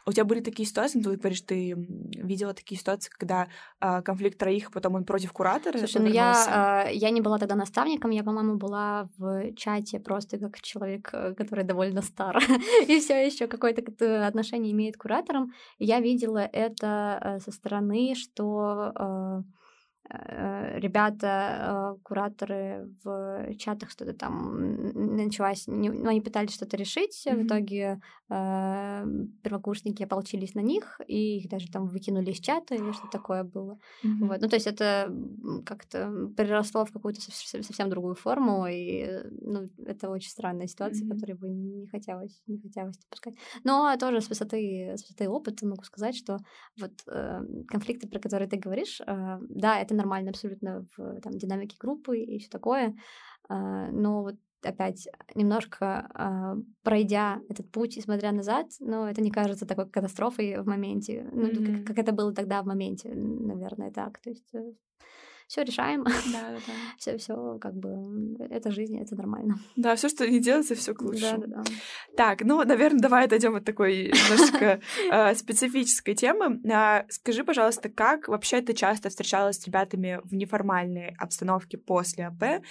А 0.04 0.10
у 0.10 0.12
тебя 0.12 0.24
были 0.24 0.40
такие 0.40 0.66
ситуации, 0.66 0.98
ну, 0.98 1.10
ты 1.10 1.16
говоришь, 1.16 1.42
ты 1.42 1.74
видела 1.74 2.54
такие 2.54 2.78
ситуации, 2.78 3.10
когда 3.10 3.48
а, 3.80 4.02
конфликт 4.02 4.38
троих, 4.38 4.68
а 4.68 4.70
потом 4.70 4.94
он 4.96 5.04
против 5.04 5.32
куратора? 5.32 5.78
Слушай, 5.78 6.02
ну 6.02 6.08
я, 6.08 6.34
а, 6.48 6.88
я 6.90 7.10
не 7.10 7.20
была 7.20 7.38
тогда 7.38 7.54
наставником, 7.54 8.10
я, 8.10 8.24
по-моему, 8.24 8.56
была 8.56 9.08
в 9.16 9.52
чате 9.54 10.00
просто 10.00 10.38
как 10.38 10.60
человек, 10.60 11.10
э, 11.12 11.34
который 11.34 11.64
довольно 11.64 12.02
стар 12.02 12.42
и 12.88 12.98
все 13.00 13.26
еще 13.26 13.46
какое-то 13.46 14.26
отношение 14.26 14.72
имеет 14.72 14.96
к 14.96 15.02
кураторам. 15.02 15.52
Я 15.78 16.00
видела 16.00 16.38
это 16.38 17.20
э, 17.22 17.40
со 17.40 17.52
стороны, 17.52 18.14
что 18.14 18.92
э, 18.94 19.26
Э, 19.26 19.42
ребята, 20.08 21.94
э, 21.96 22.02
кураторы 22.02 22.88
в 23.02 23.54
чатах 23.58 23.90
что-то 23.90 24.12
там 24.12 25.16
началось, 25.16 25.64
ну, 25.66 26.08
они 26.08 26.20
пытались 26.20 26.54
что-то 26.54 26.76
решить, 26.76 27.26
mm-hmm. 27.26 27.36
в 27.36 27.46
итоге 27.46 28.00
э, 28.28 29.06
первокурсники 29.42 30.04
ополчились 30.04 30.54
на 30.54 30.60
них, 30.60 31.00
и 31.06 31.38
их 31.38 31.48
даже 31.48 31.70
там 31.70 31.86
выкинули 31.86 32.30
из 32.30 32.38
чата 32.38 32.74
или 32.74 32.92
что 32.92 33.08
такое 33.10 33.42
было. 33.42 33.78
Mm-hmm. 34.04 34.28
Вот. 34.28 34.40
Ну, 34.40 34.48
то 34.48 34.56
есть 34.56 34.66
это 34.66 35.12
как-то 35.64 36.30
переросло 36.36 36.84
в 36.84 36.92
какую-то 36.92 37.20
совсем 37.20 37.90
другую 37.90 38.14
форму, 38.14 38.66
и 38.66 39.08
ну, 39.40 39.66
это 39.86 40.08
очень 40.08 40.30
странная 40.30 40.68
ситуация, 40.68 41.04
mm-hmm. 41.04 41.14
которую 41.14 41.38
бы 41.38 41.48
не 41.48 41.86
хотелось, 41.86 42.42
не 42.46 42.58
хотелось 42.58 42.98
допускать. 42.98 43.34
Но 43.64 43.96
тоже 43.96 44.20
с 44.20 44.28
высоты, 44.28 44.94
с 44.96 45.02
высоты 45.02 45.28
опыта 45.28 45.66
могу 45.66 45.82
сказать, 45.82 46.16
что 46.16 46.38
вот 46.80 46.92
э, 47.08 47.40
конфликты, 47.66 48.08
про 48.08 48.20
которые 48.20 48.48
ты 48.48 48.56
говоришь, 48.56 49.00
э, 49.00 49.38
да, 49.48 49.80
это 49.80 49.95
нормально 49.96 50.30
абсолютно 50.30 50.86
в 50.96 51.20
там, 51.20 51.32
динамике 51.32 51.76
группы 51.78 52.18
и 52.18 52.38
все 52.38 52.48
такое. 52.48 52.96
А, 53.48 53.90
но 53.90 54.22
вот 54.22 54.36
опять 54.62 55.08
немножко 55.34 56.10
а, 56.14 56.56
пройдя 56.82 57.40
этот 57.48 57.70
путь 57.70 57.96
и 57.96 58.00
смотря 58.00 58.32
назад, 58.32 58.66
но 58.80 59.08
это 59.08 59.20
не 59.20 59.30
кажется 59.30 59.66
такой 59.66 59.88
катастрофой 59.88 60.60
в 60.60 60.66
моменте, 60.66 61.28
ну, 61.32 61.46
mm-hmm. 61.46 61.76
как, 61.78 61.86
как 61.86 61.98
это 61.98 62.12
было 62.12 62.32
тогда 62.32 62.62
в 62.62 62.66
моменте, 62.66 63.12
наверное, 63.14 63.90
так. 63.90 64.18
То 64.20 64.30
есть 64.30 64.54
э, 64.54 64.72
все 65.46 65.62
решаем. 65.62 66.04
Да, 66.04 66.12
да, 66.32 66.58
да. 66.66 66.72
все, 66.98 67.18
все, 67.18 67.58
как 67.60 67.74
бы, 67.74 68.36
это 68.50 68.70
жизнь, 68.70 68.98
это 68.98 69.14
нормально. 69.14 69.58
Да, 69.76 69.94
все, 69.96 70.08
что 70.08 70.28
не 70.28 70.40
делается, 70.40 70.74
все 70.74 70.94
к 70.94 71.02
лучшему. 71.02 71.42
Да, 71.42 71.46
да, 71.46 71.62
да. 71.62 71.72
Так, 72.16 72.42
ну, 72.42 72.62
наверное, 72.64 73.00
давай 73.00 73.26
отойдем 73.26 73.54
от 73.56 73.64
такой 73.64 74.08
немножко 74.08 74.80
э, 75.10 75.34
специфической 75.36 76.14
темы. 76.14 76.60
А, 76.72 77.04
скажи, 77.08 77.44
пожалуйста, 77.44 77.88
как 77.88 78.28
вообще 78.28 78.60
ты 78.60 78.72
часто 78.72 79.08
встречалась 79.08 79.58
с 79.58 79.66
ребятами 79.66 80.20
в 80.24 80.34
неформальной 80.34 81.14
обстановке 81.18 81.78
после 81.78 82.26
АП? 82.26 82.62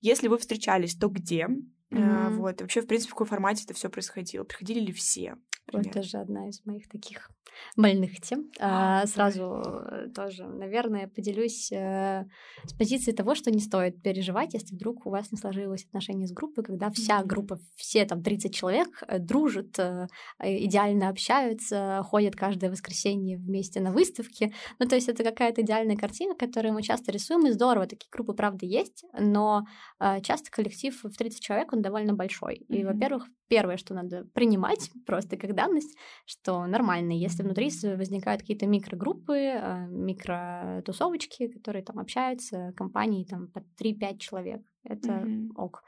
Если 0.00 0.28
вы 0.28 0.38
встречались, 0.38 0.96
то 0.96 1.08
где? 1.08 1.48
Mm-hmm. 1.90 2.30
Вот. 2.36 2.60
Вообще, 2.60 2.80
в 2.80 2.86
принципе, 2.86 3.10
в 3.10 3.14
каком 3.14 3.28
формате 3.28 3.64
это 3.64 3.74
все 3.74 3.88
происходило? 3.88 4.44
Приходили 4.44 4.80
ли 4.80 4.92
все? 4.92 5.36
Вот 5.72 5.90
тоже 5.92 6.18
одна 6.18 6.48
из 6.48 6.64
моих 6.66 6.88
таких 6.88 7.30
больных 7.76 8.20
тем. 8.20 8.50
А, 8.60 9.06
сразу 9.06 9.62
э, 9.64 10.08
тоже, 10.14 10.44
наверное, 10.44 11.08
поделюсь 11.08 11.70
э, 11.72 12.24
с 12.64 12.72
позиции 12.74 13.12
того, 13.12 13.34
что 13.34 13.50
не 13.50 13.60
стоит 13.60 14.02
переживать, 14.02 14.54
если 14.54 14.74
вдруг 14.74 15.06
у 15.06 15.10
вас 15.10 15.32
не 15.32 15.38
сложилось 15.38 15.84
отношения 15.84 16.26
с 16.26 16.32
группой, 16.32 16.64
когда 16.64 16.90
вся 16.90 17.22
группа, 17.22 17.58
все 17.76 18.04
там 18.04 18.22
30 18.22 18.54
человек 18.54 19.02
э, 19.06 19.18
дружат, 19.18 19.78
идеально 20.40 21.08
общаются, 21.08 22.02
ходят 22.04 22.36
каждое 22.36 22.70
воскресенье 22.70 23.38
вместе 23.38 23.80
на 23.80 23.92
выставке. 23.92 24.52
Ну, 24.78 24.86
то 24.86 24.94
есть 24.94 25.08
это 25.08 25.24
какая-то 25.24 25.62
идеальная 25.62 25.96
картина, 25.96 26.34
которую 26.34 26.74
мы 26.74 26.82
часто 26.82 27.12
рисуем, 27.12 27.46
и 27.46 27.52
здорово, 27.52 27.86
такие 27.86 28.08
группы, 28.10 28.34
правда, 28.34 28.66
есть, 28.66 29.04
но 29.18 29.64
часто 30.22 30.50
коллектив 30.50 30.98
в 31.02 31.16
30 31.16 31.40
человек, 31.40 31.72
он 31.72 31.82
довольно 31.82 32.14
большой. 32.14 32.56
И, 32.68 32.82
mm-hmm. 32.82 32.92
во-первых, 32.92 33.28
первое, 33.48 33.76
что 33.76 33.94
надо 33.94 34.24
принимать 34.34 34.90
просто 35.06 35.36
как 35.36 35.54
данность, 35.54 35.96
что 36.26 36.66
нормально, 36.66 37.12
если 37.12 37.33
внутри 37.42 37.70
возникают 37.96 38.42
какие-то 38.42 38.66
микрогруппы, 38.66 39.52
а, 39.56 39.86
микротусовочки, 39.86 41.48
которые 41.48 41.82
там 41.82 41.98
общаются, 41.98 42.72
компании 42.76 43.24
там 43.24 43.48
по 43.48 43.60
3-5 43.80 44.18
человек. 44.18 44.62
Это 44.84 45.08
mm-hmm. 45.08 45.52
ок. 45.56 45.82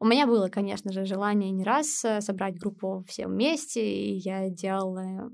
У 0.00 0.06
меня 0.06 0.26
было, 0.26 0.48
конечно 0.48 0.90
же, 0.92 1.04
желание 1.04 1.50
не 1.50 1.64
раз 1.64 2.04
э, 2.04 2.20
собрать 2.22 2.58
группу 2.58 3.04
все 3.06 3.26
вместе, 3.26 3.84
и 3.84 4.14
я 4.16 4.48
делала... 4.48 5.30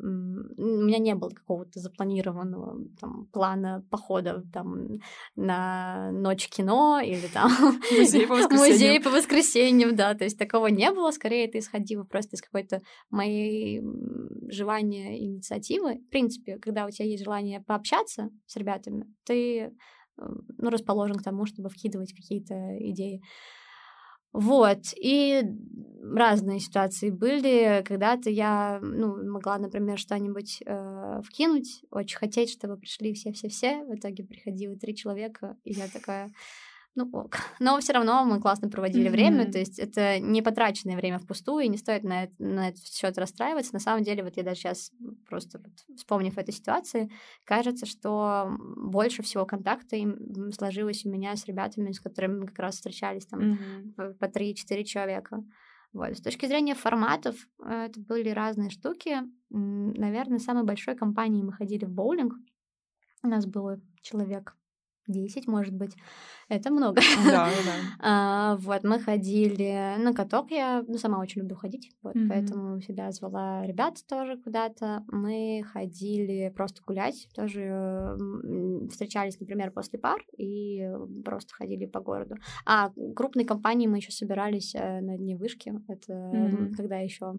У 0.75 0.83
меня 0.83 0.99
не 0.99 1.15
было 1.15 1.31
какого-то 1.31 1.81
запланированного 1.81 2.79
там, 3.01 3.27
плана 3.33 3.85
похода 3.91 4.45
там, 4.53 5.01
на 5.37 6.11
ночь 6.13 6.49
кино 6.49 7.01
или 7.01 7.27
там... 7.29 7.51
Музей 7.99 8.27
по 8.27 8.35
воскресеньям. 8.37 8.73
Музей 8.73 9.01
по 9.01 9.11
воскресеньям, 9.11 9.97
да. 9.97 10.15
То 10.15 10.25
есть 10.25 10.39
такого 10.39 10.67
не 10.69 10.91
было. 10.91 11.11
Скорее, 11.11 11.47
это 11.47 11.59
исходило 11.59 12.05
просто 12.05 12.37
из 12.37 12.43
какой-то 12.43 12.83
моей 13.11 13.83
желания 14.49 15.19
инициативы. 15.25 15.97
В 15.97 16.09
принципе, 16.09 16.59
когда 16.59 16.87
у 16.87 16.91
тебя 16.91 17.07
есть 17.07 17.25
желание 17.25 17.61
пообщаться 17.61 18.31
с 18.47 18.57
ребятами, 18.57 19.07
ты 19.25 19.73
ну, 20.17 20.71
расположен 20.71 21.17
к 21.17 21.23
тому, 21.23 21.47
чтобы 21.47 21.69
вкидывать 21.69 22.13
какие-то 22.13 22.55
идеи. 22.91 23.23
Вот, 24.35 24.81
и 24.97 25.45
разные 26.03 26.59
ситуации 26.59 27.11
были. 27.11 27.83
Когда-то 27.85 28.31
я 28.31 28.81
ну, 28.83 29.31
могла, 29.31 29.59
например, 29.59 29.97
что-нибудь 29.97 30.61
э, 30.67 31.21
вкинуть, 31.25 31.85
очень 31.91 32.19
хотеть, 32.19 32.51
чтобы 32.51 32.77
пришли 32.77 33.15
все-все-все. 33.15 33.85
В 33.85 33.95
итоге 33.95 34.25
приходило 34.25 34.77
три 34.77 34.97
человека, 34.97 35.57
и 35.63 35.73
я 35.73 35.87
такая, 35.87 36.33
ну 36.95 37.09
ок. 37.13 37.37
Но 37.61 37.79
все 37.81 37.93
равно 37.93 38.25
мы 38.25 38.41
классно 38.41 38.69
проводили 38.69 39.09
mm-hmm. 39.09 39.13
время, 39.13 39.51
то 39.51 39.59
есть 39.59 39.79
это 39.79 40.19
не 40.21 40.43
потраченное 40.43 40.97
время 40.97 41.19
впустую, 41.19 41.65
и 41.65 41.69
не 41.69 41.77
стоит 41.77 42.05
на, 42.05 42.25
это, 42.25 42.35
на 42.39 42.69
этот 42.69 42.85
счет 42.87 43.19
расстраиваться. 43.19 43.73
На 43.73 43.81
самом 43.81 44.05
деле, 44.05 44.23
вот 44.23 44.37
я 44.37 44.43
даже 44.43 44.61
сейчас 44.61 44.93
просто 45.29 45.59
вот, 45.59 45.97
вспомнив 45.97 46.37
эту 46.39 46.53
ситуацию, 46.53 47.11
кажется, 47.45 47.87
что 47.87 48.57
больше 48.77 49.23
всего 49.23 49.45
контакта 49.45 49.97
им 49.97 50.53
сложилось 50.53 51.05
у 51.05 51.11
меня 51.11 51.35
с 51.37 51.47
ребятами, 51.47 51.93
с 51.93 52.01
которыми 52.01 52.41
мы 52.41 52.47
как 52.47 52.59
раз 52.59 52.77
встречались 52.77 53.27
там 53.27 53.41
mm-hmm. 53.41 54.15
по 54.15 54.25
3-4 54.27 54.85
человека. 54.85 55.45
Вот. 55.93 56.17
С 56.17 56.21
точки 56.21 56.47
зрения 56.47 56.75
форматов, 56.75 57.37
э, 57.65 57.87
это 57.87 58.01
были 58.01 58.29
разные 58.31 58.71
штуки. 58.71 59.19
Наверное, 59.51 60.41
самой 60.41 60.65
большой 60.65 60.97
компанией 60.97 61.45
мы 61.45 61.53
ходили 61.53 61.85
в 61.85 61.91
боулинг. 61.91 62.35
У 63.23 63.29
нас 63.29 63.47
было 63.47 63.81
человек 64.03 64.57
10, 65.07 65.47
может 65.47 65.75
быть. 65.75 65.95
Это 66.49 66.71
много. 66.71 67.01
Да, 67.25 67.49
да. 67.49 67.75
а, 68.01 68.57
вот, 68.57 68.85
мы 68.85 68.99
ходили 68.99 69.97
на 69.99 70.13
каток. 70.13 70.51
Я 70.51 70.85
ну, 70.87 70.99
сама 70.99 71.19
очень 71.19 71.43
люблю 71.43 71.57
ходить, 71.57 71.93
вот, 72.03 72.15
mm-hmm. 72.15 72.29
поэтому 72.29 72.81
всегда 72.81 73.11
звала 73.13 73.67
ребят 73.67 73.99
тоже 74.09 74.37
куда-то. 74.37 75.05
Мы 75.09 75.65
ходили 75.73 76.53
просто 76.55 76.83
гулять, 76.87 77.29
тоже 77.35 78.17
встречались, 78.91 79.41
например, 79.41 79.71
после 79.71 79.99
пар 79.99 80.23
и 80.37 80.89
просто 81.25 81.55
ходили 81.55 81.87
по 81.87 82.01
городу. 82.01 82.37
А 82.67 82.93
крупные 83.17 83.47
компании 83.47 83.87
мы 83.87 83.99
еще 83.99 84.13
собирались 84.13 84.75
э, 84.75 85.01
на 85.01 85.17
дне 85.17 85.37
вышки. 85.37 85.73
Это 85.89 86.13
mm-hmm. 86.13 86.75
когда 86.77 86.99
еще 86.99 87.35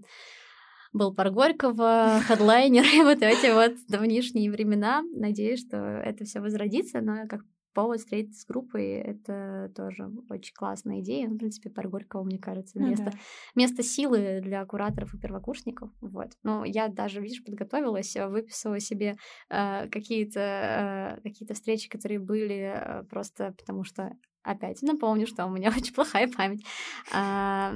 был 0.96 1.14
пар 1.14 1.30
Горького, 1.30 2.22
хедлайнер 2.26 2.86
и 2.96 3.02
вот 3.04 3.22
эти 3.22 3.54
вот 3.54 3.74
давнишние 3.88 4.50
времена. 4.50 5.04
Надеюсь, 5.14 5.60
что 5.60 5.78
это 5.78 6.24
все 6.24 6.40
возродится, 6.40 7.02
но 7.02 7.28
как 7.28 7.42
повод 7.76 8.00
встретиться 8.00 8.42
с 8.42 8.46
группой, 8.46 8.94
это 8.94 9.72
тоже 9.76 10.10
очень 10.30 10.54
классная 10.56 11.02
идея. 11.02 11.28
Ну, 11.28 11.36
в 11.36 11.38
принципе, 11.38 11.70
пар 11.70 11.88
Горького, 11.88 12.24
мне 12.24 12.40
кажется, 12.40 12.80
ну, 12.80 12.88
место, 12.88 13.06
да. 13.06 13.12
место 13.54 13.84
силы 13.84 14.40
для 14.42 14.66
кураторов 14.66 15.14
и 15.14 15.20
первокурсников. 15.20 15.92
Вот. 16.02 16.32
Но 16.42 16.66
я 16.66 16.88
даже, 16.88 17.22
видишь, 17.22 17.44
подготовилась, 17.44 18.16
выписала 18.16 18.80
себе 18.80 19.18
э, 19.50 19.88
какие-то 19.90 20.40
э, 20.40 21.22
какие 21.22 21.48
встречи, 21.54 21.90
которые 21.90 22.20
были 22.20 22.74
э, 22.74 23.04
просто 23.04 23.54
потому 23.58 23.84
что 23.84 24.12
опять 24.46 24.82
напомню, 24.82 25.28
что 25.28 25.46
у 25.46 25.50
меня 25.50 25.70
очень 25.76 25.94
плохая 25.94 26.30
память. 26.32 26.66
А, 27.14 27.74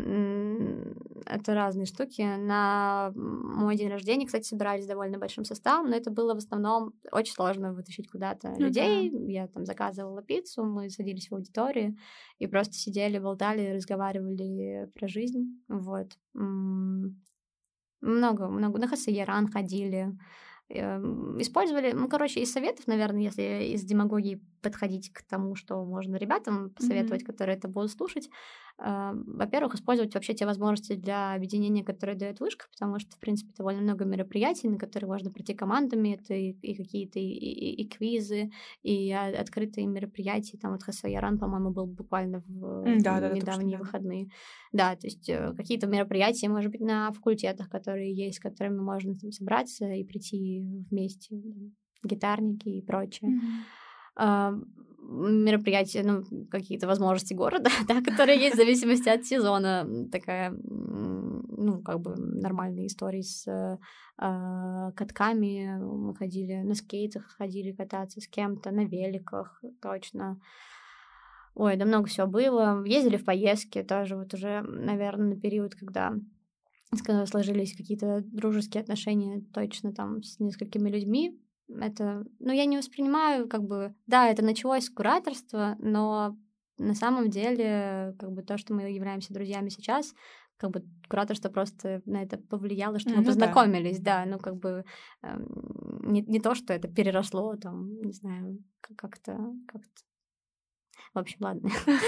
это 1.25 1.53
разные 1.53 1.85
штуки. 1.85 2.21
На 2.21 3.11
мой 3.15 3.75
день 3.75 3.89
рождения, 3.89 4.25
кстати, 4.25 4.47
собирались 4.47 4.85
довольно 4.85 5.17
большим 5.17 5.43
составом, 5.43 5.89
но 5.89 5.95
это 5.95 6.11
было 6.11 6.33
в 6.33 6.37
основном 6.37 6.93
очень 7.11 7.33
сложно 7.33 7.73
вытащить 7.73 8.09
куда-то 8.09 8.51
ну, 8.57 8.65
людей. 8.65 9.09
Да. 9.09 9.17
Я 9.17 9.47
там 9.47 9.65
заказывала 9.65 10.21
пиццу, 10.21 10.63
мы 10.63 10.89
садились 10.89 11.29
в 11.29 11.33
аудитории 11.33 11.97
и 12.37 12.47
просто 12.47 12.75
сидели, 12.75 13.19
болтали, 13.19 13.73
разговаривали 13.73 14.89
про 14.93 15.07
жизнь. 15.07 15.61
Вот. 15.67 16.17
Много, 18.01 18.47
много. 18.47 18.79
На 18.79 18.87
Хасаяран 18.87 19.47
ходили. 19.47 20.15
Эм, 20.69 21.41
использовали, 21.41 21.93
ну, 21.93 22.07
короче, 22.07 22.41
из 22.41 22.51
советов, 22.51 22.85
наверное, 22.85 23.23
если 23.23 23.73
из 23.73 23.83
демагогии 23.83 24.39
подходить 24.61 25.11
к 25.11 25.23
тому, 25.23 25.55
что 25.55 25.83
можно 25.85 26.15
ребятам 26.15 26.69
посоветовать, 26.71 27.23
mm-hmm. 27.23 27.25
которые 27.25 27.57
это 27.57 27.67
будут 27.67 27.91
слушать, 27.91 28.29
э, 28.77 29.11
во-первых, 29.13 29.75
использовать 29.75 30.13
вообще 30.13 30.33
те 30.33 30.45
возможности 30.45 30.95
для 30.95 31.33
объединения, 31.33 31.83
которые 31.83 32.17
дает 32.17 32.39
вышка, 32.39 32.67
потому 32.71 32.99
что, 32.99 33.15
в 33.15 33.19
принципе, 33.19 33.53
довольно 33.57 33.81
много 33.81 34.05
мероприятий, 34.05 34.69
на 34.69 34.77
которые 34.77 35.07
можно 35.07 35.31
прийти 35.31 35.53
командами, 35.53 36.19
это 36.21 36.33
и, 36.33 36.51
и 36.51 36.75
какие-то 36.75 37.19
и, 37.19 37.23
и, 37.23 37.83
и 37.83 37.87
квизы, 37.87 38.51
и 38.83 39.11
открытые 39.11 39.87
мероприятия, 39.87 40.57
там 40.57 40.71
вот 40.71 40.83
Хасаяран, 40.83 41.39
по-моему, 41.39 41.71
был 41.71 41.85
буквально 41.87 42.43
в 42.47 42.83
да, 43.01 43.19
да, 43.19 43.31
недавние 43.31 43.77
точно, 43.77 43.85
выходные. 43.85 44.29
Да, 44.71 44.95
то 44.95 45.07
есть 45.07 45.29
э, 45.29 45.53
какие-то 45.55 45.87
мероприятия, 45.87 46.49
может 46.49 46.71
быть, 46.71 46.81
на 46.81 47.11
факультетах, 47.11 47.69
которые 47.69 48.13
есть, 48.13 48.37
с 48.37 48.41
которыми 48.41 48.79
можно 48.79 49.15
там 49.15 49.31
собраться 49.31 49.85
и 49.91 50.03
прийти 50.03 50.85
вместе, 50.89 51.41
гитарники 52.03 52.69
и 52.69 52.81
прочее. 52.81 53.31
Mm-hmm. 53.31 53.79
Мероприятия, 55.09 56.03
ну, 56.03 56.23
какие-то 56.49 56.87
возможности 56.87 57.33
города, 57.33 57.69
да, 57.87 58.01
которые 58.01 58.39
есть 58.39 58.55
в 58.55 58.57
зависимости 58.57 59.09
от 59.09 59.25
сезона. 59.25 59.87
Такая, 60.11 60.51
ну, 60.51 61.81
как 61.81 61.99
бы 61.99 62.15
нормальные 62.15 62.87
истории 62.87 63.21
с 63.21 63.47
э, 63.47 63.77
катками. 64.95 65.77
Мы 65.79 66.15
ходили 66.15 66.61
на 66.61 66.75
скейтах, 66.75 67.25
ходили 67.37 67.71
кататься 67.71 68.21
с 68.21 68.27
кем-то, 68.27 68.71
на 68.71 68.85
великах, 68.85 69.61
точно. 69.81 70.39
Ой, 71.55 71.75
да 71.75 71.85
много 71.85 72.07
всего 72.07 72.27
было. 72.27 72.83
Ездили 72.85 73.17
в 73.17 73.25
поездки 73.25 73.83
тоже 73.83 74.15
вот 74.15 74.33
уже, 74.33 74.61
наверное, 74.61 75.35
на 75.35 75.41
период, 75.41 75.75
когда 75.75 76.13
сложились 77.25 77.75
какие-то 77.75 78.21
дружеские 78.21 78.81
отношения 78.81 79.43
точно 79.53 79.91
там 79.93 80.23
с 80.23 80.39
несколькими 80.39 80.89
людьми. 80.89 81.39
Это, 81.69 82.25
ну, 82.39 82.51
я 82.51 82.65
не 82.65 82.77
воспринимаю, 82.77 83.47
как 83.47 83.63
бы, 83.63 83.93
да, 84.07 84.27
это 84.27 84.43
началось 84.43 84.85
с 84.85 84.89
кураторства, 84.89 85.75
но 85.79 86.35
на 86.77 86.95
самом 86.95 87.29
деле, 87.29 88.15
как 88.17 88.31
бы 88.31 88.41
то, 88.41 88.57
что 88.57 88.73
мы 88.73 88.89
являемся 88.89 89.33
друзьями 89.33 89.69
сейчас, 89.69 90.13
как 90.57 90.71
бы 90.71 90.83
кураторство 91.07 91.49
просто 91.49 92.01
на 92.05 92.23
это 92.23 92.37
повлияло, 92.37 92.99
что 92.99 93.11
мы 93.11 93.17
ну, 93.17 93.25
познакомились, 93.25 93.99
да. 93.99 94.25
да, 94.25 94.31
ну 94.31 94.39
как 94.39 94.57
бы 94.57 94.83
э, 95.21 95.37
не, 96.03 96.21
не 96.21 96.39
то, 96.39 96.53
что 96.53 96.73
это 96.73 96.87
переросло, 96.87 97.55
там, 97.55 98.01
не 98.01 98.11
знаю, 98.11 98.59
как-то 98.81 99.37
как-то 99.67 100.03
в 101.13 101.19
общем, 101.19 101.37
ладно. 101.41 101.69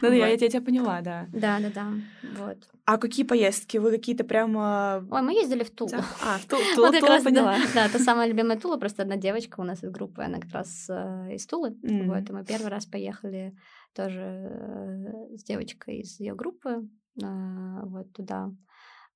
Ну, 0.00 0.12
я, 0.12 0.36
тебя 0.36 0.60
поняла, 0.60 1.00
да. 1.00 1.26
Да, 1.32 1.58
да, 1.58 1.70
да. 1.74 1.92
Вот. 2.36 2.58
А 2.84 2.98
какие 2.98 3.26
поездки? 3.26 3.78
Вы 3.78 3.90
какие-то 3.90 4.22
прямо... 4.22 5.04
Ой, 5.10 5.22
мы 5.22 5.32
ездили 5.32 5.64
в 5.64 5.70
Тулу. 5.70 5.90
А, 6.22 6.38
в 6.38 6.46
Тулу, 6.48 6.62
Тулу, 6.76 6.92
Тулу 6.92 7.22
поняла. 7.24 7.56
Да, 7.74 7.86
это 7.86 7.98
самая 7.98 8.28
любимая 8.28 8.58
Тула. 8.58 8.76
Просто 8.76 9.02
одна 9.02 9.16
девочка 9.16 9.60
у 9.60 9.64
нас 9.64 9.82
из 9.82 9.90
группы, 9.90 10.22
она 10.22 10.38
как 10.38 10.52
раз 10.52 10.86
э, 10.88 11.34
из 11.34 11.46
Тулы. 11.46 11.76
Вот, 11.82 12.30
и 12.30 12.32
мы 12.32 12.44
первый 12.44 12.68
раз 12.68 12.86
поехали 12.86 13.56
тоже 13.92 14.20
э, 14.22 15.36
с 15.36 15.42
девочкой 15.42 15.98
из 15.98 16.20
ее 16.20 16.34
группы 16.36 16.88
э, 17.20 17.80
вот 17.82 18.12
туда 18.12 18.52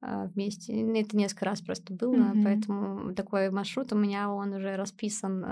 вместе. 0.01 0.75
Это 0.99 1.17
несколько 1.17 1.45
раз 1.45 1.61
просто 1.61 1.95
было, 1.95 2.17
mm-hmm. 2.17 2.43
поэтому 2.43 3.15
такой 3.15 3.51
маршрут 3.51 3.93
у 3.93 3.97
меня, 3.97 4.33
он 4.33 4.53
уже 4.53 4.75
расписан 4.75 5.45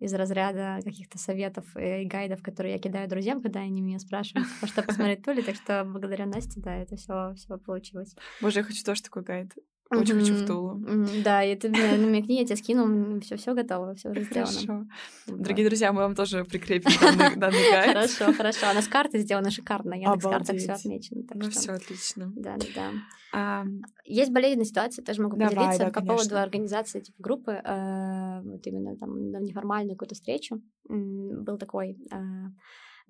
из 0.00 0.12
разряда 0.14 0.80
каких-то 0.82 1.18
советов 1.18 1.64
и 1.76 2.04
гайдов, 2.06 2.42
которые 2.42 2.74
я 2.74 2.78
кидаю 2.80 3.08
друзьям, 3.08 3.42
когда 3.42 3.60
они 3.60 3.80
меня 3.80 3.98
спрашивают, 3.98 4.48
по 4.60 4.66
что 4.66 4.82
посмотреть 4.82 5.22
то 5.22 5.32
ли. 5.32 5.42
Так 5.42 5.54
что 5.54 5.84
благодаря 5.84 6.26
Насте, 6.26 6.60
да, 6.60 6.74
это 6.74 6.96
все 6.96 7.34
все 7.36 7.58
получилось. 7.58 8.16
Боже, 8.40 8.60
я 8.60 8.64
хочу 8.64 8.82
тоже 8.82 9.02
такой 9.02 9.22
гайд. 9.22 9.54
Очень 9.90 10.18
mm-hmm. 10.18 10.20
хочу 10.20 10.34
в 10.34 10.46
Тулу. 10.46 10.78
Mm-hmm. 10.78 11.22
Да, 11.22 11.42
и 11.42 11.56
ты 11.56 11.68
мне 11.68 11.96
намекни, 11.96 12.38
я 12.38 12.44
тебе 12.44 12.56
скину, 12.56 13.20
все 13.20 13.36
все 13.36 13.54
готово, 13.54 13.94
все 13.94 14.10
уже 14.10 14.22
сделано. 14.22 14.52
Хорошо. 14.52 14.86
Дорогие 15.26 15.66
друзья, 15.66 15.92
мы 15.92 16.02
вам 16.02 16.14
тоже 16.14 16.44
прикрепим 16.44 16.92
данный, 17.00 17.36
данный 17.36 17.70
гайд. 17.70 17.88
Хорошо, 17.94 18.32
хорошо. 18.32 18.66
А 18.68 18.70
у 18.70 18.74
нас 18.74 18.86
карты 18.86 19.18
сделаны 19.18 19.50
шикарно, 19.50 19.94
я 19.94 20.14
на 20.14 20.20
картах 20.20 20.56
все 20.56 20.72
отмечено. 20.72 21.24
ну 21.34 21.50
все 21.50 21.72
отлично. 21.72 22.32
Да, 22.36 22.56
да, 22.56 22.66
да. 22.74 22.90
А... 23.32 23.64
Есть 24.04 24.32
болезненная 24.32 24.64
ситуация, 24.64 25.04
тоже 25.04 25.22
могу 25.22 25.36
Давай, 25.36 25.54
поделиться 25.54 25.78
да, 25.78 25.86
по 25.86 25.92
конечно. 25.94 26.16
поводу 26.16 26.38
организации 26.38 27.00
типа 27.00 27.16
группы, 27.20 27.52
э, 27.52 28.40
вот 28.42 28.66
именно 28.66 28.96
там 28.96 29.30
на 29.30 29.38
неформальную 29.38 29.96
какую-то 29.96 30.14
встречу. 30.14 30.60
Был 30.88 31.58
такой 31.58 31.96
э, 32.10 32.16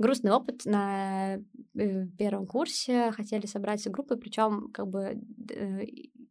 грустный 0.00 0.32
опыт 0.32 0.64
на 0.64 1.36
э, 1.74 2.06
первом 2.18 2.46
курсе. 2.46 3.12
Хотели 3.12 3.46
собрать 3.46 3.86
группы, 3.88 4.16
причем 4.16 4.70
как 4.72 4.88
бы 4.88 5.20
э, 5.50 5.84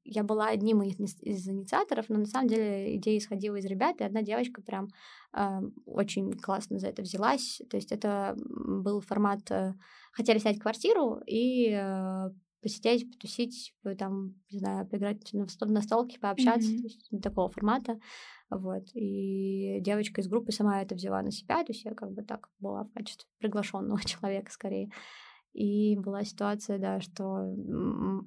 я 0.04 0.24
была 0.24 0.48
одним 0.48 0.82
из, 0.82 1.00
из 1.22 1.48
инициаторов, 1.48 2.06
но 2.10 2.18
на 2.18 2.26
самом 2.26 2.48
деле 2.48 2.96
идея 2.98 3.20
исходила 3.20 3.58
из 3.58 3.66
ребят, 3.66 4.02
и 4.02 4.04
одна 4.04 4.24
девочка 4.24 4.62
прям 4.62 4.88
э, 5.34 5.62
очень 5.86 6.34
классно 6.34 6.80
за 6.80 6.88
это 6.88 7.04
взялась. 7.04 7.62
То 7.70 7.78
есть 7.78 7.92
это 7.92 8.36
был 8.38 9.02
формат, 9.02 9.50
э, 9.52 9.76
хотели 10.12 10.40
снять 10.40 10.60
квартиру 10.60 11.20
и 11.28 11.70
э, 11.72 12.30
посидеть, 12.64 13.12
потусить, 13.12 13.76
там, 14.00 14.36
не 14.50 14.60
знаю, 14.60 14.88
поиграть 14.88 15.32
на, 15.32 15.46
на 15.68 15.82
столке, 15.82 16.20
пообщаться, 16.20 16.70
mm-hmm. 16.70 16.78
то 16.78 16.84
есть 16.84 17.22
такого 17.22 17.50
формата. 17.50 18.00
Вот. 18.50 18.84
И 18.93 19.80
девочка 19.82 20.22
из 20.22 20.28
группы 20.28 20.52
сама 20.52 20.82
это 20.82 20.95
взяла 20.95 21.22
на 21.22 21.32
себя, 21.32 21.64
то 21.64 21.72
есть 21.72 21.86
я 21.86 21.93
как 21.93 22.12
бы 22.12 22.24
так 22.24 22.50
была 22.60 22.84
в 22.84 22.91
качестве 22.93 23.28
приглашенного 23.39 24.02
человека 24.06 24.52
скорее. 24.52 24.91
И 25.54 25.97
была 25.97 26.24
ситуация, 26.24 26.78
да, 26.78 27.02
что 27.02 27.56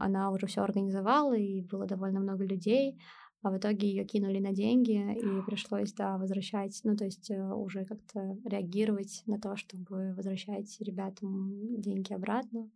она 0.00 0.30
уже 0.30 0.46
все 0.46 0.62
организовала, 0.62 1.34
и 1.34 1.62
было 1.62 1.86
довольно 1.86 2.20
много 2.20 2.44
людей. 2.44 2.98
а 3.42 3.50
в 3.50 3.58
итоге 3.58 3.88
ее 3.88 4.04
кинули 4.04 4.38
на 4.38 4.52
деньги, 4.52 5.16
и 5.18 5.42
пришлось, 5.46 5.92
да, 5.92 6.16
возвращать, 6.16 6.80
ну, 6.84 6.96
то 6.96 7.04
есть 7.04 7.30
э, 7.30 7.42
уже 7.42 7.84
как-то 7.84 8.36
реагировать 8.44 9.24
на 9.26 9.40
то, 9.40 9.56
чтобы 9.56 10.14
возвращать 10.14 10.80
ребятам 10.80 11.80
деньги 11.80 12.12
обратно. 12.12 12.70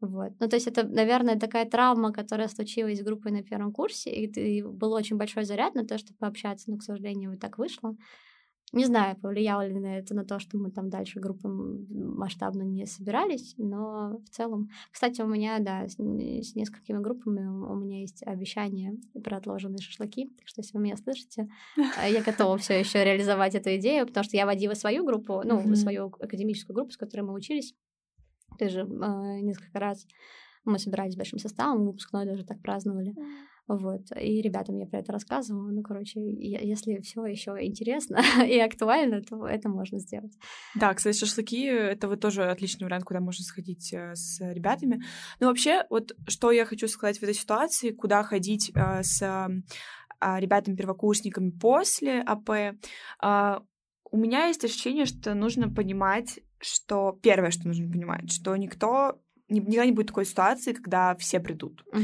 Вот. 0.00 0.32
Ну, 0.40 0.48
то 0.48 0.56
есть 0.56 0.66
это, 0.66 0.86
наверное, 0.86 1.38
такая 1.38 1.64
травма, 1.64 2.12
которая 2.12 2.48
случилась 2.48 2.98
с 2.98 3.02
группой 3.02 3.32
на 3.32 3.42
первом 3.42 3.72
курсе, 3.72 4.10
и, 4.10 4.26
и 4.26 4.62
был 4.62 4.92
очень 4.92 5.16
большой 5.16 5.44
заряд 5.44 5.74
на 5.74 5.86
то, 5.86 5.96
чтобы 5.96 6.18
пообщаться, 6.18 6.70
но, 6.70 6.76
к 6.76 6.82
сожалению, 6.82 7.30
вот 7.30 7.40
так 7.40 7.58
вышло. 7.58 7.96
Не 8.72 8.84
знаю, 8.84 9.16
повлияло 9.16 9.66
ли 9.66 9.78
на 9.78 9.98
это 9.98 10.14
на 10.14 10.24
то, 10.24 10.40
что 10.40 10.58
мы 10.58 10.70
там 10.72 10.90
дальше 10.90 11.20
группы 11.20 11.48
масштабно 11.48 12.62
не 12.62 12.84
собирались, 12.84 13.54
но 13.56 14.18
в 14.18 14.28
целом... 14.28 14.70
Кстати, 14.90 15.20
у 15.22 15.26
меня, 15.26 15.60
да, 15.60 15.88
с, 15.88 15.94
с 15.94 16.54
несколькими 16.56 16.98
группами 16.98 17.46
у 17.46 17.74
меня 17.76 18.00
есть 18.00 18.24
обещание 18.26 18.96
про 19.22 19.36
отложенные 19.36 19.78
шашлыки, 19.78 20.30
так 20.36 20.48
что 20.48 20.62
если 20.62 20.76
вы 20.76 20.82
меня 20.82 20.96
слышите, 20.96 21.48
э, 21.76 22.10
я 22.10 22.22
готова 22.22 22.58
все 22.58 22.74
еще 22.80 23.04
реализовать 23.04 23.54
эту 23.54 23.76
идею, 23.76 24.06
потому 24.06 24.24
что 24.24 24.36
я 24.36 24.44
водила 24.46 24.74
свою 24.74 25.04
группу, 25.04 25.42
ну, 25.44 25.74
свою 25.76 26.06
академическую 26.06 26.74
группу, 26.74 26.90
с 26.90 26.96
которой 26.96 27.22
мы 27.22 27.34
учились, 27.34 27.72
тоже 28.56 28.80
э, 28.80 29.40
несколько 29.40 29.78
раз 29.78 30.06
мы 30.64 30.78
собирались 30.78 31.16
большим 31.16 31.38
составом, 31.38 31.86
выпускной 31.86 32.26
даже 32.26 32.44
так 32.44 32.60
праздновали. 32.60 33.14
Вот. 33.68 34.02
И 34.20 34.42
ребятам 34.42 34.78
я 34.78 34.86
про 34.86 35.00
это 35.00 35.12
рассказывала. 35.12 35.70
Ну, 35.70 35.82
короче, 35.82 36.20
если 36.20 37.00
все 37.00 37.24
еще 37.26 37.56
интересно 37.60 38.20
и 38.46 38.58
актуально, 38.58 39.22
то 39.22 39.46
это 39.46 39.68
можно 39.68 39.98
сделать. 39.98 40.32
Да, 40.76 40.94
кстати, 40.94 41.16
шашлыки— 41.16 41.64
это 41.64 42.08
вот 42.08 42.20
тоже 42.20 42.44
отличный 42.44 42.84
вариант, 42.84 43.04
куда 43.04 43.20
можно 43.20 43.44
сходить 43.44 43.92
э, 43.92 44.14
с 44.14 44.40
ребятами. 44.40 45.02
Но 45.40 45.48
вообще, 45.48 45.84
вот 45.90 46.12
что 46.28 46.52
я 46.52 46.64
хочу 46.64 46.86
сказать 46.86 47.18
в 47.18 47.22
этой 47.22 47.34
ситуации, 47.34 47.90
куда 47.90 48.22
ходить 48.22 48.70
э, 48.74 49.02
с 49.02 49.20
э, 49.22 49.48
ребятами-первокурсниками 50.20 51.50
после 51.50 52.20
АП, 52.20 52.50
э, 52.50 53.60
у 54.12 54.16
меня 54.16 54.46
есть 54.46 54.64
ощущение, 54.64 55.06
что 55.06 55.34
нужно 55.34 55.68
понимать, 55.68 56.38
что 56.60 57.18
первое, 57.22 57.50
что 57.50 57.68
нужно 57.68 57.90
понимать, 57.90 58.32
что 58.32 58.56
никто 58.56 59.20
никогда 59.48 59.84
не 59.84 59.92
будет 59.92 60.08
такой 60.08 60.24
ситуации, 60.24 60.72
когда 60.72 61.14
все 61.16 61.38
придут. 61.38 61.84
Uh-huh. 61.92 62.02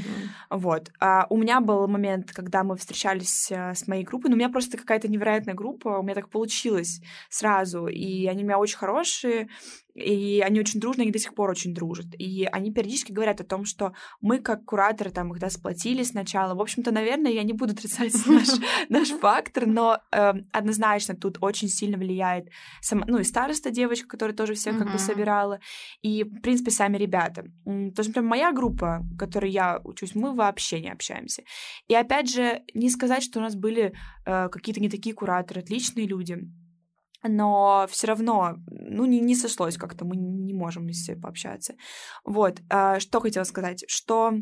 Вот. 0.50 0.92
А 1.00 1.26
у 1.28 1.36
меня 1.36 1.60
был 1.60 1.88
момент, 1.88 2.30
когда 2.32 2.62
мы 2.62 2.76
встречались 2.76 3.50
э, 3.50 3.74
с 3.74 3.88
моей 3.88 4.04
группой, 4.04 4.28
но 4.28 4.34
у 4.34 4.38
меня 4.38 4.48
просто 4.48 4.78
какая-то 4.78 5.08
невероятная 5.08 5.54
группа, 5.54 5.98
у 5.98 6.02
меня 6.02 6.14
так 6.14 6.28
получилось 6.28 7.00
сразу, 7.28 7.86
и 7.88 8.26
они 8.26 8.44
у 8.44 8.46
меня 8.46 8.58
очень 8.58 8.78
хорошие, 8.78 9.48
и 9.94 10.40
они 10.40 10.60
очень 10.60 10.80
дружны, 10.80 11.02
они 11.02 11.10
до 11.10 11.18
сих 11.18 11.34
пор 11.34 11.50
очень 11.50 11.74
дружат. 11.74 12.06
И 12.18 12.48
они 12.50 12.72
периодически 12.72 13.12
говорят 13.12 13.40
о 13.40 13.44
том, 13.44 13.64
что 13.64 13.92
мы, 14.20 14.38
как 14.38 14.64
кураторы, 14.64 15.10
там, 15.10 15.30
когда 15.30 15.50
сплотились 15.50 16.08
сначала, 16.08 16.54
в 16.54 16.60
общем-то, 16.60 16.92
наверное, 16.92 17.32
я 17.32 17.42
не 17.42 17.52
буду 17.52 17.72
отрицать 17.72 18.14
наш, 18.26 18.48
наш 18.88 19.08
фактор, 19.08 19.66
но 19.66 19.98
э, 20.10 20.32
однозначно 20.52 21.14
тут 21.14 21.38
очень 21.40 21.68
сильно 21.68 21.98
влияет 21.98 22.48
сама, 22.80 23.04
ну, 23.06 23.18
и 23.18 23.24
староста 23.24 23.70
девочка, 23.70 24.08
которая 24.08 24.36
тоже 24.36 24.54
всех 24.54 24.78
как 24.78 24.90
бы 24.90 24.98
собирала, 24.98 25.60
и, 26.02 26.24
в 26.24 26.40
принципе, 26.40 26.70
сами 26.70 26.96
ребята. 26.96 27.44
То 27.64 27.98
есть, 27.98 28.08
например, 28.08 28.28
моя 28.28 28.52
группа, 28.52 29.00
в 29.02 29.16
которой 29.16 29.50
я 29.50 29.80
учусь, 29.84 30.14
мы 30.14 30.34
вообще 30.34 30.80
не 30.80 30.90
общаемся. 30.90 31.42
И, 31.88 31.94
опять 31.94 32.30
же, 32.30 32.62
не 32.74 32.90
сказать, 32.90 33.22
что 33.22 33.38
у 33.38 33.42
нас 33.42 33.54
были 33.54 33.92
э, 34.24 34.48
какие-то 34.48 34.80
не 34.80 34.88
такие 34.88 35.14
кураторы, 35.14 35.60
отличные 35.60 36.06
люди 36.06 36.38
но 37.22 37.86
все 37.90 38.06
равно, 38.08 38.56
ну, 38.66 39.04
не, 39.06 39.20
не 39.20 39.34
сошлось 39.34 39.76
как-то, 39.76 40.04
мы 40.04 40.16
не 40.16 40.54
можем 40.54 40.84
вместе 40.84 41.16
пообщаться. 41.16 41.74
Вот, 42.24 42.60
а, 42.68 43.00
что 43.00 43.20
хотела 43.20 43.44
сказать, 43.44 43.84
что 43.88 44.32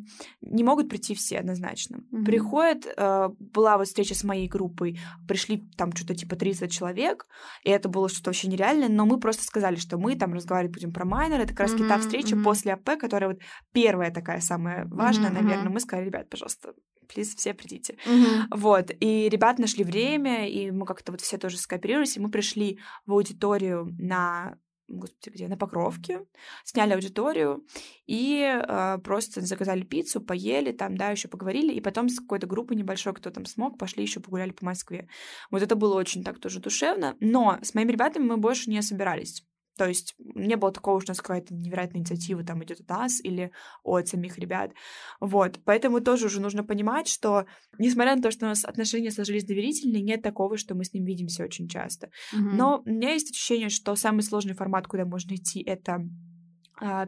не 0.41 0.65
могут 0.65 0.89
прийти 0.89 1.15
все 1.15 1.39
однозначно. 1.39 1.97
Mm-hmm. 1.97 2.25
Приходит, 2.25 2.95
а, 2.97 3.31
была 3.39 3.77
вот 3.79 3.87
встреча 3.87 4.15
с 4.15 4.25
моей 4.25 4.49
группой, 4.49 4.99
пришли 5.29 5.69
там 5.77 5.93
что-то 5.93 6.15
типа 6.15 6.37
30 6.37 6.73
человек, 6.73 7.27
и 7.65 7.71
это 7.71 7.89
было 7.89 8.09
что-то 8.09 8.31
вообще 8.31 8.49
нереальное, 8.49 8.89
но 8.89 9.07
мы 9.07 9.19
просто 9.19 9.45
сказали, 9.45 9.77
что 9.77 9.99
мы 9.99 10.17
там 10.17 10.33
разговаривать 10.33 10.75
будем 10.75 10.93
про 10.93 11.05
майнер, 11.05 11.41
это 11.41 11.51
как 11.51 11.61
раз 11.61 11.75
mm-hmm. 11.75 11.89
та 11.89 11.99
встреча 11.99 12.37
mm-hmm. 12.37 12.45
после 12.45 12.73
АП, 12.73 12.99
которая 12.99 13.31
вот 13.31 13.41
первая 13.73 14.11
такая 14.11 14.41
самая 14.41 14.87
важная, 14.87 15.31
mm-hmm. 15.31 15.43
наверное, 15.43 15.71
мы 15.71 15.81
сказали, 15.81 16.07
ребят, 16.07 16.29
пожалуйста, 16.29 16.73
плиз, 17.13 17.35
все 17.35 17.55
придите. 17.55 17.97
Mm-hmm. 18.07 18.47
Вот, 18.53 18.91
и 19.01 19.29
ребята 19.29 19.61
нашли 19.61 19.85
время, 19.85 20.49
и 20.49 20.71
мы 20.71 20.87
как-то 20.87 21.13
вот 21.13 21.21
все 21.21 21.39
тоже 21.39 21.59
скооперировались, 21.59 22.17
и 22.17 22.21
мы 22.21 22.31
пришли 22.31 22.79
в 23.07 23.13
аудиторию 23.13 23.89
на 23.99 24.57
господи, 24.91 25.31
где, 25.31 25.49
на 25.49 25.57
Покровке, 25.57 26.27
сняли 26.65 26.95
аудиторию 26.95 27.65
и 28.07 28.43
э, 28.43 28.99
просто 28.99 29.41
заказали 29.41 29.83
пиццу, 29.83 30.21
поели 30.21 30.73
там, 30.73 30.97
да, 30.97 31.11
еще 31.11 31.29
поговорили, 31.29 31.73
и 31.73 31.81
потом 31.81 32.09
с 32.09 32.19
какой-то 32.19 32.47
группой 32.47 32.77
небольшой, 32.77 33.15
кто 33.15 33.31
там 33.31 33.47
смог, 33.47 33.79
пошли 33.79 34.03
еще 34.03 34.21
погуляли 34.21 34.51
по 34.51 34.65
Москве. 34.65 35.09
Вот 35.51 35.63
это 35.63 35.77
было 35.77 35.95
очень 35.95 36.25
так 36.25 36.41
тоже 36.41 36.61
душевно, 36.61 37.17
но 37.21 37.59
с 37.63 37.75
моими 37.75 37.93
ребятами 37.93 38.25
мы 38.25 38.37
больше 38.37 38.69
не 38.69 38.83
собирались. 38.83 39.45
То 39.77 39.87
есть 39.87 40.15
не 40.19 40.57
было 40.57 40.73
такого, 40.73 41.01
что 41.01 41.13
у 41.13 41.15
нас 41.15 41.21
какая-то 41.21 41.55
невероятная 41.55 42.01
инициатива 42.01 42.45
там 42.45 42.63
идет 42.65 42.81
от 42.81 42.89
нас 42.89 43.25
или 43.25 43.51
от 43.83 44.09
самих 44.09 44.39
ребят. 44.39 44.73
Вот. 45.21 45.59
Поэтому 45.65 46.01
тоже 46.01 46.27
уже 46.27 46.41
нужно 46.41 46.65
понимать, 46.65 47.09
что 47.09 47.47
несмотря 47.79 48.17
на 48.17 48.23
то, 48.23 48.31
что 48.31 48.47
у 48.47 48.49
нас 48.49 48.65
отношения 48.65 49.11
сложились 49.11 49.45
доверительные, 49.45 50.03
нет 50.03 50.23
такого, 50.23 50.57
что 50.57 50.75
мы 50.75 50.85
с 50.85 50.93
ним 50.93 51.05
видимся 51.05 51.45
очень 51.45 51.69
часто. 51.69 52.09
Mm-hmm. 52.35 52.51
Но 52.53 52.83
у 52.85 52.91
меня 52.91 53.13
есть 53.13 53.31
ощущение, 53.31 53.69
что 53.69 53.95
самый 53.97 54.23
сложный 54.23 54.55
формат, 54.55 54.87
куда 54.87 55.05
можно 55.05 55.35
идти, 55.35 55.63
это 55.63 56.07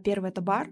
первый 0.05 0.31
это 0.31 0.41
бар. 0.41 0.69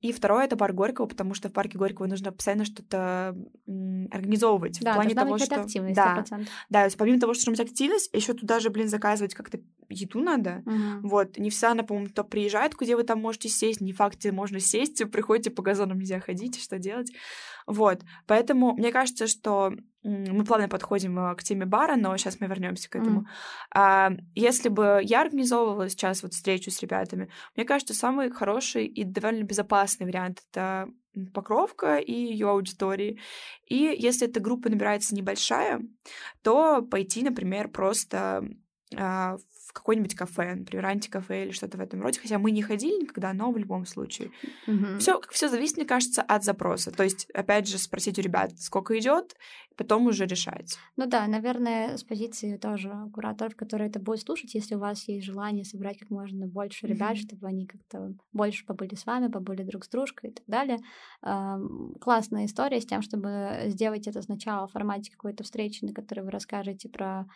И 0.00 0.12
второе 0.12 0.46
это 0.46 0.56
бар 0.56 0.72
Горького, 0.72 1.06
потому 1.06 1.34
что 1.34 1.50
в 1.50 1.52
парке 1.52 1.76
Горького 1.76 2.06
нужно 2.06 2.32
постоянно 2.32 2.64
что-то 2.64 3.36
организовывать. 3.66 4.80
Да, 4.80 4.92
в 4.92 4.94
плане 4.94 5.14
того, 5.14 5.36
что. 5.36 5.60
Активность, 5.60 5.94
да, 5.94 6.24
да, 6.70 6.80
то 6.80 6.84
есть 6.86 6.96
помимо 6.96 7.20
того, 7.20 7.34
что 7.34 7.50
нужно 7.50 7.64
активность, 7.64 8.08
еще 8.14 8.32
туда 8.32 8.60
же, 8.60 8.70
блин, 8.70 8.88
заказывать 8.88 9.34
как-то 9.34 9.60
еду 9.90 10.20
надо. 10.20 10.62
Угу. 10.64 11.08
Вот. 11.08 11.36
Не 11.36 11.50
вся 11.50 11.72
она, 11.72 11.82
по-моему, 11.82 12.08
то 12.08 12.24
приезжает, 12.24 12.74
где 12.76 12.96
вы 12.96 13.02
там 13.02 13.20
можете 13.20 13.48
сесть, 13.50 13.82
не 13.82 13.92
факт, 13.92 14.16
где 14.16 14.32
можно 14.32 14.58
сесть, 14.58 15.02
приходите 15.12 15.50
по 15.50 15.62
газонам 15.62 15.98
нельзя 15.98 16.20
ходить, 16.20 16.60
что 16.62 16.78
делать. 16.78 17.12
Вот. 17.66 18.00
Поэтому 18.26 18.72
мне 18.72 18.92
кажется, 18.92 19.26
что 19.26 19.74
мы 20.02 20.44
плавно 20.44 20.68
подходим 20.68 21.18
э, 21.18 21.34
к 21.34 21.42
теме 21.42 21.66
бара, 21.66 21.96
но 21.96 22.16
сейчас 22.16 22.40
мы 22.40 22.46
вернемся 22.46 22.88
к 22.88 22.96
этому. 22.96 23.20
Mm. 23.20 23.24
А, 23.74 24.10
если 24.34 24.68
бы 24.68 25.00
я 25.02 25.20
организовывала 25.20 25.88
сейчас 25.88 26.22
вот 26.22 26.32
встречу 26.32 26.70
с 26.70 26.80
ребятами, 26.80 27.30
мне 27.56 27.64
кажется, 27.64 27.94
самый 27.94 28.30
хороший 28.30 28.86
и 28.86 29.04
довольно 29.04 29.44
безопасный 29.44 30.06
вариант 30.06 30.42
это 30.50 30.88
Покровка 31.34 31.96
и 31.96 32.12
ее 32.12 32.50
аудитории. 32.50 33.18
И 33.66 33.96
если 33.98 34.28
эта 34.28 34.38
группа 34.38 34.68
набирается 34.68 35.14
небольшая, 35.14 35.80
то 36.42 36.82
пойти, 36.82 37.24
например, 37.24 37.68
просто 37.68 38.44
а, 38.96 39.36
в 39.36 39.49
какое-нибудь 39.72 40.14
кафе, 40.14 40.54
например, 40.54 40.86
антикафе 40.86 41.44
или 41.44 41.50
что-то 41.52 41.78
в 41.78 41.80
этом 41.80 42.02
роде. 42.02 42.20
Хотя 42.20 42.38
мы 42.38 42.50
не 42.50 42.62
ходили 42.62 43.02
никогда, 43.02 43.32
но 43.32 43.50
в 43.50 43.58
любом 43.58 43.86
случае. 43.86 44.30
Mm-hmm. 44.66 44.98
Все, 44.98 45.20
все 45.30 45.48
зависит, 45.48 45.76
мне 45.76 45.86
кажется, 45.86 46.22
от 46.22 46.44
запроса. 46.44 46.90
То 46.90 47.02
есть, 47.02 47.28
опять 47.34 47.68
же, 47.68 47.78
спросить 47.78 48.18
у 48.18 48.22
ребят, 48.22 48.58
сколько 48.58 48.98
идет, 48.98 49.36
потом 49.76 50.06
уже 50.06 50.26
решать. 50.26 50.76
Ну 50.96 51.06
да, 51.06 51.26
наверное, 51.26 51.96
с 51.96 52.04
позиции 52.04 52.56
тоже 52.56 52.92
кураторов, 53.14 53.56
которые 53.56 53.88
это 53.88 53.98
будут 53.98 54.20
слушать, 54.20 54.54
если 54.54 54.74
у 54.74 54.78
вас 54.78 55.08
есть 55.08 55.24
желание 55.24 55.64
собрать 55.64 55.98
как 55.98 56.10
можно 56.10 56.46
больше 56.46 56.86
ребят, 56.86 57.12
mm-hmm. 57.12 57.26
чтобы 57.26 57.46
они 57.46 57.66
как-то 57.66 58.14
больше 58.32 58.66
побыли 58.66 58.94
с 58.94 59.06
вами, 59.06 59.28
побыли 59.28 59.62
друг 59.62 59.84
с 59.84 59.88
дружкой 59.88 60.30
и 60.30 60.32
так 60.34 60.44
далее. 60.46 60.78
Эм, 61.22 61.94
классная 62.00 62.46
история 62.46 62.80
с 62.80 62.86
тем, 62.86 63.02
чтобы 63.02 63.64
сделать 63.66 64.06
это 64.06 64.20
сначала 64.22 64.66
в 64.66 64.72
формате 64.72 65.12
какой-то 65.12 65.44
встречи, 65.44 65.84
на 65.84 65.92
которой 65.92 66.20
вы 66.20 66.30
расскажете 66.30 66.88
про 66.88 67.26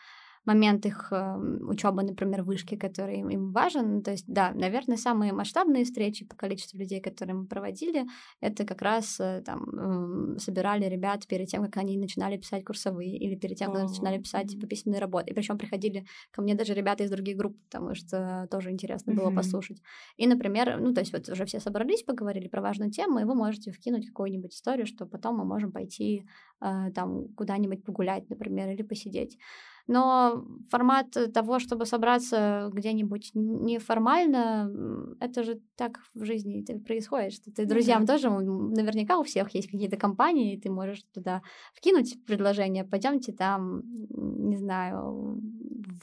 момент 0.45 0.87
их 0.87 1.09
э, 1.11 1.37
учебы, 1.63 2.03
например, 2.03 2.43
вышки, 2.43 2.77
который 2.77 3.19
им, 3.19 3.53
важен. 3.53 4.03
То 4.03 4.11
есть, 4.11 4.25
да, 4.27 4.53
наверное, 4.53 4.97
самые 4.97 5.33
масштабные 5.33 5.85
встречи 5.85 6.25
по 6.25 6.37
количеству 6.37 6.79
людей, 6.79 7.01
которые 7.01 7.35
мы 7.35 7.47
проводили, 7.47 8.07
это 8.41 8.65
как 8.65 8.83
раз 8.83 9.19
э, 9.21 9.43
там 9.45 10.39
собирали 10.39 10.87
ребят 10.87 11.27
перед 11.27 11.49
тем, 11.49 11.65
как 11.65 11.77
они 11.79 11.97
начинали 11.97 12.37
писать 12.37 12.65
курсовые 12.65 13.17
или 13.17 13.37
перед 13.37 13.57
тем, 13.57 13.73
как 13.73 13.81
они 13.81 13.89
начинали 13.89 14.19
писать 14.19 14.49
типа, 14.49 14.67
письменные 14.67 15.01
работы. 15.01 15.31
И 15.31 15.35
причем 15.35 15.59
приходили 15.59 16.07
ко 16.31 16.43
мне 16.43 16.55
даже 16.55 16.75
ребята 16.75 17.05
из 17.05 17.11
других 17.11 17.37
групп, 17.37 17.57
потому 17.65 17.95
что 17.95 18.47
тоже 18.51 18.71
интересно 18.71 19.15
было 19.15 19.31
mm-hmm. 19.31 19.37
послушать. 19.37 19.83
И, 20.17 20.27
например, 20.27 20.79
ну, 20.81 20.93
то 20.93 21.01
есть 21.01 21.13
вот 21.13 21.29
уже 21.29 21.45
все 21.47 21.61
собрались, 21.61 22.03
поговорили 22.03 22.49
про 22.49 22.61
важную 22.61 22.91
тему, 22.91 23.19
и 23.19 23.25
вы 23.25 23.35
можете 23.35 23.71
вкинуть 23.71 24.07
какую-нибудь 24.07 24.55
историю, 24.55 24.87
что 24.87 25.07
потом 25.07 25.37
мы 25.37 25.45
можем 25.45 25.73
пойти 25.73 26.27
э, 26.61 26.91
там 26.95 27.29
куда-нибудь 27.35 27.85
погулять, 27.85 28.29
например, 28.29 28.71
или 28.71 28.83
посидеть. 28.83 29.39
Но 29.87 30.45
формат 30.71 31.17
того, 31.33 31.59
чтобы 31.59 31.87
собраться 31.87 32.71
где-нибудь 32.73 33.33
неформально, 33.35 34.71
это 35.21 35.43
же 35.43 35.61
так 35.77 36.01
в 36.15 36.25
жизни 36.25 36.65
происходит, 36.79 37.33
что 37.33 37.51
ты 37.51 37.63
ну 37.63 37.69
друзьям 37.69 38.03
mm-hmm. 38.03 38.07
тоже, 38.07 38.31
наверняка 38.31 39.19
у 39.19 39.23
всех 39.25 39.55
есть 39.55 39.71
какие-то 39.71 39.97
компании, 39.97 40.55
и 40.55 40.61
ты 40.61 40.71
можешь 40.71 41.03
туда 41.13 41.43
вкинуть 41.75 42.25
предложение, 42.27 42.85
пойдемте 42.85 43.33
там, 43.33 43.83
не 43.85 44.57
знаю, 44.57 45.41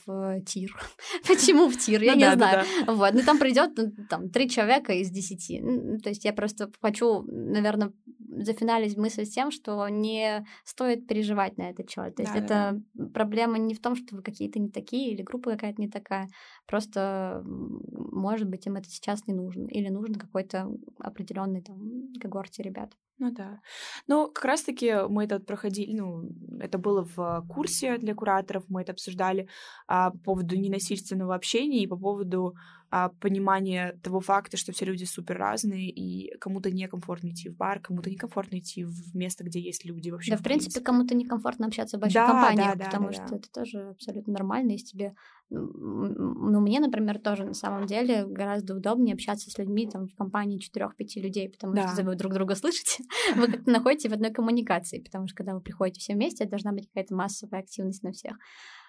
в 0.06 0.40
тир. 0.42 0.76
Почему 1.26 1.68
в 1.68 1.76
тир? 1.76 2.02
Я 2.02 2.12
ну, 2.12 2.18
не 2.18 2.24
да, 2.24 2.34
знаю. 2.34 2.64
Да, 2.64 2.86
да. 2.86 2.92
Вот. 2.92 3.14
Ну, 3.14 3.22
там 3.22 3.38
придет 3.38 3.70
ну, 3.76 3.92
там 4.08 4.30
три 4.30 4.48
человека 4.48 4.92
из 4.92 5.10
десяти. 5.10 5.60
То 6.02 6.08
есть 6.08 6.24
я 6.24 6.32
просто 6.32 6.70
хочу, 6.80 7.22
наверное, 7.22 7.92
зафиналить 8.18 8.96
мысль 8.96 9.24
с 9.24 9.30
тем, 9.30 9.50
что 9.50 9.88
не 9.88 10.44
стоит 10.64 11.06
переживать 11.06 11.58
на 11.58 11.70
этот 11.70 11.90
счет. 11.90 12.14
То 12.16 12.22
есть 12.22 12.34
это 12.34 12.80
проблема 13.12 13.58
не 13.58 13.71
в 13.74 13.80
том, 13.80 13.94
что 13.96 14.16
вы 14.16 14.22
какие-то 14.22 14.58
не 14.58 14.70
такие 14.70 15.12
или 15.12 15.22
группа 15.22 15.50
какая-то 15.50 15.80
не 15.80 15.88
такая. 15.88 16.28
Просто, 16.66 17.42
может 17.44 18.48
быть, 18.48 18.66
им 18.66 18.76
это 18.76 18.88
сейчас 18.88 19.26
не 19.26 19.34
нужно. 19.34 19.66
Или 19.68 19.88
нужен 19.88 20.14
какой-то 20.14 20.70
определенный 20.98 21.62
там 21.62 22.12
когорте 22.20 22.62
ребят. 22.62 22.96
Ну 23.18 23.30
да. 23.30 23.60
Ну, 24.08 24.30
как 24.32 24.44
раз-таки 24.44 25.06
мы 25.08 25.24
это 25.24 25.38
проходили, 25.38 25.94
ну, 25.94 26.28
это 26.60 26.78
было 26.78 27.04
в 27.04 27.46
курсе 27.48 27.98
для 27.98 28.14
кураторов, 28.14 28.64
мы 28.68 28.82
это 28.82 28.92
обсуждали 28.92 29.48
а, 29.86 30.10
по 30.10 30.18
поводу 30.18 30.56
ненасильственного 30.56 31.34
общения 31.34 31.82
и 31.82 31.86
по 31.86 31.96
поводу 31.96 32.54
а, 32.90 33.10
понимания 33.20 33.98
того 34.02 34.20
факта, 34.20 34.56
что 34.56 34.72
все 34.72 34.84
люди 34.84 35.04
супер 35.04 35.38
разные, 35.38 35.88
и 35.88 36.36
кому-то 36.38 36.70
некомфортно 36.70 37.28
идти 37.28 37.48
в 37.48 37.56
бар, 37.56 37.80
кому-то 37.80 38.10
некомфортно 38.10 38.58
идти 38.58 38.84
в 38.84 39.14
место, 39.14 39.44
где 39.44 39.60
есть 39.60 39.84
люди 39.84 40.10
вообще. 40.10 40.32
Да, 40.32 40.36
в, 40.36 40.42
принципе, 40.42 40.72
принципе, 40.72 40.84
кому-то 40.84 41.14
некомфортно 41.14 41.66
общаться 41.66 41.96
в 41.96 42.00
больших 42.00 42.20
да, 42.20 42.26
компаниях, 42.26 42.72
да, 42.72 42.74
да, 42.74 42.84
потому 42.84 43.06
да, 43.06 43.12
что 43.12 43.28
да. 43.28 43.36
это 43.36 43.50
тоже 43.50 43.88
абсолютно 43.90 44.32
нормально, 44.32 44.72
если 44.72 44.86
тебе 44.86 45.14
ну, 45.52 46.60
мне, 46.60 46.80
например, 46.80 47.18
тоже 47.18 47.44
на 47.44 47.54
самом 47.54 47.86
деле 47.86 48.24
гораздо 48.26 48.74
удобнее 48.74 49.14
общаться 49.14 49.50
с 49.50 49.58
людьми 49.58 49.86
там 49.86 50.08
в 50.08 50.14
компании 50.14 50.58
4-5 50.58 50.88
людей, 51.16 51.50
потому 51.50 51.74
да. 51.74 51.92
что 51.92 52.02
вы 52.02 52.14
друг 52.16 52.32
друга 52.32 52.54
слышите, 52.54 53.04
вы 53.36 53.48
как-то 53.48 53.70
находите 53.70 54.08
в 54.08 54.12
одной 54.12 54.30
коммуникации, 54.30 55.00
потому 55.00 55.26
что 55.26 55.36
когда 55.36 55.54
вы 55.54 55.60
приходите 55.60 56.00
все 56.00 56.14
вместе, 56.14 56.46
должна 56.46 56.72
быть 56.72 56.88
какая-то 56.88 57.14
массовая 57.14 57.60
активность 57.60 58.02
на 58.02 58.12
всех. 58.12 58.36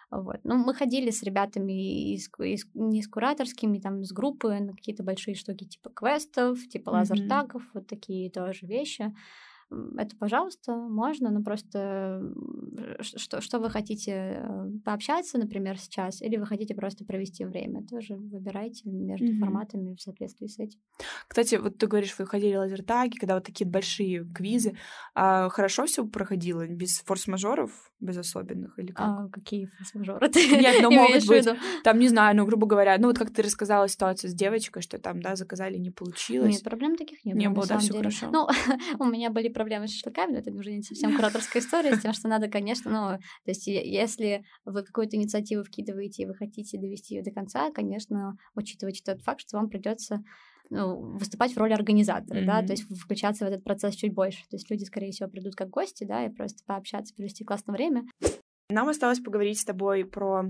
Вот. 0.10 0.38
Ну, 0.44 0.58
мы 0.58 0.76
ходили 0.76 1.10
с 1.10 1.24
ребятами 1.24 2.14
из, 2.14 2.30
из, 2.40 2.66
не 2.76 3.02
с 3.02 3.08
кураторскими, 3.08 3.80
там, 3.80 4.04
с 4.04 4.12
группы 4.12 4.60
на 4.60 4.74
какие-то 4.74 5.04
большие 5.04 5.36
штуки 5.36 5.66
типа 5.66 5.90
квестов, 5.90 6.60
типа 6.68 6.90
mm-hmm. 6.90 6.94
лазертагов, 6.94 7.64
вот 7.74 7.88
такие 7.88 8.30
тоже 8.30 8.68
вещи 8.68 9.12
это, 9.98 10.16
пожалуйста, 10.18 10.76
можно, 10.76 11.32
но 11.32 11.42
просто 11.44 12.22
что, 13.02 13.42
что 13.42 13.60
вы 13.60 13.70
хотите 13.70 14.12
э, 14.12 14.70
пообщаться, 14.86 15.38
например, 15.38 15.78
сейчас, 15.78 16.22
или 16.22 16.38
вы 16.38 16.46
хотите 16.46 16.76
просто 16.76 17.06
провести 17.06 17.46
время, 17.46 17.84
тоже 17.86 18.16
выбирайте 18.16 18.90
между 18.90 19.28
mm-hmm. 19.28 19.40
форматами 19.40 19.96
в 19.96 20.02
соответствии 20.02 20.48
с 20.48 20.60
этим. 20.60 20.80
Кстати, 21.28 21.56
вот 21.56 21.78
ты 21.78 21.88
говоришь, 21.88 22.16
вы 22.18 22.26
ходили 22.26 22.56
лазертаги, 22.56 23.18
когда 23.18 23.36
вот 23.36 23.44
такие 23.44 23.70
большие 23.70 24.26
квизы, 24.26 24.78
а 25.16 25.50
хорошо 25.50 25.86
все 25.86 26.06
проходило, 26.06 26.68
без 26.68 27.02
форс-мажоров, 27.06 27.72
без 28.00 28.18
особенных, 28.18 28.78
или 28.78 28.92
как? 28.92 29.06
А, 29.06 29.30
какие 29.32 29.66
форс-мажоры 29.66 30.30
Нет, 30.36 30.78
ну 30.82 30.92
могут 30.92 31.26
быть, 31.28 31.48
там, 31.84 32.00
не 32.00 32.10
знаю, 32.10 32.36
ну, 32.36 32.46
грубо 32.46 32.68
говоря, 32.68 32.98
ну 32.98 33.08
вот 33.08 33.18
как 33.18 33.32
ты 33.32 33.42
рассказала 33.42 33.88
ситуацию 33.88 34.30
с 34.30 34.34
девочкой, 34.34 34.82
что 34.82 35.00
там, 35.00 35.22
да, 35.22 35.36
заказали, 35.36 35.78
не 35.78 35.92
получилось. 35.92 36.54
Нет, 36.54 36.64
проблем 36.64 36.96
таких 36.96 37.26
не 37.26 37.34
было. 37.34 37.40
Не 37.40 37.50
было, 37.50 37.68
да, 37.68 37.80
все 37.80 37.94
хорошо. 37.94 38.30
Ну, 38.32 38.48
у 39.00 39.06
меня 39.06 39.30
были 39.30 39.50
проблемы 39.50 39.63
с 39.64 39.92
шашлыками, 39.92 40.34
но 40.34 40.40
это 40.40 40.52
уже 40.52 40.72
не 40.72 40.84
совсем 40.84 41.16
кураторская 41.16 41.62
история, 41.62 41.96
с 41.96 42.02
тем, 42.02 42.14
что 42.14 42.28
надо, 42.28 42.48
конечно, 42.48 42.92
ну, 42.92 43.18
то 43.18 43.52
есть 43.52 43.68
если 43.68 44.44
вы 44.66 44.84
какую-то 44.84 45.16
инициативу 45.16 45.64
вкидываете 45.64 46.24
и 46.24 46.26
вы 46.26 46.36
хотите 46.36 46.78
довести 46.78 47.16
ее 47.16 47.24
до 47.24 47.32
конца, 47.32 47.72
конечно, 47.72 48.38
учитывайте 48.56 49.02
тот 49.04 49.22
факт, 49.22 49.42
что 49.42 49.58
вам 49.58 49.70
придется 49.70 50.24
ну, 50.70 51.18
выступать 51.18 51.54
в 51.54 51.58
роли 51.58 51.74
организатора, 51.74 52.40
mm-hmm. 52.40 52.46
да, 52.46 52.62
то 52.64 52.74
есть 52.74 52.84
включаться 53.00 53.46
в 53.46 53.48
этот 53.48 53.64
процесс 53.64 53.96
чуть 53.96 54.14
больше. 54.14 54.42
То 54.50 54.56
есть 54.56 54.70
люди, 54.72 54.84
скорее 54.86 55.12
всего, 55.12 55.30
придут 55.30 55.56
как 55.56 55.70
гости, 55.70 56.04
да, 56.04 56.26
и 56.26 56.30
просто 56.30 56.64
пообщаться, 56.66 57.14
провести 57.14 57.44
классное 57.44 57.74
время. 57.74 58.06
Нам 58.70 58.88
осталось 58.90 59.20
поговорить 59.20 59.60
с 59.60 59.66
тобой 59.66 60.06
про 60.06 60.46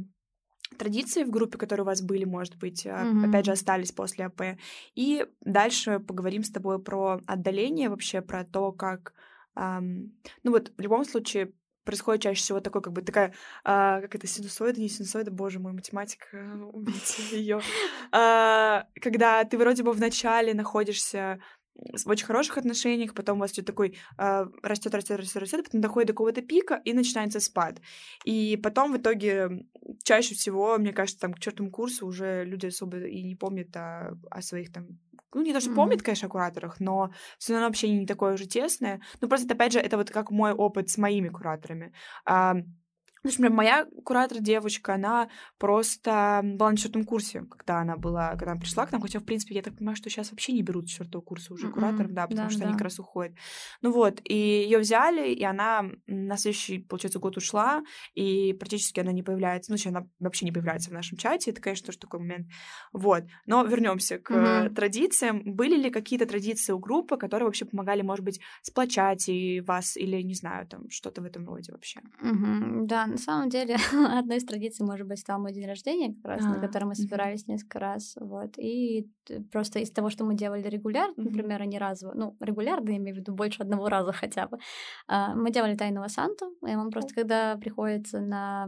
традиции 0.78 1.24
в 1.24 1.30
группе, 1.30 1.58
которые 1.58 1.84
у 1.84 1.88
вас 1.88 2.02
были, 2.02 2.26
может 2.26 2.58
быть, 2.58 2.86
mm-hmm. 2.86 3.30
опять 3.30 3.46
же, 3.46 3.52
остались 3.52 3.92
после 3.92 4.26
АП. 4.26 4.58
И 4.96 5.26
дальше 5.42 6.00
поговорим 6.00 6.44
с 6.44 6.52
тобой 6.52 6.82
про 6.82 7.20
отдаление 7.26 7.90
вообще, 7.90 8.22
про 8.22 8.44
то, 8.44 8.72
как 8.72 9.14
Um, 9.56 10.10
ну 10.42 10.50
вот 10.50 10.72
в 10.76 10.82
любом 10.82 11.06
случае 11.06 11.54
происходит 11.84 12.22
чаще 12.22 12.42
всего 12.42 12.60
такой, 12.60 12.82
как 12.82 12.94
бы 12.94 13.02
такая, 13.02 13.34
а, 13.64 14.02
как 14.02 14.16
это, 14.16 14.28
синусоида, 14.28 14.80
не 14.80 14.90
синусоида, 14.90 15.32
боже 15.32 15.60
мой, 15.60 15.74
математика, 15.74 16.38
убейте 16.72 17.24
ее. 17.32 17.62
А, 18.12 18.88
когда 19.02 19.44
ты 19.44 19.58
вроде 19.58 19.84
бы 19.84 19.92
в 19.92 20.00
начале 20.00 20.54
находишься 20.54 21.40
в 21.76 22.08
очень 22.08 22.26
хороших 22.26 22.58
отношениях, 22.58 23.14
потом 23.14 23.38
у 23.38 23.42
вас 23.42 23.54
идет 23.54 23.66
такой 23.66 23.98
э, 24.18 24.46
растет, 24.62 24.94
растет, 24.94 25.20
растет, 25.20 25.42
растет, 25.42 25.66
потом 25.66 25.82
доходит 25.82 26.08
до 26.08 26.14
какого-то 26.14 26.42
пика 26.42 26.82
и 26.86 26.94
начинается 26.94 27.40
спад. 27.40 27.82
И 28.26 28.58
потом 28.62 28.94
в 28.94 28.98
итоге 28.98 29.66
чаще 30.04 30.36
всего, 30.36 30.78
мне 30.78 30.94
кажется, 30.94 31.22
там 31.22 31.34
к 31.34 31.40
четвертому 31.40 31.72
курсу 31.72 32.06
уже 32.06 32.46
люди 32.46 32.68
особо 32.68 33.00
и 33.00 33.24
не 33.24 33.36
помнят 33.36 33.76
о, 33.76 34.18
о 34.30 34.42
своих 34.42 34.72
там 34.72 34.88
ну, 35.34 35.42
не 35.42 35.52
то, 35.52 35.60
что 35.60 35.72
mm-hmm. 35.72 35.76
помнит, 35.76 36.04
конечно, 36.04 36.28
о 36.28 36.32
кураторах, 36.32 36.80
но 36.80 37.12
все 37.40 37.54
равно 37.54 37.68
общение 37.68 38.00
не 38.00 38.06
такое 38.06 38.34
уже 38.34 38.46
тесное. 38.46 39.02
Ну, 39.20 39.28
просто, 39.28 39.52
опять 39.52 39.74
же, 39.74 39.80
это 39.80 39.98
вот 39.98 40.12
как 40.12 40.30
мой 40.30 40.52
опыт 40.52 40.92
с 40.92 40.98
моими 41.00 41.30
кураторами. 41.30 41.92
А, 42.24 42.54
Например, 43.24 43.52
моя 43.52 43.88
куратор 44.04 44.40
девочка, 44.40 44.96
она 44.96 45.30
просто 45.58 46.42
была 46.44 46.72
на 46.72 46.78
четвертом 46.78 47.06
курсе, 47.06 47.42
когда 47.42 47.80
она 47.80 47.96
была, 47.96 48.32
когда 48.32 48.52
она 48.52 48.60
пришла 48.60 48.86
к 48.86 48.92
нам, 48.92 49.02
хотя, 49.02 49.20
в 49.20 49.24
принципе, 49.24 49.56
я 49.56 49.62
так 49.62 49.78
понимаю, 49.78 49.96
что 49.96 50.10
сейчас 50.10 50.32
вообще 50.32 50.52
не 50.52 50.62
берут 50.62 50.88
четвертого 50.88 51.22
курса 51.22 51.54
уже 51.54 51.68
mm-hmm. 51.68 51.72
кураторов, 51.72 52.12
да, 52.12 52.28
потому 52.28 52.48
да, 52.48 52.50
что 52.50 52.60
да. 52.60 52.66
они 52.66 52.74
как 52.74 52.84
раз 52.84 53.00
уходят. 53.00 53.36
Ну 53.82 53.92
вот, 53.92 54.20
и 54.24 54.36
ее 54.36 54.80
взяли, 54.80 55.34
и 55.34 55.44
она 55.44 55.86
на 56.08 56.38
следующий, 56.38 56.80
получается, 56.80 57.20
год 57.20 57.38
ушла, 57.38 57.84
и 58.14 58.54
практически 58.54 59.00
она 59.00 59.12
не 59.12 59.24
появляется, 59.24 59.72
ну, 59.72 59.78
она 59.86 60.06
вообще 60.20 60.46
не 60.46 60.52
появляется 60.52 60.90
в 60.90 60.94
нашем 60.94 61.18
чате, 61.18 61.52
это, 61.52 61.62
конечно, 61.62 61.88
тоже 61.88 62.00
такой 62.00 62.20
момент. 62.20 62.48
Вот, 62.92 63.24
но 63.46 63.64
вернемся 63.64 64.20
к 64.20 64.32
mm-hmm. 64.32 64.74
традициям. 64.74 65.56
Были 65.56 65.76
ли 65.76 65.90
какие-то 65.90 66.26
традиции 66.26 66.74
у 66.74 66.80
группы, 66.80 67.18
которые 67.18 67.46
вообще 67.46 67.66
помогали, 67.66 68.02
может 68.02 68.26
быть, 68.26 68.40
сплочать 68.62 69.30
и 69.30 69.62
вас, 69.62 69.96
или, 69.98 70.22
не 70.22 70.36
знаю, 70.36 70.68
там, 70.68 70.90
что-то 70.90 71.22
в 71.22 71.26
этом 71.26 71.48
роде 71.48 71.72
вообще? 71.72 72.02
Mm-hmm. 72.22 72.86
Да, 72.86 73.13
на 73.14 73.20
самом 73.20 73.50
деле, 73.50 73.76
одной 74.20 74.38
из 74.38 74.46
традиций, 74.46 74.86
может 74.86 75.08
быть, 75.08 75.20
стал 75.20 75.40
мой 75.40 75.54
день 75.54 75.66
рождения, 75.66 76.14
как 76.14 76.26
раз, 76.26 76.42
а, 76.44 76.50
на 76.50 76.60
который 76.60 76.86
мы 76.86 76.96
собирались 76.96 77.44
угу. 77.44 77.54
несколько 77.54 77.80
раз. 77.80 78.16
Вот. 78.20 78.58
И 78.58 79.08
просто 79.52 79.80
из 79.80 79.92
того, 79.92 80.10
что 80.10 80.26
мы 80.26 80.36
делали 80.36 80.68
регулярно, 80.68 81.14
угу. 81.24 81.30
например, 81.30 81.62
а 81.62 81.66
не 81.66 81.78
разово, 81.78 82.14
ну, 82.16 82.38
регулярно, 82.40 82.90
я 82.90 82.98
имею 82.98 83.16
в 83.16 83.20
виду 83.20 83.34
больше 83.34 83.64
одного 83.64 83.90
раза 83.90 84.12
хотя 84.12 84.48
бы, 84.48 84.58
а, 85.08 85.36
мы 85.36 85.52
делали 85.52 85.76
тайного 85.76 86.08
Санту, 86.08 86.54
и 86.68 86.76
он 86.76 86.90
просто, 86.92 87.14
когда 87.14 87.56
приходится 87.58 88.20
на 88.20 88.68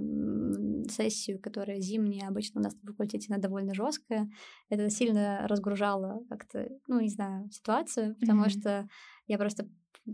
сессию, 0.89 1.39
которая 1.41 1.79
зимняя, 1.79 2.29
обычно 2.29 2.61
у 2.61 2.63
нас 2.63 2.75
на 2.81 2.91
факультете 2.91 3.27
она 3.29 3.41
довольно 3.41 3.73
жесткая, 3.73 4.29
это 4.69 4.89
сильно 4.89 5.47
разгружало 5.47 6.23
как-то, 6.29 6.69
ну, 6.87 6.99
не 6.99 7.09
знаю, 7.09 7.49
ситуацию, 7.51 8.15
потому 8.19 8.49
что 8.49 8.87
я 9.27 9.37
просто 9.37 9.67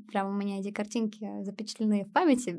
прям 0.07 0.29
у 0.29 0.33
меня 0.33 0.59
эти 0.59 0.71
картинки 0.71 1.27
запечатлены 1.43 2.05
в 2.05 2.11
памяти 2.11 2.57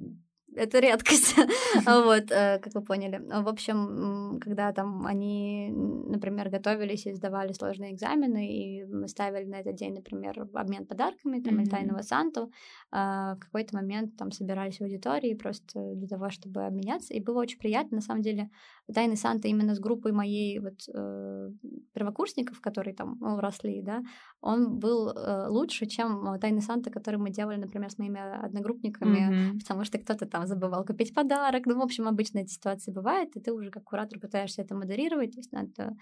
это 0.57 0.79
редкость, 0.79 1.35
вот, 1.87 2.31
э, 2.31 2.59
как 2.59 2.75
вы 2.75 2.83
поняли. 2.83 3.19
В 3.19 3.49
общем, 3.49 4.39
когда 4.41 4.73
там 4.73 5.07
они, 5.07 5.71
например, 5.73 6.51
готовились 6.51 7.07
и 7.07 7.13
сдавали 7.13 7.53
сложные 7.53 7.93
экзамены, 7.93 8.49
и 8.49 8.85
мы 8.85 9.09
ставили 9.09 9.45
на 9.45 9.61
этот 9.61 9.77
день, 9.77 9.95
например, 9.95 10.47
обмен 10.55 10.87
подарками, 10.87 11.41
там, 11.41 11.61
или 11.61 11.69
тайного 11.69 12.03
Санту, 12.03 12.51
а, 12.91 13.35
в 13.37 13.39
какой-то 13.41 13.75
момент 13.77 14.17
там 14.17 14.31
собирались 14.31 14.79
в 14.79 14.83
аудитории 14.83 15.35
просто 15.35 15.95
для 15.95 16.09
того, 16.09 16.31
чтобы 16.31 16.65
обменяться, 16.65 17.15
и 17.15 17.21
было 17.21 17.41
очень 17.41 17.59
приятно, 17.59 17.97
на 17.97 18.03
самом 18.03 18.23
деле, 18.23 18.51
Тайный 18.93 19.17
Санта 19.17 19.49
именно 19.49 19.75
с 19.75 19.81
группой 19.81 20.13
моей 20.13 20.59
вот 20.59 20.89
э, 20.95 21.51
первокурсников, 21.95 22.61
которые 22.61 22.95
там 22.95 23.19
ну, 23.21 23.41
росли, 23.41 23.83
да, 23.83 24.03
он 24.41 24.79
был 24.79 25.09
э, 25.09 25.49
лучше, 25.49 25.87
чем 25.87 26.39
Тайный 26.41 26.63
Санта, 26.63 26.91
который 26.91 27.17
мы 27.17 27.31
делали, 27.31 27.57
например, 27.57 27.91
с 27.91 27.99
моими 27.99 28.21
одногруппниками, 28.45 29.19
mm-hmm. 29.19 29.59
потому 29.61 29.85
что 29.85 29.99
кто-то 29.99 30.27
там 30.27 30.47
забывал 30.47 30.85
купить 30.85 31.15
подарок. 31.15 31.67
Ну, 31.67 31.79
в 31.79 31.83
общем, 31.83 32.09
обычно 32.09 32.39
эти 32.39 32.53
ситуации 32.53 32.93
бывают, 32.93 33.37
и 33.37 33.41
ты 33.41 33.53
уже 33.53 33.71
как 33.71 33.85
куратор 33.85 34.19
пытаешься 34.19 34.63
это 34.63 34.75
модерировать, 34.75 35.33
то 35.33 35.39
есть 35.39 35.53
надо 35.53 35.97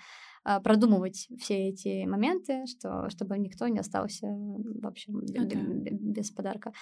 э, 0.44 0.60
продумывать 0.60 1.28
все 1.38 1.68
эти 1.68 2.04
моменты, 2.06 2.66
что, 2.66 3.08
чтобы 3.10 3.38
никто 3.38 3.68
не 3.68 3.78
остался, 3.78 4.26
в 4.26 4.86
общем, 4.86 5.20
okay. 5.20 5.88
без 5.90 6.30
подарка. 6.30 6.72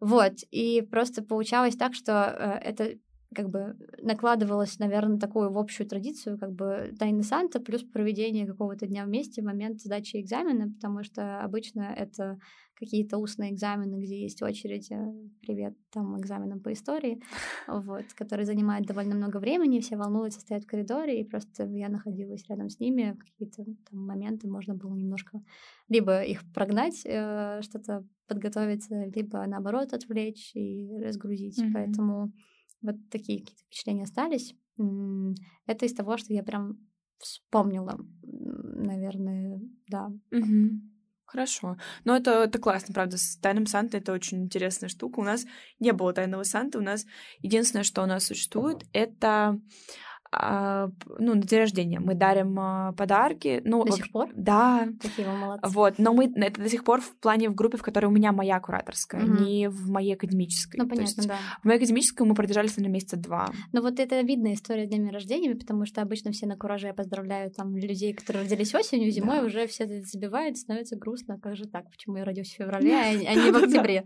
Вот, 0.00 0.32
и 0.50 0.80
просто 0.80 1.22
получалось 1.22 1.76
так, 1.76 1.94
что 1.94 2.12
э, 2.12 2.52
это 2.64 2.98
как 3.34 3.48
бы 3.48 3.76
накладывалось, 4.02 4.78
наверное, 4.78 5.18
такую 5.18 5.52
в 5.52 5.58
общую 5.58 5.88
традицию, 5.88 6.38
как 6.38 6.52
бы 6.52 6.94
тайны 6.98 7.22
Санта 7.22 7.60
плюс 7.60 7.82
проведение 7.82 8.46
какого-то 8.46 8.86
дня 8.86 9.04
вместе 9.04 9.40
в 9.42 9.44
момент 9.44 9.80
сдачи 9.80 10.16
экзамена, 10.20 10.72
потому 10.72 11.04
что 11.04 11.40
обычно 11.40 11.82
это 11.96 12.38
какие-то 12.80 13.18
устные 13.18 13.52
экзамены, 13.52 14.02
где 14.02 14.22
есть 14.22 14.42
очередь, 14.42 14.90
э, 14.90 15.12
привет, 15.42 15.76
там, 15.92 16.18
экзаменам 16.18 16.60
по 16.60 16.72
истории, 16.72 17.20
вот, 17.68 18.06
которые 18.14 18.46
занимают 18.46 18.86
довольно 18.86 19.14
много 19.14 19.36
времени, 19.36 19.80
все 19.80 19.96
волнуются, 19.96 20.40
стоят 20.40 20.64
в 20.64 20.66
коридоре, 20.66 21.20
и 21.20 21.24
просто 21.24 21.66
я 21.66 21.90
находилась 21.90 22.48
рядом 22.48 22.70
с 22.70 22.80
ними, 22.80 23.12
в 23.12 23.18
какие-то 23.18 23.64
там 23.90 24.06
моменты 24.06 24.48
можно 24.48 24.74
было 24.74 24.94
немножко 24.94 25.42
либо 25.88 26.22
их 26.22 26.40
прогнать, 26.54 27.02
э, 27.04 27.60
что-то 27.62 28.04
подготовиться, 28.26 29.04
либо 29.14 29.44
наоборот 29.46 29.92
отвлечь 29.92 30.52
и 30.54 30.88
разгрузить, 31.04 31.60
mm-hmm. 31.60 31.72
поэтому 31.74 32.32
вот 32.82 32.96
такие 33.10 33.40
какие-то 33.40 33.62
впечатления 33.64 34.04
остались. 34.04 34.54
Это 35.66 35.86
из 35.86 35.94
того, 35.94 36.16
что 36.16 36.32
я 36.32 36.42
прям 36.42 36.78
вспомнила, 37.18 37.98
наверное, 38.22 39.60
да. 39.88 40.10
Угу. 40.32 40.80
Хорошо. 41.26 41.76
Но 42.04 42.16
это, 42.16 42.44
это 42.44 42.58
классно, 42.58 42.92
правда. 42.92 43.16
С 43.16 43.36
Тайным 43.36 43.66
Санта 43.66 43.98
это 43.98 44.12
очень 44.12 44.42
интересная 44.42 44.88
штука. 44.88 45.20
У 45.20 45.24
нас 45.24 45.46
не 45.78 45.92
было 45.92 46.12
Тайного 46.12 46.42
Санта. 46.42 46.78
У 46.78 46.82
нас 46.82 47.06
единственное, 47.38 47.84
что 47.84 48.02
у 48.02 48.06
нас 48.06 48.26
существует, 48.26 48.84
это 48.92 49.60
ну, 50.32 51.34
на 51.34 51.42
день 51.42 51.58
рождения 51.58 51.98
мы 51.98 52.14
дарим 52.14 52.56
а, 52.58 52.92
подарки. 52.92 53.60
Ну, 53.64 53.84
до 53.84 53.92
сих 53.92 54.12
пор? 54.12 54.30
Да. 54.34 54.88
Какие 55.02 55.26
вы 55.26 55.32
молодцы. 55.32 55.68
Вот, 55.68 55.98
но 55.98 56.12
мы 56.12 56.32
это 56.36 56.62
до 56.62 56.68
сих 56.68 56.84
пор 56.84 57.00
в 57.00 57.16
плане 57.16 57.48
в 57.48 57.54
группе, 57.54 57.76
в 57.76 57.82
которой 57.82 58.06
у 58.06 58.10
меня 58.10 58.30
моя 58.30 58.60
кураторская, 58.60 59.24
угу. 59.24 59.42
не 59.42 59.68
в 59.68 59.90
моей 59.90 60.14
академической. 60.14 60.76
Ну, 60.78 60.88
понятно, 60.88 61.20
есть, 61.20 61.28
да. 61.28 61.36
В 61.62 61.64
моей 61.64 61.78
академической 61.78 62.22
мы 62.22 62.34
продержались 62.34 62.76
на 62.76 62.86
месяца 62.86 63.16
два. 63.16 63.50
Ну, 63.72 63.82
вот 63.82 63.98
это 63.98 64.20
видная 64.20 64.54
история 64.54 64.86
с 64.86 64.88
днями 64.88 65.10
рождения, 65.10 65.54
потому 65.56 65.84
что 65.84 66.00
обычно 66.00 66.30
все 66.30 66.46
на 66.46 66.56
кураже 66.56 66.92
поздравляют 66.92 67.56
там 67.56 67.76
людей, 67.76 68.14
которые 68.14 68.44
родились 68.44 68.72
осенью, 68.74 69.10
зимой 69.10 69.40
да. 69.40 69.46
уже 69.46 69.66
все 69.66 69.86
забивают, 69.86 70.56
становится 70.58 70.96
грустно. 70.96 71.40
Как 71.40 71.56
же 71.56 71.66
так? 71.66 71.90
Почему 71.90 72.18
я 72.18 72.24
родился 72.24 72.54
в 72.54 72.56
феврале, 72.56 72.94
а, 72.94 73.08
а 73.08 73.34
не 73.34 73.50
в 73.50 73.56
октябре? 73.64 74.04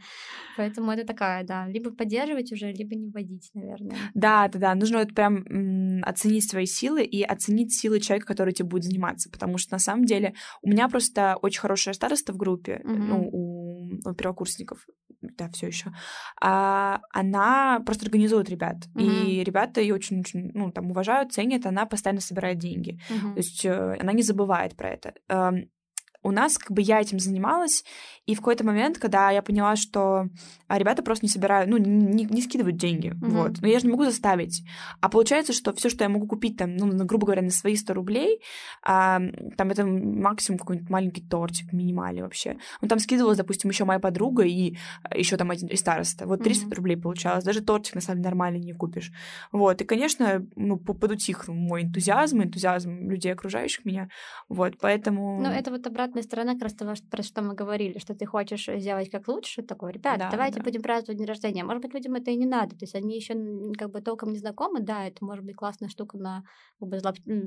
Поэтому 0.56 0.90
это 0.90 1.06
такая, 1.06 1.44
да, 1.44 1.66
либо 1.68 1.90
поддерживать 1.90 2.50
уже, 2.50 2.72
либо 2.72 2.94
не 2.94 3.10
вводить, 3.10 3.50
наверное. 3.52 3.96
Да, 4.14 4.48
да, 4.48 4.58
да. 4.58 4.74
Нужно 4.74 5.00
вот 5.00 5.14
прям 5.14 5.44
оценить 6.14 6.48
свои 6.48 6.66
силы 6.66 7.04
и 7.04 7.22
оценить 7.22 7.74
силы 7.74 8.00
человека, 8.00 8.26
который 8.26 8.54
тебе 8.54 8.68
будет 8.68 8.84
заниматься. 8.84 9.30
Потому 9.30 9.58
что 9.58 9.72
на 9.72 9.78
самом 9.78 10.04
деле 10.04 10.34
у 10.62 10.68
меня 10.68 10.88
просто 10.88 11.36
очень 11.42 11.60
хорошая 11.60 11.94
староста 11.94 12.32
в 12.32 12.36
группе, 12.36 12.80
mm-hmm. 12.84 12.96
ну, 12.96 13.28
у, 13.32 14.10
у 14.10 14.14
первокурсников, 14.14 14.86
да, 15.20 15.48
все 15.50 15.66
еще. 15.66 15.92
А, 16.40 17.00
она 17.12 17.80
просто 17.84 18.04
организует 18.06 18.48
ребят. 18.48 18.76
Mm-hmm. 18.94 19.26
И 19.26 19.44
ребята 19.44 19.80
ее 19.80 19.94
очень-очень, 19.94 20.50
ну, 20.54 20.70
там, 20.70 20.90
уважают, 20.90 21.32
ценят, 21.32 21.66
она 21.66 21.86
постоянно 21.86 22.20
собирает 22.20 22.58
деньги. 22.58 23.00
Mm-hmm. 23.10 23.32
То 23.32 23.38
есть 23.38 23.64
э, 23.64 23.96
она 24.00 24.12
не 24.12 24.22
забывает 24.22 24.76
про 24.76 24.90
это. 24.90 25.14
У 26.24 26.30
нас 26.30 26.58
как 26.58 26.72
бы 26.72 26.82
я 26.82 27.00
этим 27.00 27.20
занималась, 27.20 27.84
и 28.26 28.34
в 28.34 28.38
какой-то 28.38 28.64
момент, 28.64 28.98
когда 28.98 29.30
я 29.30 29.42
поняла, 29.42 29.76
что 29.76 30.28
а, 30.66 30.78
ребята 30.78 31.02
просто 31.02 31.26
не 31.26 31.30
собирают, 31.30 31.68
ну, 31.68 31.76
не, 31.76 32.24
не 32.24 32.40
скидывают 32.40 32.78
деньги, 32.78 33.08
mm-hmm. 33.08 33.28
вот, 33.28 33.60
но 33.60 33.68
я 33.68 33.78
же 33.78 33.86
не 33.86 33.92
могу 33.92 34.04
заставить. 34.04 34.62
А 35.02 35.10
получается, 35.10 35.52
что 35.52 35.74
все, 35.74 35.90
что 35.90 36.04
я 36.04 36.08
могу 36.08 36.26
купить 36.26 36.56
там, 36.56 36.74
ну, 36.76 37.04
грубо 37.04 37.26
говоря, 37.26 37.42
на 37.42 37.50
свои 37.50 37.76
100 37.76 37.92
рублей, 37.92 38.40
а, 38.82 39.20
там 39.58 39.70
это 39.70 39.84
максимум 39.84 40.58
какой-нибудь 40.58 40.88
маленький 40.88 41.20
тортик, 41.20 41.72
минимали 41.74 42.22
вообще. 42.22 42.56
Ну, 42.80 42.88
там 42.88 42.98
скидывалась, 42.98 43.36
допустим, 43.36 43.70
еще 43.70 43.84
моя 43.84 43.98
подруга 43.98 44.44
и 44.44 44.78
а, 45.02 45.18
еще 45.18 45.36
там 45.36 45.50
один 45.50 45.68
и 45.68 45.76
староста. 45.76 46.26
Вот 46.26 46.42
300 46.42 46.66
mm-hmm. 46.66 46.74
рублей 46.74 46.96
получалось. 46.96 47.44
Даже 47.44 47.60
тортик, 47.60 47.94
на 47.94 48.00
самом 48.00 48.20
деле, 48.20 48.30
нормальный 48.30 48.60
не 48.60 48.72
купишь. 48.72 49.12
Вот, 49.52 49.82
и, 49.82 49.84
конечно, 49.84 50.46
ну, 50.56 50.78
подутих 50.78 51.46
мой 51.48 51.82
энтузиазм, 51.82 52.42
энтузиазм 52.42 53.10
людей, 53.10 53.34
окружающих 53.34 53.84
меня, 53.84 54.08
вот, 54.48 54.78
поэтому... 54.80 55.42
Ну, 55.42 55.50
это 55.50 55.70
вот 55.70 55.82
обратная 56.14 56.22
сторона, 56.22 56.52
как 56.54 56.62
раз 56.62 56.74
того, 56.74 56.94
про 57.10 57.22
что 57.22 57.42
мы 57.42 57.54
говорили, 57.54 57.98
что 57.98 58.14
ты 58.14 58.26
хочешь 58.26 58.68
сделать 58.76 59.10
как 59.10 59.28
лучше, 59.28 59.62
такой, 59.62 59.92
ребят, 59.92 60.18
да, 60.18 60.30
давайте 60.30 60.58
да. 60.58 60.64
будем 60.64 60.82
праздновать 60.82 61.18
день 61.18 61.26
рождения. 61.26 61.64
Может 61.64 61.82
быть, 61.82 61.94
людям 61.94 62.14
это 62.14 62.30
и 62.30 62.36
не 62.36 62.46
надо, 62.46 62.76
то 62.76 62.84
есть 62.84 62.94
они 62.94 63.16
еще 63.16 63.34
как 63.76 63.90
бы 63.90 64.00
толком 64.00 64.32
не 64.32 64.38
знакомы, 64.38 64.80
да, 64.80 65.06
это 65.06 65.24
может 65.24 65.44
быть 65.44 65.56
классная 65.56 65.88
штука 65.88 66.18
на 66.18 66.44
как 66.78 66.88
бы, 66.88 66.98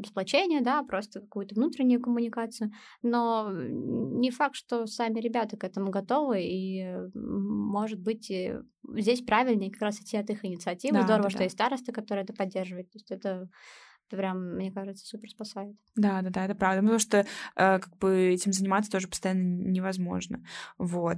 сплочение, 0.06 0.62
да, 0.62 0.84
просто 0.84 1.22
какую-то 1.22 1.56
внутреннюю 1.56 2.02
коммуникацию, 2.02 2.72
но 3.02 3.50
не 3.52 4.32
факт, 4.32 4.56
что 4.56 4.86
сами 4.86 5.20
ребята 5.20 5.58
к 5.58 5.64
этому 5.64 5.90
готовы, 5.90 6.44
и, 6.44 6.86
может 7.14 8.00
быть, 8.00 8.32
здесь 8.96 9.22
правильнее 9.22 9.72
как 9.72 9.82
раз 9.82 10.00
идти 10.00 10.18
от 10.18 10.30
их 10.30 10.44
инициативы. 10.46 10.98
Да, 11.00 11.04
Здорово, 11.04 11.24
да, 11.24 11.30
что 11.30 11.40
да. 11.40 11.44
есть 11.46 11.56
старосты, 11.56 11.92
которые 11.92 12.24
это 12.24 12.34
поддерживают. 12.34 12.90
То 12.92 12.98
есть 12.98 13.12
это 13.12 13.50
это 14.08 14.18
прям, 14.18 14.56
мне 14.56 14.72
кажется, 14.72 15.06
супер 15.06 15.30
спасает. 15.30 15.76
Да, 15.96 16.22
да, 16.22 16.30
да, 16.30 16.46
это 16.46 16.56
правда. 16.56 16.82
Потому 16.82 17.00
что 17.00 17.20
э, 17.20 17.26
как 17.56 17.98
бы 17.98 18.30
этим 18.30 18.54
заниматься 18.54 18.92
тоже 18.92 19.08
постоянно 19.08 19.40
невозможно. 19.40 20.44
Вот. 20.78 21.18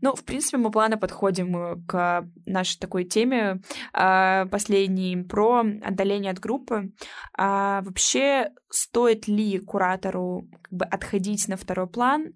Ну, 0.00 0.14
в 0.14 0.24
принципе, 0.24 0.56
мы 0.56 0.70
плавно 0.70 0.96
подходим 0.96 1.56
э, 1.56 1.76
к 1.86 2.26
нашей 2.46 2.78
такой 2.78 3.04
теме 3.04 3.60
э, 3.92 4.46
последней 4.46 5.22
про 5.22 5.60
отдаление 5.60 6.32
от 6.32 6.40
группы. 6.40 6.92
А 7.36 7.82
вообще, 7.82 8.50
стоит 8.70 9.28
ли 9.28 9.58
куратору 9.58 10.48
как 10.62 10.72
бы 10.72 10.84
отходить 10.84 11.48
на 11.48 11.56
второй 11.56 11.86
план? 11.86 12.34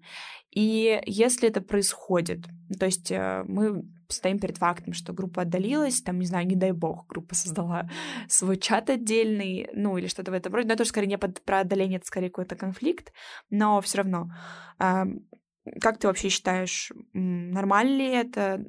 И 0.51 1.01
если 1.05 1.49
это 1.49 1.61
происходит, 1.61 2.45
то 2.79 2.85
есть 2.85 3.11
э, 3.11 3.43
мы 3.47 3.83
стоим 4.09 4.39
перед 4.39 4.57
фактом, 4.57 4.93
что 4.93 5.13
группа 5.13 5.43
отдалилась, 5.43 6.01
там, 6.01 6.19
не 6.19 6.25
знаю, 6.25 6.47
не 6.47 6.55
дай 6.55 6.71
бог, 6.71 7.07
группа 7.07 7.35
создала 7.35 7.89
свой 8.27 8.57
чат 8.57 8.89
отдельный, 8.89 9.69
ну, 9.73 9.97
или 9.97 10.07
что-то 10.07 10.31
в 10.31 10.33
этом 10.35 10.53
роде. 10.53 10.67
Но 10.67 10.73
это 10.73 10.79
тоже 10.79 10.89
скорее 10.89 11.07
не 11.07 11.17
под, 11.17 11.41
про 11.43 11.61
отдаление, 11.61 11.97
это 11.97 12.07
скорее 12.07 12.29
какой-то 12.29 12.55
конфликт, 12.55 13.13
но 13.49 13.81
все 13.81 13.99
равно. 13.99 14.29
Как 14.77 15.97
ты 15.97 16.07
вообще 16.07 16.29
считаешь, 16.29 16.91
нормально 17.13 17.97
ли 17.97 18.07
это? 18.07 18.65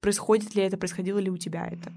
Происходит 0.00 0.54
ли 0.54 0.62
это? 0.62 0.76
Происходило 0.76 1.18
ли 1.18 1.30
у 1.30 1.36
тебя 1.36 1.66
это? 1.66 1.92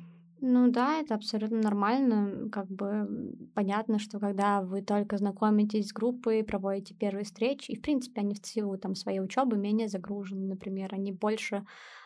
Ну 0.47 0.69
да, 0.69 0.99
это 0.99 1.15
абсолютно 1.15 1.57
нормально. 1.57 2.49
Как 2.51 2.67
бы 2.67 3.33
понятно, 3.55 3.97
что 3.97 4.19
когда 4.19 4.61
вы 4.61 4.83
только 4.83 5.17
знакомитесь 5.17 5.87
с 5.87 5.91
группой, 5.91 6.43
проводите 6.43 6.93
первые 6.93 7.25
встречи, 7.25 7.71
и 7.71 7.75
в 7.75 7.81
принципе 7.81 8.21
они 8.21 8.35
в 8.35 8.45
силу 8.45 8.77
там 8.77 8.93
своей 8.93 9.21
учебы 9.21 9.57
менее 9.57 9.87
загружены, 9.87 10.45
например, 10.45 10.93
они 10.93 11.11
больше 11.11 11.65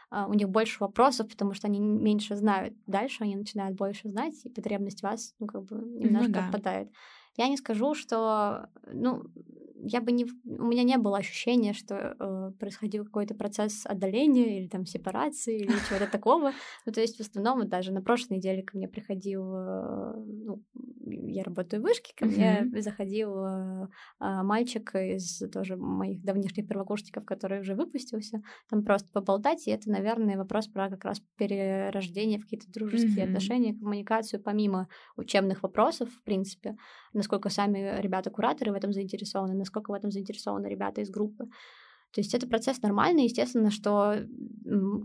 а, 0.10 0.26
у 0.26 0.34
них 0.34 0.48
больше 0.48 0.78
вопросов, 0.80 1.28
потому 1.28 1.54
что 1.54 1.68
они 1.68 1.82
меньше 1.82 2.38
знают. 2.38 2.74
Дальше 2.88 3.26
они 3.26 3.36
начинают 3.36 3.76
больше 3.76 4.08
знать, 4.08 4.36
и 4.46 4.50
потребность 4.50 5.04
вас, 5.04 5.36
ну, 5.40 5.46
как 5.46 5.66
бы 5.66 5.76
немножко 5.76 6.30
ну, 6.30 6.34
да. 6.34 6.46
отпадает. 6.46 6.92
Я 7.36 7.50
не 7.50 7.58
скажу, 7.58 7.94
что, 7.94 8.70
ну, 8.92 9.24
я 9.82 10.02
бы 10.02 10.12
не, 10.12 10.26
у 10.46 10.66
меня 10.66 10.84
не 10.84 10.98
было 10.98 11.18
ощущения, 11.18 11.74
что 11.74 12.16
э, 12.20 12.52
происходил 12.60 13.06
какой-то 13.06 13.36
процесс 13.36 13.86
отдаления 13.86 14.60
или 14.60 14.68
там 14.68 14.86
сепарации 14.86 15.60
или 15.60 15.72
чего-то 15.88 16.08
такого. 16.12 16.52
Ну, 16.86 16.92
то 16.92 17.02
есть 17.02 17.18
в 17.18 17.22
основном 17.22 17.60
вот 17.60 17.70
даже 17.70 17.92
на 17.92 18.02
прошлой 18.02 18.38
неделе 18.38 18.64
ко 18.64 18.78
мне 18.78 18.88
приходил, 18.88 19.54
э, 19.56 20.14
ну, 20.16 20.64
я 21.06 21.44
работаю 21.44 21.82
в 21.82 21.84
вышке, 21.86 22.14
ко 22.16 22.26
мне 22.26 22.68
заходил 22.82 23.38
э, 23.44 23.88
э, 24.20 24.44
мальчик 24.44 24.96
из 24.96 25.42
тоже 25.52 25.76
моих 25.78 26.24
давнишних 26.24 26.68
первокурсников, 26.68 27.26
который 27.26 27.62
уже 27.62 27.76
выпустился, 27.76 28.42
там 28.70 28.84
просто 28.84 29.10
поболтать, 29.12 29.68
и 29.68 29.72
это, 29.72 29.90
наверное, 29.90 30.38
вопрос 30.38 30.68
про 30.68 30.90
как 30.90 31.06
раз 31.06 31.22
перерождение 31.38 32.40
в 32.40 32.44
какие-то 32.44 32.72
дружеские 32.72 33.26
отношения, 33.26 33.74
коммуникацию 33.74 34.42
помимо 34.42 34.88
учебных 35.16 35.64
вопросов, 35.64 36.10
в 36.10 36.24
принципе, 36.24 36.76
насколько 37.14 37.50
сами 37.50 38.00
ребята-кураторы 38.02 38.72
в 38.72 38.76
этом 38.76 38.94
заинтересованы, 38.94 39.56
насколько 39.70 39.92
в 39.92 39.94
этом 39.94 40.12
заинтересованы 40.12 40.68
ребята 40.68 41.02
из 41.02 41.10
группы. 41.10 41.46
То 42.12 42.22
есть 42.22 42.34
это 42.34 42.48
процесс 42.48 42.82
нормальный, 42.82 43.26
естественно, 43.26 43.70
что 43.70 44.16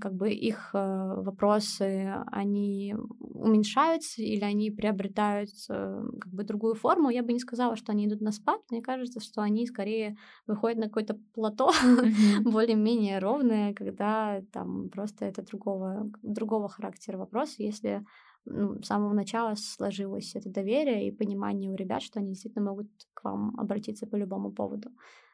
как 0.01 0.15
бы 0.15 0.31
их 0.31 0.71
э, 0.73 1.15
вопросы, 1.19 2.15
они 2.33 2.95
уменьшаются 3.21 4.23
или 4.23 4.43
они 4.43 4.71
приобретают 4.71 5.51
как 5.69 6.33
бы 6.33 6.45
другую 6.45 6.75
форму. 6.75 7.11
Я 7.11 7.23
бы 7.23 7.35
не 7.35 7.41
сказала, 7.41 7.77
что 7.77 7.93
они 7.93 8.07
идут 8.07 8.23
на 8.23 8.33
спад. 8.33 8.61
Мне 8.71 8.81
кажется, 8.81 9.21
что 9.21 9.43
они 9.43 9.67
скорее 9.67 10.17
выходят 10.47 10.79
на 10.79 10.87
какое-то 10.87 11.19
плато 11.35 11.71
mm-hmm. 11.71 12.41
более-менее 12.51 13.19
ровное, 13.19 13.75
когда 13.75 14.41
там 14.51 14.89
просто 14.89 15.27
это 15.27 15.43
другого, 15.43 16.11
другого 16.23 16.71
характера 16.71 17.19
вопрос. 17.19 17.57
Если 17.59 18.03
ну, 18.47 18.83
с 18.83 18.87
самого 18.87 19.13
начала 19.13 19.55
сложилось 19.57 20.35
это 20.35 20.49
доверие 20.51 21.09
и 21.09 21.13
понимание 21.13 21.71
у 21.71 21.77
ребят, 21.77 22.03
что 22.03 22.21
они 22.21 22.31
действительно 22.31 22.65
могут 22.71 22.89
к 23.15 23.25
вам 23.25 23.59
обратиться 23.59 24.07
по 24.07 24.17
любому 24.17 24.53
поводу. 24.53 24.91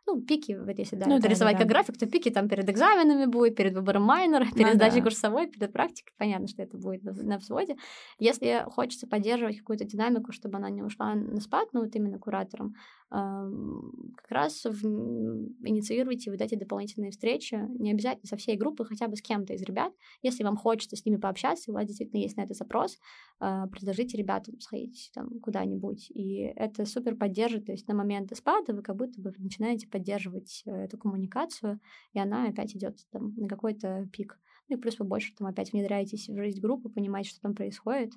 ну, 0.06 0.20
пики, 0.22 0.52
вот 0.58 0.78
если 0.78 0.96
да, 0.96 1.06
Ну 1.06 1.14
это 1.14 1.24
да, 1.24 1.28
рисовать 1.28 1.54
да, 1.54 1.58
как 1.60 1.68
да. 1.68 1.74
график, 1.74 1.98
то 1.98 2.06
пики 2.06 2.30
там 2.30 2.48
перед 2.48 2.68
экзаменами 2.68 3.26
будет, 3.26 3.56
перед 3.56 3.74
выбором 3.74 4.02
майнера, 4.02 4.44
перед 4.56 4.68
Ну 4.70 4.74
сдачей 4.74 4.98
да. 4.98 5.04
курсовой, 5.04 5.46
перед 5.48 5.72
практикой. 5.72 6.12
Понятно, 6.18 6.48
что 6.48 6.62
это 6.62 6.76
будет 6.78 7.04
на, 7.04 7.12
на 7.12 7.38
взводе. 7.38 7.76
Если 8.18 8.64
хочется 8.70 9.06
поддерживать 9.06 9.58
какую-то 9.58 9.84
динамику, 9.84 10.32
чтобы 10.32 10.56
она 10.56 10.70
не 10.70 10.82
ушла 10.82 11.14
на 11.14 11.40
спад, 11.40 11.68
ну, 11.72 11.80
вот 11.80 11.94
именно 11.94 12.18
куратором, 12.18 12.74
как 13.10 14.30
раз 14.30 14.64
в- 14.64 14.86
инициируйте 15.66 16.30
вот 16.30 16.40
эти 16.40 16.54
дополнительные 16.54 17.10
встречи, 17.10 17.58
не 17.78 17.90
обязательно 17.90 18.26
со 18.26 18.36
всей 18.36 18.56
группы, 18.56 18.84
хотя 18.84 19.08
бы 19.08 19.16
с 19.16 19.22
кем-то 19.22 19.52
из 19.52 19.62
ребят. 19.62 19.92
Если 20.22 20.44
вам 20.44 20.56
хочется 20.56 20.96
с 20.96 21.04
ними 21.04 21.16
пообщаться, 21.16 21.70
у 21.70 21.74
вас 21.74 21.86
действительно 21.86 22.20
есть 22.20 22.36
на 22.36 22.42
это 22.42 22.54
запрос, 22.54 22.98
а, 23.40 23.66
предложите 23.66 24.16
ребятам 24.16 24.60
сходить 24.60 25.10
там 25.12 25.40
куда-нибудь. 25.40 26.10
И 26.10 26.52
это 26.54 26.84
супер 26.84 27.16
поддержит, 27.16 27.66
то 27.66 27.72
есть 27.72 27.88
на 27.88 27.94
момент 27.94 28.32
спада 28.36 28.74
вы 28.74 28.82
как 28.82 28.96
будто 28.96 29.20
бы 29.20 29.32
начинаете 29.38 29.88
поддерживать 29.88 30.62
э, 30.66 30.70
эту 30.84 30.96
коммуникацию, 30.96 31.80
и 32.12 32.18
она 32.18 32.46
опять 32.48 32.76
идет 32.76 32.98
там 33.10 33.34
на 33.36 33.48
какой-то 33.48 34.08
пик. 34.12 34.38
Ну 34.68 34.76
и 34.76 34.80
плюс 34.80 34.98
вы 34.98 35.04
больше 35.04 35.34
там 35.34 35.48
опять 35.48 35.72
внедряетесь 35.72 36.28
в 36.28 36.36
жизнь 36.36 36.60
группы, 36.60 36.88
понимаете, 36.88 37.30
что 37.30 37.40
там 37.40 37.54
происходит. 37.54 38.12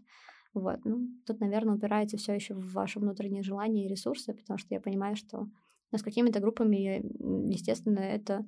Вот, 0.54 0.86
ну, 0.86 1.08
тут, 1.26 1.40
наверное, 1.40 1.76
упирается 1.76 2.18
все 2.18 2.34
еще 2.34 2.54
в 2.54 2.72
ваше 2.74 3.00
внутреннее 3.00 3.42
желание 3.44 3.86
и 3.86 3.90
ресурсы, 3.90 4.34
потому 4.34 4.58
что 4.60 4.74
я 4.74 4.80
понимаю, 4.80 5.16
что 5.16 5.50
ну, 5.92 5.98
с 5.98 6.04
какими-то 6.04 6.40
группами, 6.40 7.04
естественно, 7.52 8.00
это 8.00 8.46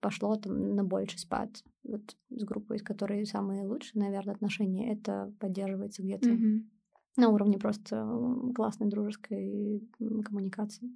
пошло 0.00 0.36
там 0.36 0.74
на 0.74 0.84
больший 0.84 1.18
спад. 1.18 1.50
Вот 1.82 2.16
с 2.30 2.44
группой, 2.44 2.78
с 2.78 2.82
которой 2.82 3.24
самые 3.26 3.64
лучшие, 3.64 4.02
наверное, 4.02 4.34
отношения, 4.34 4.92
это 4.92 5.32
поддерживается 5.40 6.02
где-то 6.02 6.28
Мгм. 6.30 6.70
на 7.16 7.28
уровне 7.28 7.58
просто 7.58 8.06
классной 8.54 8.88
дружеской 8.88 9.82
коммуникации. 9.98 10.90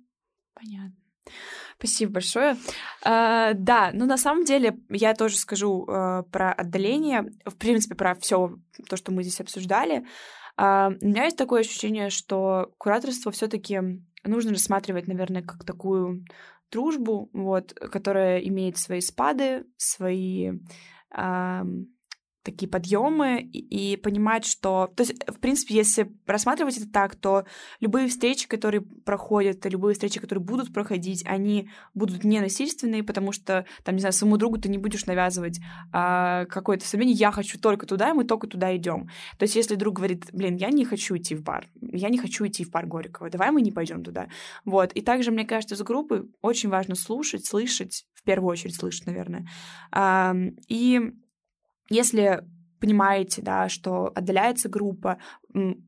Понятно. 0.55 0.95
Спасибо 1.79 2.13
большое. 2.13 2.57
А, 3.03 3.53
да, 3.55 3.91
ну 3.95 4.07
на 4.07 4.17
самом 4.17 4.45
деле 4.45 4.79
я 4.89 5.15
тоже 5.15 5.37
скажу 5.37 5.85
э, 5.87 6.25
про 6.31 6.53
отдаление, 6.53 7.33
в 7.45 7.57
принципе, 7.57 7.95
про 7.95 8.15
все 8.15 8.59
то, 8.89 8.97
что 8.97 9.13
мы 9.13 9.23
здесь 9.23 9.41
обсуждали. 9.41 10.07
А, 10.57 10.92
у 11.01 11.07
меня 11.07 11.24
есть 11.24 11.36
такое 11.36 11.61
ощущение, 11.61 12.11
что 12.11 12.72
кураторство 12.78 13.32
все-таки 13.32 13.80
нужно 14.24 14.53
рассматривать, 14.53 15.07
наверное, 15.07 15.42
как 15.42 15.64
такую 15.64 16.24
дружбу, 16.70 17.30
вот, 17.32 17.72
которая 17.72 18.38
имеет 18.40 18.76
свои 18.76 19.01
спады, 19.01 19.64
свои 19.76 20.53
ам, 21.11 21.86
такие 22.43 22.68
подъемы 22.68 23.41
и, 23.41 23.93
и 23.93 23.97
понимать, 23.97 24.45
что, 24.45 24.91
то 24.97 25.03
есть, 25.03 25.14
в 25.26 25.38
принципе, 25.41 25.74
если 25.74 26.11
рассматривать 26.26 26.78
это 26.78 26.91
так, 26.91 27.16
то 27.16 27.45
любые 27.80 28.09
встречи, 28.09 28.49
которые 28.49 28.80
проходят, 28.80 29.64
любые 29.66 29.95
встречи, 29.95 30.20
которые 30.20 30.43
будут 30.43 30.72
проходить, 30.72 31.24
они 31.26 31.68
будут 31.95 32.24
не 32.24 32.41
насильственные, 32.41 33.03
потому 33.03 33.32
что, 33.32 33.66
там, 33.84 33.95
не 33.95 34.01
знаю, 34.01 34.12
своему 34.12 34.36
другу 34.36 34.59
ты 34.59 34.68
не 34.68 34.78
будешь 34.78 35.07
навязывать 35.07 35.61
а, 35.93 36.47
какое-то 36.47 36.84
состояние, 36.84 37.14
я 37.14 37.30
хочу 37.30 37.59
только 37.59 37.86
туда, 37.86 38.11
и 38.11 38.14
мы 38.14 38.24
только 38.24 38.47
туда 38.47 38.74
идем. 38.76 39.09
То 39.38 39.45
есть, 39.45 39.57
если 39.57 39.74
друг 39.74 39.97
говорит, 39.97 40.26
блин, 40.32 40.57
я 40.57 40.70
не 40.70 40.84
хочу 40.84 41.16
идти 41.16 41.34
в 41.34 41.43
бар, 41.43 41.68
я 41.80 42.09
не 42.09 42.18
хочу 42.18 42.47
идти 42.47 42.64
в 42.64 42.70
бар 42.70 42.86
Горького, 42.86 43.30
давай 43.30 43.51
мы 43.51 43.61
не 43.61 43.72
пойдем 43.72 44.03
туда. 44.03 44.28
Вот. 44.64 44.93
И 44.93 45.03
также, 45.03 45.30
мне 45.30 45.45
кажется, 45.45 45.76
с 45.76 45.82
группы 45.82 46.30
очень 46.41 46.70
важно 46.70 46.95
слушать, 46.95 47.47
слышать, 47.47 48.07
в 48.14 48.22
первую 48.22 48.51
очередь 48.51 48.76
слышать, 48.76 49.07
наверное. 49.07 49.47
Ам, 49.91 50.57
И 50.68 51.12
если 51.91 52.45
понимаете, 52.80 53.43
да, 53.43 53.68
что 53.68 54.11
отдаляется 54.14 54.68
группа, 54.68 55.18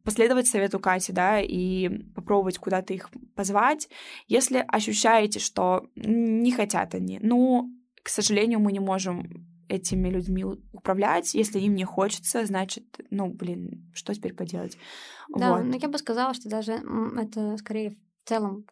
последовать 0.05 0.46
совету 0.46 0.78
Кати, 0.78 1.11
да, 1.12 1.40
и 1.40 1.88
попробовать 2.14 2.59
куда-то 2.59 2.92
их 2.92 3.09
позвать. 3.34 3.88
Если 4.28 4.64
ощущаете, 4.68 5.40
что 5.40 5.88
не 5.96 6.53
хотят 6.53 6.94
они, 6.94 7.18
ну, 7.22 7.70
к 8.03 8.09
сожалению, 8.09 8.61
мы 8.61 8.72
не 8.72 8.80
можем 8.80 9.48
этими 9.68 10.11
людьми 10.11 10.44
управлять. 10.44 11.34
Если 11.34 11.59
им 11.61 11.74
не 11.74 11.84
хочется, 11.84 12.44
значит, 12.44 12.84
ну, 13.11 13.28
блин, 13.28 13.90
что 13.94 14.12
теперь 14.12 14.34
поделать? 14.34 14.76
Да, 15.34 15.57
Вот. 15.57 15.64
но 15.64 15.76
я 15.76 15.88
бы 15.88 15.96
сказала, 15.96 16.34
что 16.34 16.50
даже 16.50 16.82
это 17.16 17.57
скорее 17.57 17.96
в 18.24 18.28
целом 18.28 18.66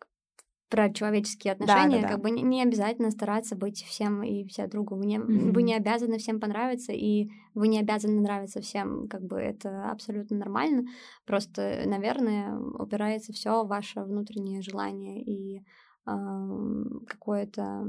про 0.70 0.90
человеческие 0.92 1.52
Да, 1.58 1.88
отношения, 1.88 1.98
да, 1.98 2.02
да. 2.02 2.14
как 2.14 2.20
бы 2.20 2.30
не, 2.30 2.62
обязательно 2.62 3.10
стараться 3.10 3.56
быть 3.56 3.82
всем 3.84 4.22
и 4.22 4.44
вся 4.46 4.66
другу. 4.66 4.96
Вы 4.96 5.06
не, 5.06 5.18
Мгм. 5.28 5.50
вы 5.50 5.62
не 5.62 5.74
обязаны 5.74 6.18
всем 6.18 6.40
понравиться, 6.40 6.92
и 6.92 7.28
вы 7.54 7.68
не 7.68 7.80
обязаны 7.80 8.20
нравиться 8.20 8.60
всем. 8.62 9.08
Как 9.08 9.22
бы 9.22 9.36
это 9.38 9.90
абсолютно 9.90 10.38
нормально. 10.38 10.84
Просто, 11.26 11.82
наверное, 11.86 12.56
упирается 12.58 13.32
все 13.32 13.64
ваше 13.64 14.00
внутреннее 14.02 14.62
желание 14.62 15.22
и 15.22 15.62
ам, 16.06 17.00
какое-то 17.06 17.84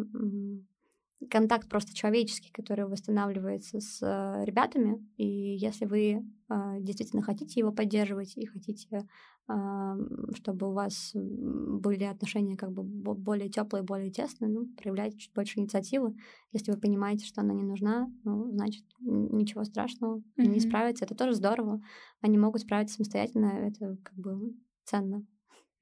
контакт 1.30 1.70
просто 1.70 1.94
человеческий, 1.96 2.52
который 2.52 2.86
восстанавливается 2.86 3.80
с 3.80 4.00
э, 4.02 4.46
ребятами. 4.46 5.06
И 5.18 5.26
если 5.56 5.86
вы 5.86 6.24
э, 6.50 6.78
действительно 6.80 7.22
хотите 7.22 7.60
его 7.60 7.72
поддерживать 7.72 8.38
и 8.38 8.46
хотите, 8.46 9.08
а, 9.48 9.96
чтобы 10.36 10.70
у 10.70 10.74
вас 10.74 11.12
были 11.14 12.04
отношения 12.06 12.56
как 12.56 12.72
бы 12.72 12.84
бо- 12.84 13.16
более 13.16 13.50
теплые, 13.50 13.84
более 13.84 14.10
тесные, 14.10 14.50
ну, 14.50 14.68
проявляйте 14.78 15.18
чуть 15.18 15.34
больше 15.34 15.60
инициативы. 15.60 16.16
Если 16.54 16.72
вы 16.72 16.78
понимаете, 16.78 17.26
что 17.26 17.42
она 17.42 17.54
не 17.54 17.64
нужна, 17.64 18.10
ну, 18.24 18.50
значит, 18.52 18.86
ничего 19.00 19.66
страшного, 19.66 20.22
они 20.38 20.50
не 20.50 20.60
Мгм. 20.60 20.70
справятся, 20.70 21.06
это 21.06 21.16
тоже 21.16 21.34
здорово. 21.34 21.82
Они 22.22 22.38
могут 22.38 22.62
справиться 22.62 22.96
самостоятельно, 22.96 23.48
это 23.48 23.98
как 24.04 24.16
бы 24.16 24.54
ценно. 24.86 25.26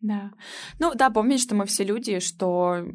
Да. 0.01 0.31
Ну 0.79 0.95
да, 0.95 1.09
помнить, 1.11 1.41
что 1.41 1.53
мы 1.53 1.65
все 1.65 1.83
люди, 1.83 2.19
что 2.19 2.85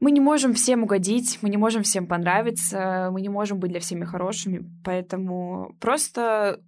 мы 0.00 0.10
не 0.10 0.20
можем 0.20 0.54
всем 0.54 0.84
угодить, 0.84 1.38
мы 1.42 1.48
не 1.48 1.56
можем 1.56 1.82
всем 1.82 2.06
понравиться, 2.06 3.08
мы 3.12 3.20
не 3.20 3.28
можем 3.28 3.58
быть 3.58 3.70
для 3.70 3.80
всеми 3.80 4.04
хорошими, 4.04 4.64
поэтому 4.84 5.76
просто 5.80 6.60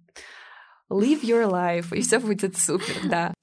live 0.89 1.21
your 1.21 1.49
life, 1.49 1.95
и 1.95 2.01
все 2.01 2.19
будет 2.19 2.57
супер, 2.57 3.09
да. 3.09 3.33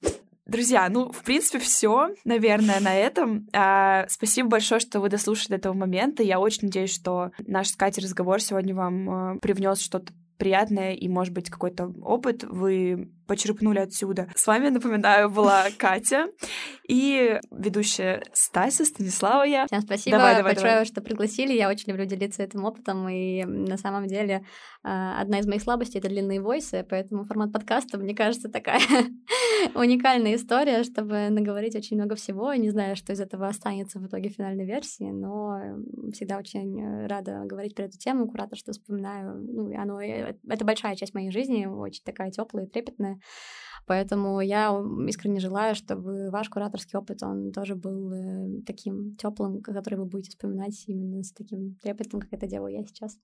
Друзья, 0.45 0.89
ну, 0.89 1.11
в 1.11 1.23
принципе, 1.23 1.59
все, 1.59 2.09
наверное, 2.25 2.79
на 2.79 2.95
этом. 2.95 3.47
А, 3.53 4.07
спасибо 4.09 4.49
большое, 4.49 4.79
что 4.79 4.99
вы 4.99 5.09
дослушали 5.09 5.49
до 5.49 5.55
этого 5.57 5.73
момента. 5.73 6.23
Я 6.23 6.39
очень 6.39 6.63
надеюсь, 6.63 6.93
что 6.93 7.31
наш 7.45 7.67
с 7.69 7.77
разговор 7.79 8.41
сегодня 8.41 8.73
вам 8.73 9.35
э, 9.35 9.39
привнес 9.41 9.79
что-то 9.79 10.11
приятное 10.37 10.93
и, 10.93 11.07
может 11.07 11.35
быть, 11.35 11.51
какой-то 11.51 11.93
опыт 12.01 12.43
вы 12.43 13.11
почерпнули 13.29 13.77
отсюда. 13.77 14.27
С 14.35 14.47
вами, 14.47 14.69
напоминаю, 14.69 15.29
была 15.29 15.67
Катя 15.77 16.29
и 16.87 17.39
ведущая 17.51 18.23
Стася 18.33 18.85
Станислава 18.85 19.43
я. 19.43 19.67
Всем 19.67 19.81
спасибо 19.81 20.17
Давай, 20.17 20.35
давай, 20.35 20.53
большое, 20.53 20.71
давай. 20.73 20.85
что 20.85 21.01
пригласили. 21.01 21.53
Я 21.53 21.69
очень 21.69 21.89
люблю 21.89 22.05
делиться 22.05 22.41
этим 22.41 22.65
опытом. 22.65 23.07
И 23.07 23.45
на 23.45 23.77
самом 23.77 24.07
деле 24.07 24.43
а, 24.83 25.21
одна 25.21 25.39
из 25.39 25.45
моих 25.45 25.61
слабостей— 25.61 25.99
это 25.99 26.09
длинные 26.09 26.41
войсы, 26.41 26.83
поэтому 26.89 27.23
формат 27.23 27.53
подкаста, 27.53 27.99
мне 27.99 28.15
кажется, 28.15 28.49
такая 28.49 28.79
уникальная 29.75 30.35
история, 30.35 30.83
чтобы 30.83 31.29
наговорить 31.29 31.75
очень 31.75 31.97
много 31.97 32.15
всего. 32.15 32.51
Не 32.55 32.71
знаю, 32.71 32.95
что 32.95 33.13
из 33.13 33.19
этого 33.19 33.47
останется 33.47 33.99
в 33.99 34.07
итоге 34.07 34.29
финальной 34.29 34.65
версии, 34.65 35.11
но 35.11 35.59
всегда 36.13 36.39
очень 36.39 37.05
рада 37.05 37.43
говорить 37.45 37.75
про 37.75 37.85
эту 37.85 37.99
тему. 37.99 38.27
Куратор, 38.27 38.57
что 38.57 38.71
вспоминаю, 38.71 39.35
ну, 39.35 39.71
оно, 39.79 40.01
это 40.01 40.65
большая 40.65 40.95
часть 40.95 41.13
моей 41.13 41.29
жизни, 41.29 41.67
очень 41.67 42.03
такая 42.03 42.31
теплая 42.31 42.65
и 42.65 42.69
трепетная. 42.69 43.18
Поэтому 43.87 44.39
я 44.39 44.69
искренне 45.07 45.39
желаю, 45.39 45.73
чтобы 45.73 46.29
ваш 46.29 46.47
кураторский 46.49 46.99
опыт, 46.99 47.23
он 47.23 47.51
тоже 47.51 47.75
был 47.75 48.11
э, 48.13 48.61
таким 48.65 49.15
теплым, 49.15 49.61
который 49.63 49.95
вы 49.95 50.05
будете 50.05 50.29
вспоминать 50.29 50.83
именно 50.85 51.23
с 51.23 51.31
таким 51.31 51.75
трепетом, 51.81 52.19
как 52.19 52.31
это 52.33 52.45
делаю 52.45 52.73
я 52.73 52.85
сейчас. 52.85 53.17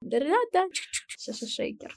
Да-да-да. 0.00 0.66
Сейчас 1.06 1.48
шейкер. 1.48 1.94